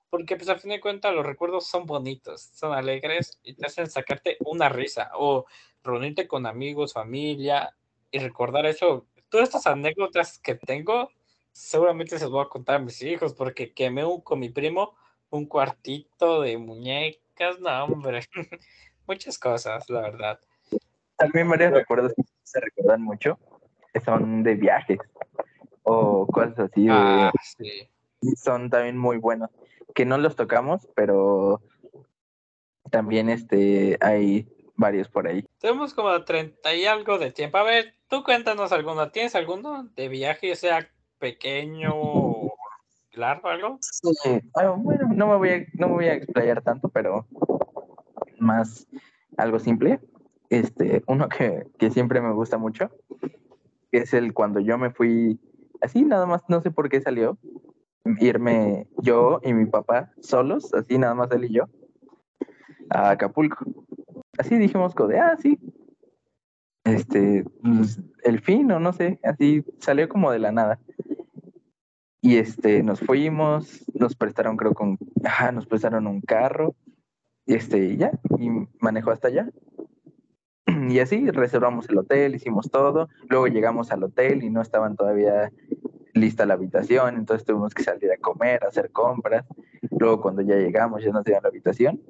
Porque 0.10 0.36
pues 0.36 0.50
a 0.50 0.58
fin 0.58 0.72
de 0.72 0.80
cuentas 0.80 1.14
los 1.14 1.26
recuerdos 1.26 1.68
son 1.68 1.86
bonitos, 1.86 2.42
son 2.54 2.74
alegres 2.74 3.40
y 3.44 3.54
te 3.54 3.66
hacen 3.66 3.90
sacarte 3.90 4.38
una 4.40 4.70
risa 4.70 5.12
o 5.16 5.46
reunirte 5.84 6.28
con 6.28 6.46
amigos, 6.46 6.94
familia 6.94 7.76
y 8.12 8.20
recordar 8.20 8.66
eso. 8.66 9.06
Todas 9.30 9.50
estas 9.50 9.68
anécdotas 9.68 10.40
que 10.40 10.56
tengo 10.56 11.10
seguramente 11.58 12.20
se 12.20 12.26
los 12.26 12.32
voy 12.32 12.46
a 12.46 12.50
contar 12.50 12.76
a 12.76 12.80
mis 12.80 13.02
hijos 13.02 13.34
porque 13.34 13.74
quemé 13.74 14.04
con 14.24 14.40
mi 14.40 14.50
primo 14.50 14.96
un 15.30 15.48
cuartito 15.48 16.42
de 16.42 16.58
muñecas, 16.58 17.60
no 17.60 17.84
hombre, 17.86 18.22
muchas 19.08 19.40
cosas, 19.40 19.90
la 19.90 20.02
verdad. 20.02 20.40
También 21.18 21.50
varios 21.50 21.74
recuerdos 21.74 22.14
que 22.16 22.24
se 22.44 22.60
recuerdan 22.60 23.02
mucho, 23.02 23.40
que 23.92 24.00
son 24.00 24.44
de 24.44 24.54
viajes 24.54 25.00
o 25.82 26.28
cosas 26.28 26.60
así. 26.60 26.88
Ah, 26.90 27.32
sí. 27.58 27.90
Son 28.36 28.70
también 28.70 28.98
muy 28.98 29.18
buenos, 29.18 29.50
que 29.96 30.06
no 30.06 30.18
los 30.20 30.36
tocamos, 30.36 30.88
pero 30.96 31.62
también 32.92 33.30
este 33.30 33.98
hay 34.00 34.48
varios 34.76 35.10
por 35.10 35.28
ahí. 35.28 35.44
Tenemos 35.58 35.96
como 35.96 36.24
30 36.24 36.76
y 36.76 36.86
algo 36.86 37.18
de 37.18 37.32
tiempo. 37.32 37.58
A 37.58 37.64
ver, 37.64 37.96
tú 38.08 38.24
cuéntanos 38.24 38.72
alguno. 38.72 39.10
¿Tienes 39.12 39.34
alguno 39.36 39.90
de 39.96 40.08
viaje, 40.08 40.56
sea 40.56 40.88
pequeño 41.20 41.94
largo 43.14 43.50
algo? 43.50 43.80
Ah, 44.56 44.70
bueno, 44.78 45.10
no 45.14 45.28
me, 45.28 45.38
voy 45.38 45.50
a, 45.50 45.66
no 45.74 45.88
me 45.88 45.94
voy 45.94 46.06
a 46.06 46.14
explayar 46.14 46.62
tanto, 46.62 46.90
pero 46.90 47.26
más 48.40 48.88
algo 49.38 49.60
simple. 49.60 50.00
Este, 50.50 51.04
uno 51.08 51.28
que, 51.28 51.68
que 51.78 51.92
siempre 51.92 52.22
me 52.22 52.32
gusta 52.32 52.58
mucho 52.58 52.90
es 53.92 54.14
el 54.14 54.34
cuando 54.34 54.60
yo 54.60 54.78
me 54.78 54.92
fui 54.92 55.40
así, 55.82 56.04
nada 56.04 56.26
más, 56.26 56.42
no 56.48 56.62
sé 56.62 56.72
por 56.72 56.90
qué 56.90 57.02
salió, 57.02 57.38
irme 58.20 58.88
yo 59.02 59.40
y 59.44 59.54
mi 59.54 59.66
papá 59.66 60.12
solos, 60.22 60.74
así 60.74 60.98
nada 60.98 61.16
más 61.16 61.32
él 61.32 61.46
y 61.46 61.54
yo, 61.54 61.66
a 62.90 63.12
Acapulco. 63.12 63.66
Así 64.38 64.58
dijimos, 64.58 64.94
de, 64.96 65.20
ah, 65.20 65.36
sí, 65.42 65.60
este, 66.84 67.44
pues, 67.62 68.00
el 68.24 68.40
fin 68.40 68.72
o 68.72 68.80
no 68.80 68.94
sé, 68.94 69.20
así 69.24 69.64
salió 69.80 70.08
como 70.08 70.32
de 70.32 70.40
la 70.40 70.52
nada. 70.52 70.80
Y 72.22 72.38
este, 72.38 72.84
nos 72.84 73.00
fuimos, 73.00 73.86
nos 73.94 74.16
prestaron, 74.16 74.58
creo, 74.58 74.74
con, 74.74 74.98
ajá, 75.24 75.52
nos 75.52 75.66
prestaron 75.68 76.08
un 76.08 76.22
carro, 76.22 76.76
y 77.46 77.54
este, 77.56 77.96
ya, 77.96 78.12
y 78.38 78.50
manejó 78.80 79.12
hasta 79.12 79.30
allá. 79.30 79.50
Y 80.90 81.00
así 81.00 81.30
reservamos 81.32 81.90
el 81.90 81.98
hotel, 81.98 82.36
hicimos 82.36 82.70
todo, 82.70 83.08
luego 83.30 83.48
llegamos 83.48 83.92
al 83.92 84.04
hotel 84.04 84.44
y 84.44 84.50
no 84.50 84.62
estaban 84.62 84.96
todavía 84.96 85.52
lista 86.14 86.46
la 86.46 86.56
habitación, 86.56 87.16
entonces 87.16 87.46
tuvimos 87.46 87.74
que 87.74 87.84
salir 87.84 88.12
a 88.12 88.18
comer, 88.18 88.64
a 88.64 88.68
hacer 88.68 88.92
compras. 88.92 89.46
Luego 89.98 90.22
cuando 90.22 90.42
ya 90.42 90.56
llegamos 90.56 91.04
ya 91.04 91.12
nos 91.12 91.24
dieron 91.24 91.44
la 91.44 91.50
habitación, 91.50 92.02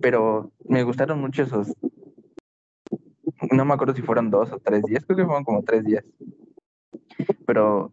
pero 0.00 0.52
me 0.64 0.82
gustaron 0.84 1.20
mucho 1.20 1.42
esos, 1.42 1.74
no 3.50 3.64
me 3.64 3.74
acuerdo 3.74 3.94
si 3.94 4.02
fueron 4.02 4.30
dos 4.30 4.52
o 4.52 4.58
tres 4.58 4.84
días, 4.84 5.04
creo 5.04 5.16
que 5.16 5.24
fueron 5.24 5.44
como 5.44 5.62
tres 5.62 5.84
días. 5.84 6.04
Pero 7.46 7.92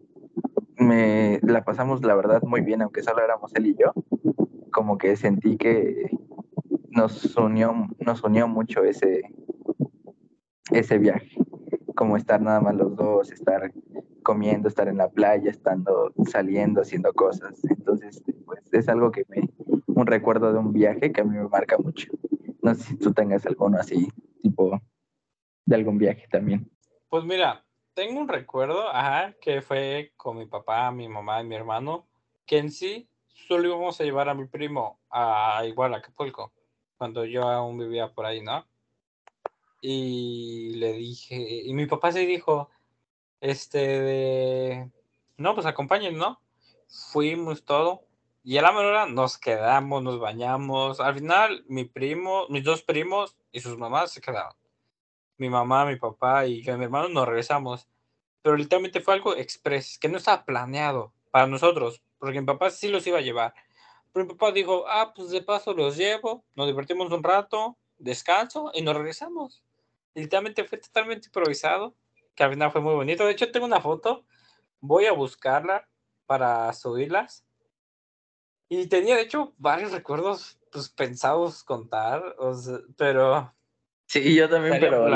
me 0.83 1.39
la 1.41 1.63
pasamos 1.63 2.03
la 2.03 2.15
verdad 2.15 2.41
muy 2.43 2.61
bien, 2.61 2.81
aunque 2.81 3.03
solo 3.03 3.23
éramos 3.23 3.53
él 3.55 3.67
y 3.67 3.75
yo. 3.75 3.93
Como 4.71 4.97
que 4.97 5.15
sentí 5.15 5.57
que 5.57 6.09
nos 6.89 7.35
unió, 7.37 7.87
nos 7.99 8.23
unió 8.23 8.47
mucho 8.47 8.83
ese, 8.83 9.33
ese 10.71 10.97
viaje. 10.97 11.37
Como 11.95 12.17
estar 12.17 12.41
nada 12.41 12.59
más 12.59 12.75
los 12.75 12.95
dos, 12.95 13.31
estar 13.31 13.71
comiendo, 14.23 14.67
estar 14.67 14.87
en 14.87 14.97
la 14.97 15.09
playa, 15.09 15.49
estando 15.49 16.13
saliendo, 16.27 16.81
haciendo 16.81 17.13
cosas. 17.13 17.61
Entonces, 17.69 18.23
pues 18.45 18.61
es 18.71 18.89
algo 18.89 19.11
que 19.11 19.25
me, 19.29 19.49
un 19.87 20.07
recuerdo 20.07 20.51
de 20.51 20.59
un 20.59 20.73
viaje 20.73 21.11
que 21.11 21.21
a 21.21 21.23
mí 21.23 21.37
me 21.37 21.47
marca 21.47 21.77
mucho. 21.77 22.11
No 22.61 22.73
sé 22.73 22.83
si 22.83 22.97
tú 22.97 23.13
tengas 23.13 23.45
alguno 23.45 23.77
así, 23.77 24.07
tipo 24.41 24.79
de 25.65 25.75
algún 25.75 25.97
viaje 25.97 26.27
también. 26.31 26.69
Pues 27.09 27.23
mira, 27.25 27.63
tengo 27.93 28.19
un 28.19 28.27
recuerdo, 28.27 28.89
ajá, 28.89 29.33
que 29.41 29.61
fue 29.61 30.13
con 30.17 30.37
mi 30.37 30.45
papá, 30.45 30.91
mi 30.91 31.07
mamá 31.07 31.41
y 31.41 31.45
mi 31.45 31.55
hermano, 31.55 32.07
que 32.45 32.57
en 32.57 32.71
sí 32.71 33.07
solo 33.47 33.67
íbamos 33.67 33.99
a 33.99 34.03
llevar 34.03 34.29
a 34.29 34.33
mi 34.33 34.45
primo 34.45 34.99
a 35.09 35.63
igual 35.65 35.93
a 35.93 35.97
Acapulco, 35.97 36.51
cuando 36.97 37.25
yo 37.25 37.43
aún 37.43 37.77
vivía 37.77 38.13
por 38.13 38.25
ahí, 38.25 38.41
¿no? 38.41 38.65
Y 39.81 40.75
le 40.75 40.93
dije, 40.93 41.35
y 41.65 41.73
mi 41.73 41.85
papá 41.85 42.11
se 42.11 42.25
dijo, 42.25 42.69
este, 43.41 44.89
no, 45.37 45.53
pues 45.53 45.65
acompañen, 45.65 46.17
¿no? 46.17 46.41
Fuimos 47.11 47.65
todo, 47.65 48.05
y 48.43 48.57
a 48.57 48.61
la 48.61 48.71
menor 48.71 49.09
nos 49.11 49.37
quedamos, 49.37 50.03
nos 50.03 50.19
bañamos. 50.19 50.99
Al 50.99 51.15
final, 51.15 51.63
mi 51.67 51.85
primo, 51.85 52.47
mis 52.49 52.63
dos 52.63 52.83
primos 52.83 53.37
y 53.51 53.59
sus 53.59 53.77
mamás 53.77 54.11
se 54.11 54.21
quedaron 54.21 54.62
mi 55.43 55.49
mamá, 55.49 55.85
mi 55.85 55.97
papá 55.97 56.45
y 56.47 56.63
mi 56.63 56.83
hermano 56.85 57.09
nos 57.09 57.27
regresamos. 57.27 57.87
Pero 58.41 58.55
literalmente 58.55 59.01
fue 59.01 59.13
algo 59.13 59.35
express, 59.35 59.97
que 59.99 60.07
no 60.07 60.17
estaba 60.17 60.45
planeado 60.45 61.13
para 61.31 61.47
nosotros, 61.47 62.01
porque 62.17 62.39
mi 62.39 62.45
papá 62.47 62.69
sí 62.69 62.87
los 62.87 63.05
iba 63.07 63.17
a 63.17 63.21
llevar. 63.21 63.53
Pero 64.13 64.25
mi 64.25 64.33
papá 64.33 64.51
dijo, 64.51 64.85
ah, 64.87 65.13
pues 65.13 65.31
de 65.31 65.41
paso 65.41 65.73
los 65.73 65.97
llevo, 65.97 66.45
nos 66.55 66.67
divertimos 66.67 67.11
un 67.11 67.23
rato, 67.23 67.77
descanso 67.97 68.71
y 68.73 68.81
nos 68.81 68.95
regresamos. 68.95 69.63
literalmente 70.15 70.63
fue 70.63 70.77
totalmente 70.77 71.27
improvisado, 71.27 71.95
que 72.35 72.43
al 72.43 72.51
final 72.51 72.71
fue 72.71 72.81
muy 72.81 72.93
bonito. 72.93 73.25
De 73.25 73.31
hecho, 73.31 73.51
tengo 73.51 73.65
una 73.65 73.81
foto, 73.81 74.25
voy 74.79 75.07
a 75.07 75.11
buscarla 75.11 75.89
para 76.25 76.71
subirlas. 76.73 77.43
Y 78.69 78.87
tenía, 78.87 79.15
de 79.15 79.23
hecho, 79.23 79.53
varios 79.57 79.91
recuerdos 79.91 80.59
pues, 80.71 80.89
pensados 80.89 81.63
contar, 81.63 82.35
pero 82.97 83.53
Sí, 84.13 84.35
yo 84.35 84.47
también, 84.47 84.77
pero 84.79 85.07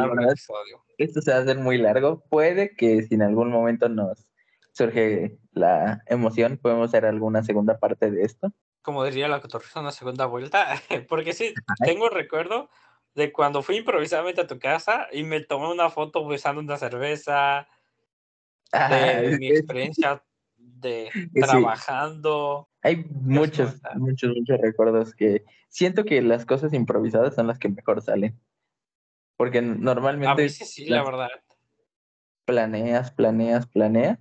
esto 0.98 1.22
se 1.22 1.30
va 1.30 1.38
a 1.38 1.42
hacer 1.42 1.60
muy 1.60 1.78
largo. 1.78 2.24
Puede 2.32 2.76
que 2.76 3.04
si 3.04 3.14
en 3.14 3.22
algún 3.22 3.52
momento 3.52 3.90
nos 3.90 4.28
surge 4.72 5.38
la 5.52 6.02
emoción, 6.08 6.58
podemos 6.58 6.88
hacer 6.88 7.06
alguna 7.06 7.44
segunda 7.44 7.78
parte 7.78 8.10
de 8.10 8.24
esto. 8.24 8.52
Como 8.82 9.04
diría 9.04 9.28
la 9.28 9.40
cotorriza, 9.40 9.82
una 9.82 9.92
segunda 9.92 10.26
vuelta, 10.26 10.66
porque 11.10 11.34
sí, 11.34 11.54
tengo 11.86 12.10
recuerdo 12.10 12.72
de 13.14 13.32
cuando 13.32 13.62
fui 13.62 13.78
improvisadamente 13.78 14.42
a 14.42 14.48
tu 14.48 14.58
casa 14.58 15.06
y 15.12 15.22
me 15.22 15.42
tomé 15.42 15.72
una 15.72 15.92
foto 15.92 16.28
besando 16.28 16.60
una 16.60 16.78
cerveza, 16.78 17.68
de, 18.72 19.38
mi 19.38 19.50
experiencia 19.50 20.24
de 20.58 21.12
trabajando. 21.36 22.68
Hay 22.82 23.06
muchos, 23.12 23.80
muchos, 23.94 24.36
muchos 24.36 24.60
recuerdos 24.60 25.14
que 25.14 25.46
siento 25.70 26.04
que 26.04 26.20
las 26.24 26.48
cosas 26.48 26.74
improvisadas 26.74 27.36
son 27.36 27.46
las 27.46 27.60
que 27.60 27.70
mejor 27.70 28.02
salen. 28.02 28.36
Porque 29.38 29.62
normalmente. 29.62 30.28
A 30.32 30.36
veces 30.36 30.72
sí, 30.72 30.86
la 30.86 31.04
verdad. 31.04 31.30
Planeas, 32.46 33.12
planeas, 33.12 33.68
planeas. 33.68 34.20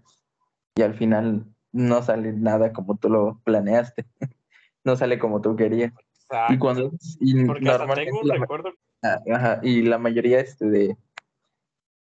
Y 0.76 0.82
al 0.82 0.94
final 0.94 1.46
no 1.72 2.02
sale 2.02 2.32
nada 2.32 2.72
como 2.72 2.96
tú 2.96 3.08
lo 3.08 3.40
planeaste. 3.44 4.04
no 4.84 4.96
sale 4.96 5.18
como 5.18 5.40
tú 5.40 5.56
querías. 5.56 5.92
Exacto. 6.22 6.54
Y 6.54 6.58
cuando. 6.58 6.92
Y 7.20 7.44
Porque 7.44 7.64
tengo 7.64 8.20
un 8.20 8.30
recuerdo. 8.30 8.72
Ah, 9.02 9.20
ajá, 9.32 9.60
y 9.62 9.82
la 9.82 9.98
mayoría 9.98 10.40
este 10.40 10.66
de, 10.66 10.96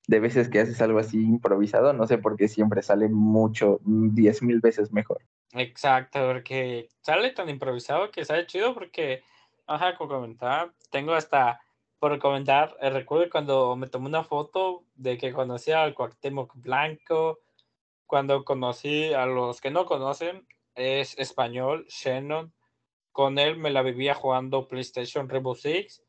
de 0.07 0.19
veces 0.19 0.49
que 0.49 0.59
haces 0.59 0.81
algo 0.81 0.99
así 0.99 1.21
improvisado, 1.21 1.93
no 1.93 2.07
sé 2.07 2.17
por 2.17 2.35
qué 2.35 2.47
siempre 2.47 2.81
sale 2.81 3.07
mucho, 3.09 3.79
diez 3.85 4.41
mil 4.41 4.59
veces 4.59 4.91
mejor. 4.91 5.21
Exacto, 5.53 6.19
porque 6.27 6.89
sale 7.01 7.29
tan 7.31 7.47
improvisado 7.47 8.09
que 8.11 8.25
sale 8.25 8.47
chido 8.47 8.73
porque 8.73 9.23
Ajá, 9.69 9.95
con 9.95 10.07
comentar. 10.07 10.73
Tengo 10.89 11.13
hasta 11.13 11.61
por 11.99 12.17
comentar, 12.19 12.75
eh, 12.81 12.89
recuerdo 12.89 13.29
cuando 13.29 13.75
me 13.75 13.87
tomé 13.87 14.07
una 14.07 14.23
foto 14.23 14.85
de 14.95 15.17
que 15.17 15.33
conocí 15.33 15.71
al 15.71 15.93
Cuauhtémoc 15.93 16.53
Blanco, 16.55 17.39
cuando 18.07 18.43
conocí 18.43 19.13
a 19.13 19.25
los 19.25 19.61
que 19.61 19.69
no 19.69 19.85
conocen, 19.85 20.47
es 20.75 21.17
español, 21.19 21.85
Shannon. 21.89 22.53
Con 23.11 23.37
él 23.37 23.57
me 23.57 23.69
la 23.69 23.81
vivía 23.81 24.15
jugando 24.15 24.67
PlayStation 24.67 25.29
Rainbow 25.29 25.55
Six. 25.55 26.03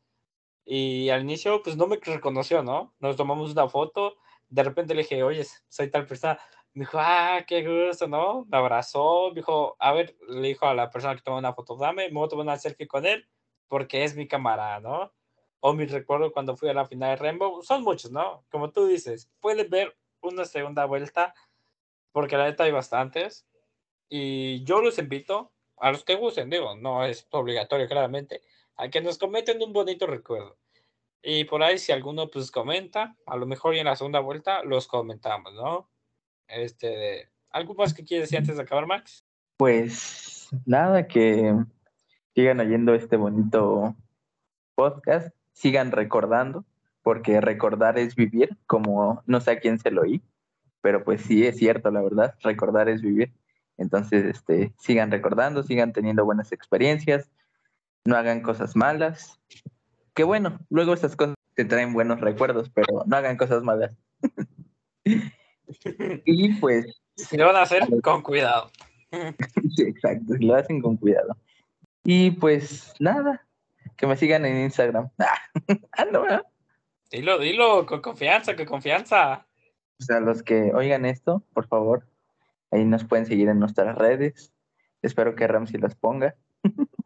Y 0.64 1.10
al 1.10 1.22
inicio, 1.22 1.62
pues 1.62 1.76
no 1.76 1.86
me 1.86 1.96
reconoció, 1.96 2.62
¿no? 2.62 2.94
Nos 3.00 3.16
tomamos 3.16 3.52
una 3.52 3.68
foto. 3.68 4.16
De 4.48 4.62
repente 4.62 4.94
le 4.94 5.02
dije, 5.02 5.22
oye, 5.22 5.44
soy 5.68 5.90
tal 5.90 6.06
persona. 6.06 6.38
Me 6.72 6.84
dijo, 6.84 6.98
ah, 7.00 7.44
qué 7.46 7.62
gusto, 7.66 8.06
¿no? 8.06 8.46
Me 8.50 8.56
abrazó. 8.58 9.30
Me 9.30 9.36
dijo, 9.36 9.76
a 9.80 9.92
ver, 9.92 10.16
le 10.28 10.48
dijo 10.48 10.66
a 10.66 10.74
la 10.74 10.90
persona 10.90 11.16
que 11.16 11.22
tomó 11.22 11.38
una 11.38 11.52
foto, 11.52 11.76
dame, 11.76 12.08
me 12.08 12.14
voy 12.14 12.26
a 12.26 12.28
tomar 12.28 12.44
una 12.44 12.56
selfie 12.56 12.86
con 12.86 13.06
él 13.06 13.26
porque 13.68 14.04
es 14.04 14.16
mi 14.16 14.26
cámara, 14.26 14.80
¿no? 14.80 15.12
O 15.60 15.72
mi 15.72 15.86
recuerdo 15.86 16.32
cuando 16.32 16.56
fui 16.56 16.68
a 16.68 16.74
la 16.74 16.86
final 16.86 17.10
de 17.10 17.16
Rainbow. 17.16 17.62
Son 17.62 17.82
muchos, 17.82 18.10
¿no? 18.10 18.44
Como 18.50 18.70
tú 18.70 18.86
dices, 18.86 19.30
puedes 19.40 19.68
ver 19.68 19.96
una 20.22 20.44
segunda 20.44 20.84
vuelta 20.86 21.34
porque 22.12 22.36
la 22.36 22.44
neta 22.44 22.64
hay 22.64 22.72
bastantes. 22.72 23.46
Y 24.08 24.64
yo 24.64 24.80
los 24.80 24.98
invito 24.98 25.52
a 25.76 25.92
los 25.92 26.04
que 26.04 26.16
gusten, 26.16 26.50
digo, 26.50 26.76
no 26.76 27.04
es 27.04 27.26
obligatorio 27.30 27.88
claramente, 27.88 28.42
a 28.76 28.88
que 28.88 29.00
nos 29.00 29.18
comenten 29.18 29.62
un 29.62 29.72
bonito 29.72 30.06
recuerdo. 30.06 30.56
Y 31.22 31.44
por 31.44 31.62
ahí 31.62 31.78
si 31.78 31.92
alguno 31.92 32.28
pues 32.30 32.50
comenta, 32.50 33.16
a 33.26 33.36
lo 33.36 33.46
mejor 33.46 33.74
en 33.74 33.86
la 33.86 33.96
segunda 33.96 34.20
vuelta 34.20 34.64
los 34.64 34.86
comentamos, 34.86 35.52
¿no? 35.54 35.88
Este, 36.48 37.30
¿algo 37.50 37.74
más 37.74 37.94
que 37.94 38.04
quieres 38.04 38.28
decir 38.28 38.38
antes 38.38 38.56
de 38.56 38.62
acabar, 38.62 38.86
Max? 38.86 39.24
Pues 39.56 40.48
nada, 40.64 41.06
que 41.06 41.54
sigan 42.34 42.60
oyendo 42.60 42.94
este 42.94 43.16
bonito 43.16 43.94
podcast, 44.74 45.34
sigan 45.60 45.92
recordando, 45.92 46.64
porque 47.02 47.40
recordar 47.40 47.98
es 47.98 48.14
vivir, 48.14 48.56
como 48.66 49.22
no 49.26 49.40
sé 49.40 49.52
a 49.52 49.60
quién 49.60 49.78
se 49.78 49.90
lo 49.90 50.02
oí, 50.02 50.22
pero 50.80 51.04
pues 51.04 51.20
sí 51.20 51.46
es 51.46 51.58
cierto, 51.58 51.90
la 51.90 52.00
verdad, 52.00 52.34
recordar 52.42 52.88
es 52.88 53.02
vivir. 53.02 53.32
Entonces, 53.76 54.24
este, 54.24 54.72
sigan 54.78 55.10
recordando, 55.10 55.62
sigan 55.62 55.92
teniendo 55.92 56.24
buenas 56.24 56.52
experiencias, 56.52 57.30
no 58.06 58.16
hagan 58.16 58.40
cosas 58.40 58.74
malas. 58.74 59.38
Que 60.14 60.24
bueno, 60.24 60.58
luego 60.70 60.94
esas 60.94 61.14
cosas 61.14 61.34
te 61.54 61.66
traen 61.66 61.92
buenos 61.92 62.20
recuerdos, 62.20 62.70
pero 62.70 63.04
no 63.06 63.16
hagan 63.16 63.36
cosas 63.36 63.62
malas. 63.62 63.92
y 66.24 66.54
pues... 66.54 66.86
Si 67.16 67.36
lo 67.36 67.46
van 67.46 67.56
a 67.56 67.62
hacer, 67.62 67.82
con 68.02 68.22
cuidado. 68.22 68.70
sí, 69.76 69.82
exacto, 69.82 70.34
lo 70.38 70.54
hacen 70.54 70.80
con 70.80 70.96
cuidado. 70.96 71.36
Y 72.02 72.30
pues 72.30 72.94
nada, 72.98 73.46
que 73.96 74.06
me 74.06 74.16
sigan 74.16 74.44
en 74.46 74.64
Instagram. 74.64 75.10
ah, 75.92 76.04
no, 76.10 76.24
Dilo, 77.10 77.38
dilo, 77.38 77.86
con 77.86 78.00
confianza, 78.00 78.54
con 78.54 78.66
confianza. 78.66 79.46
O 79.98 80.02
sea, 80.02 80.20
los 80.20 80.42
que 80.42 80.72
oigan 80.74 81.04
esto, 81.04 81.44
por 81.52 81.66
favor, 81.66 82.06
ahí 82.70 82.84
nos 82.84 83.04
pueden 83.04 83.26
seguir 83.26 83.48
en 83.48 83.58
nuestras 83.58 83.98
redes. 83.98 84.52
Espero 85.02 85.34
que 85.34 85.46
Ramsey 85.46 85.80
las 85.80 85.96
ponga 85.96 86.36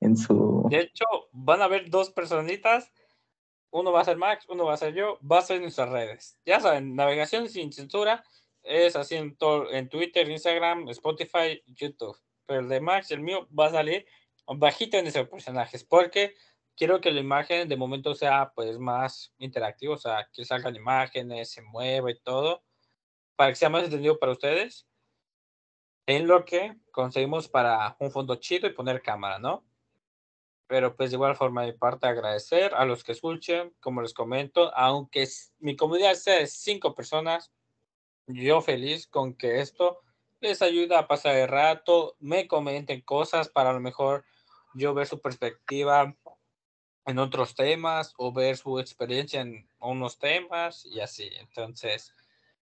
en 0.00 0.16
su... 0.16 0.66
De 0.70 0.80
hecho, 0.80 1.04
van 1.32 1.62
a 1.62 1.68
ver 1.68 1.90
dos 1.90 2.10
personitas. 2.10 2.92
Uno 3.70 3.92
va 3.92 4.02
a 4.02 4.04
ser 4.04 4.16
Max, 4.16 4.46
uno 4.48 4.64
va 4.64 4.74
a 4.74 4.76
ser 4.76 4.94
yo. 4.94 5.18
Va 5.20 5.38
a 5.38 5.42
ser 5.42 5.56
en 5.56 5.62
nuestras 5.62 5.90
redes. 5.90 6.38
Ya 6.46 6.60
saben, 6.60 6.94
navegación 6.94 7.48
sin 7.48 7.72
censura 7.72 8.24
es 8.62 8.94
así 8.94 9.16
en, 9.16 9.36
todo, 9.36 9.70
en 9.72 9.88
Twitter, 9.88 10.28
Instagram, 10.28 10.88
Spotify, 10.90 11.62
YouTube. 11.66 12.16
Pero 12.46 12.60
el 12.60 12.68
de 12.68 12.80
Max, 12.80 13.10
el 13.10 13.20
mío, 13.20 13.48
va 13.56 13.66
a 13.66 13.70
salir 13.70 14.06
bajito 14.46 14.96
en 14.96 15.06
esos 15.06 15.28
personajes, 15.28 15.84
porque 15.84 16.34
quiero 16.76 17.00
que 17.00 17.10
la 17.10 17.20
imagen 17.20 17.68
de 17.68 17.76
momento 17.76 18.14
sea 18.14 18.52
pues 18.54 18.78
más 18.78 19.34
interactiva, 19.38 19.94
o 19.94 19.98
sea, 19.98 20.28
que 20.32 20.44
salgan 20.44 20.76
imágenes, 20.76 21.50
se 21.50 21.62
mueva 21.62 22.10
y 22.10 22.18
todo, 22.20 22.64
para 23.36 23.50
que 23.50 23.56
sea 23.56 23.68
más 23.68 23.84
entendido 23.84 24.18
para 24.18 24.32
ustedes, 24.32 24.86
en 26.06 26.26
lo 26.26 26.44
que 26.44 26.76
conseguimos 26.90 27.48
para 27.48 27.96
un 28.00 28.10
fondo 28.10 28.36
chido 28.36 28.66
y 28.66 28.72
poner 28.72 29.02
cámara, 29.02 29.38
¿no? 29.38 29.64
Pero 30.66 30.96
pues 30.96 31.10
de 31.10 31.16
igual 31.16 31.36
forma 31.36 31.64
de 31.64 31.72
parte 31.72 32.06
agradecer 32.06 32.74
a 32.74 32.84
los 32.84 33.04
que 33.04 33.12
escuchen, 33.12 33.74
como 33.80 34.02
les 34.02 34.14
comento, 34.14 34.74
aunque 34.74 35.28
mi 35.58 35.76
comunidad 35.76 36.14
sea 36.14 36.38
de 36.38 36.46
cinco 36.46 36.94
personas, 36.94 37.52
yo 38.26 38.60
feliz 38.60 39.06
con 39.06 39.34
que 39.34 39.60
esto 39.60 40.00
les 40.40 40.62
ayuda 40.62 40.98
a 40.98 41.06
pasar 41.06 41.36
el 41.36 41.48
rato, 41.48 42.16
me 42.18 42.46
comenten 42.48 43.00
cosas 43.02 43.48
para 43.48 43.70
a 43.70 43.72
lo 43.74 43.80
mejor 43.80 44.24
yo 44.74 44.94
ver 44.94 45.06
su 45.06 45.20
perspectiva 45.20 46.14
en 47.06 47.18
otros 47.18 47.54
temas 47.54 48.14
o 48.16 48.32
ver 48.32 48.56
su 48.56 48.78
experiencia 48.78 49.40
en 49.40 49.68
unos 49.80 50.18
temas 50.18 50.84
y 50.86 51.00
así. 51.00 51.28
Entonces, 51.38 52.12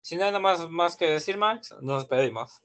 sin 0.02 0.20
nada 0.20 0.40
más, 0.40 0.70
más 0.70 0.96
que 0.96 1.10
decir, 1.10 1.38
Max, 1.38 1.74
nos 1.82 2.04
despedimos. 2.04 2.62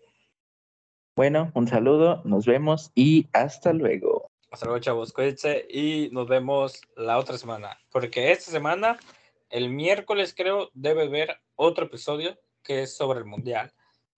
Bueno, 1.17 1.51
un 1.55 1.69
saludo, 1.69 2.23
nos 2.25 2.47
vemos 2.47 2.93
y 2.95 3.29
hasta 3.33 3.73
luego. 3.73 4.31
Hasta 4.51 4.67
luego, 4.67 4.81
chavos, 4.81 5.13
cuídense 5.13 5.67
y 5.71 6.09
nos 6.13 6.27
vemos 6.27 6.81
la 6.97 7.19
otra 7.19 7.39
semana. 7.39 7.79
Porque 7.91 8.33
esta 8.33 8.51
semana, 8.51 8.99
el 9.49 9.71
miércoles 9.71 10.35
creo, 10.37 10.71
debe 10.75 11.09
ver 11.09 11.41
otro 11.55 11.87
episodio 11.87 12.39
que 12.63 12.83
es 12.83 12.97
sobre 12.97 13.21
el 13.21 13.27
Mundial. 13.27 13.73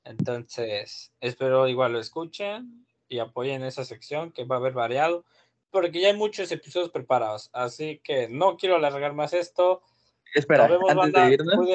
Entonces, 0.04 1.12
espero 1.20 1.68
igual 1.68 1.92
lo 1.92 2.00
escuchen 2.00 2.86
y 3.08 3.18
apoyen 3.18 3.62
esa 3.62 3.84
sección 3.84 4.32
que 4.32 4.44
va 4.44 4.56
a 4.56 4.58
haber 4.58 4.72
variado, 4.72 5.24
porque 5.70 6.00
ya 6.00 6.08
hay 6.08 6.16
muchos 6.16 6.50
episodios 6.50 6.90
preparados, 6.90 7.50
así 7.52 8.00
que 8.02 8.28
no 8.28 8.56
quiero 8.56 8.76
alargar 8.76 9.14
más 9.14 9.32
esto. 9.32 9.82
Espera, 10.34 10.68
antes 10.88 11.12
de 11.12 11.32
irnos. 11.32 11.68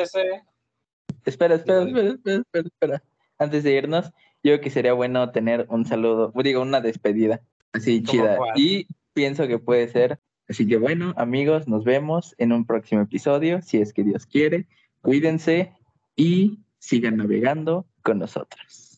Espera, 1.25 1.55
espera, 1.55 1.83
espera, 1.83 2.09
espera, 2.09 2.67
espera, 2.67 3.03
Antes 3.37 3.63
de 3.63 3.71
irnos, 3.73 4.05
yo 4.43 4.53
creo 4.53 4.61
que 4.61 4.69
sería 4.69 4.93
bueno 4.93 5.31
tener 5.31 5.65
un 5.69 5.85
saludo, 5.85 6.31
digo, 6.35 6.61
una 6.61 6.81
despedida 6.81 7.41
así 7.73 8.03
chida. 8.03 8.37
Y 8.55 8.87
pienso 9.13 9.47
que 9.47 9.59
puede 9.59 9.87
ser. 9.87 10.19
Así 10.49 10.67
que 10.67 10.77
bueno, 10.77 11.13
amigos, 11.17 11.67
nos 11.67 11.83
vemos 11.83 12.33
en 12.37 12.53
un 12.53 12.65
próximo 12.65 13.01
episodio, 13.01 13.61
si 13.61 13.79
es 13.79 13.93
que 13.93 14.03
Dios 14.03 14.25
quiere. 14.25 14.67
Cuídense 15.01 15.73
y 16.15 16.59
sigan 16.79 17.17
navegando 17.17 17.85
con 18.07 18.19
nosotros. 18.19 18.97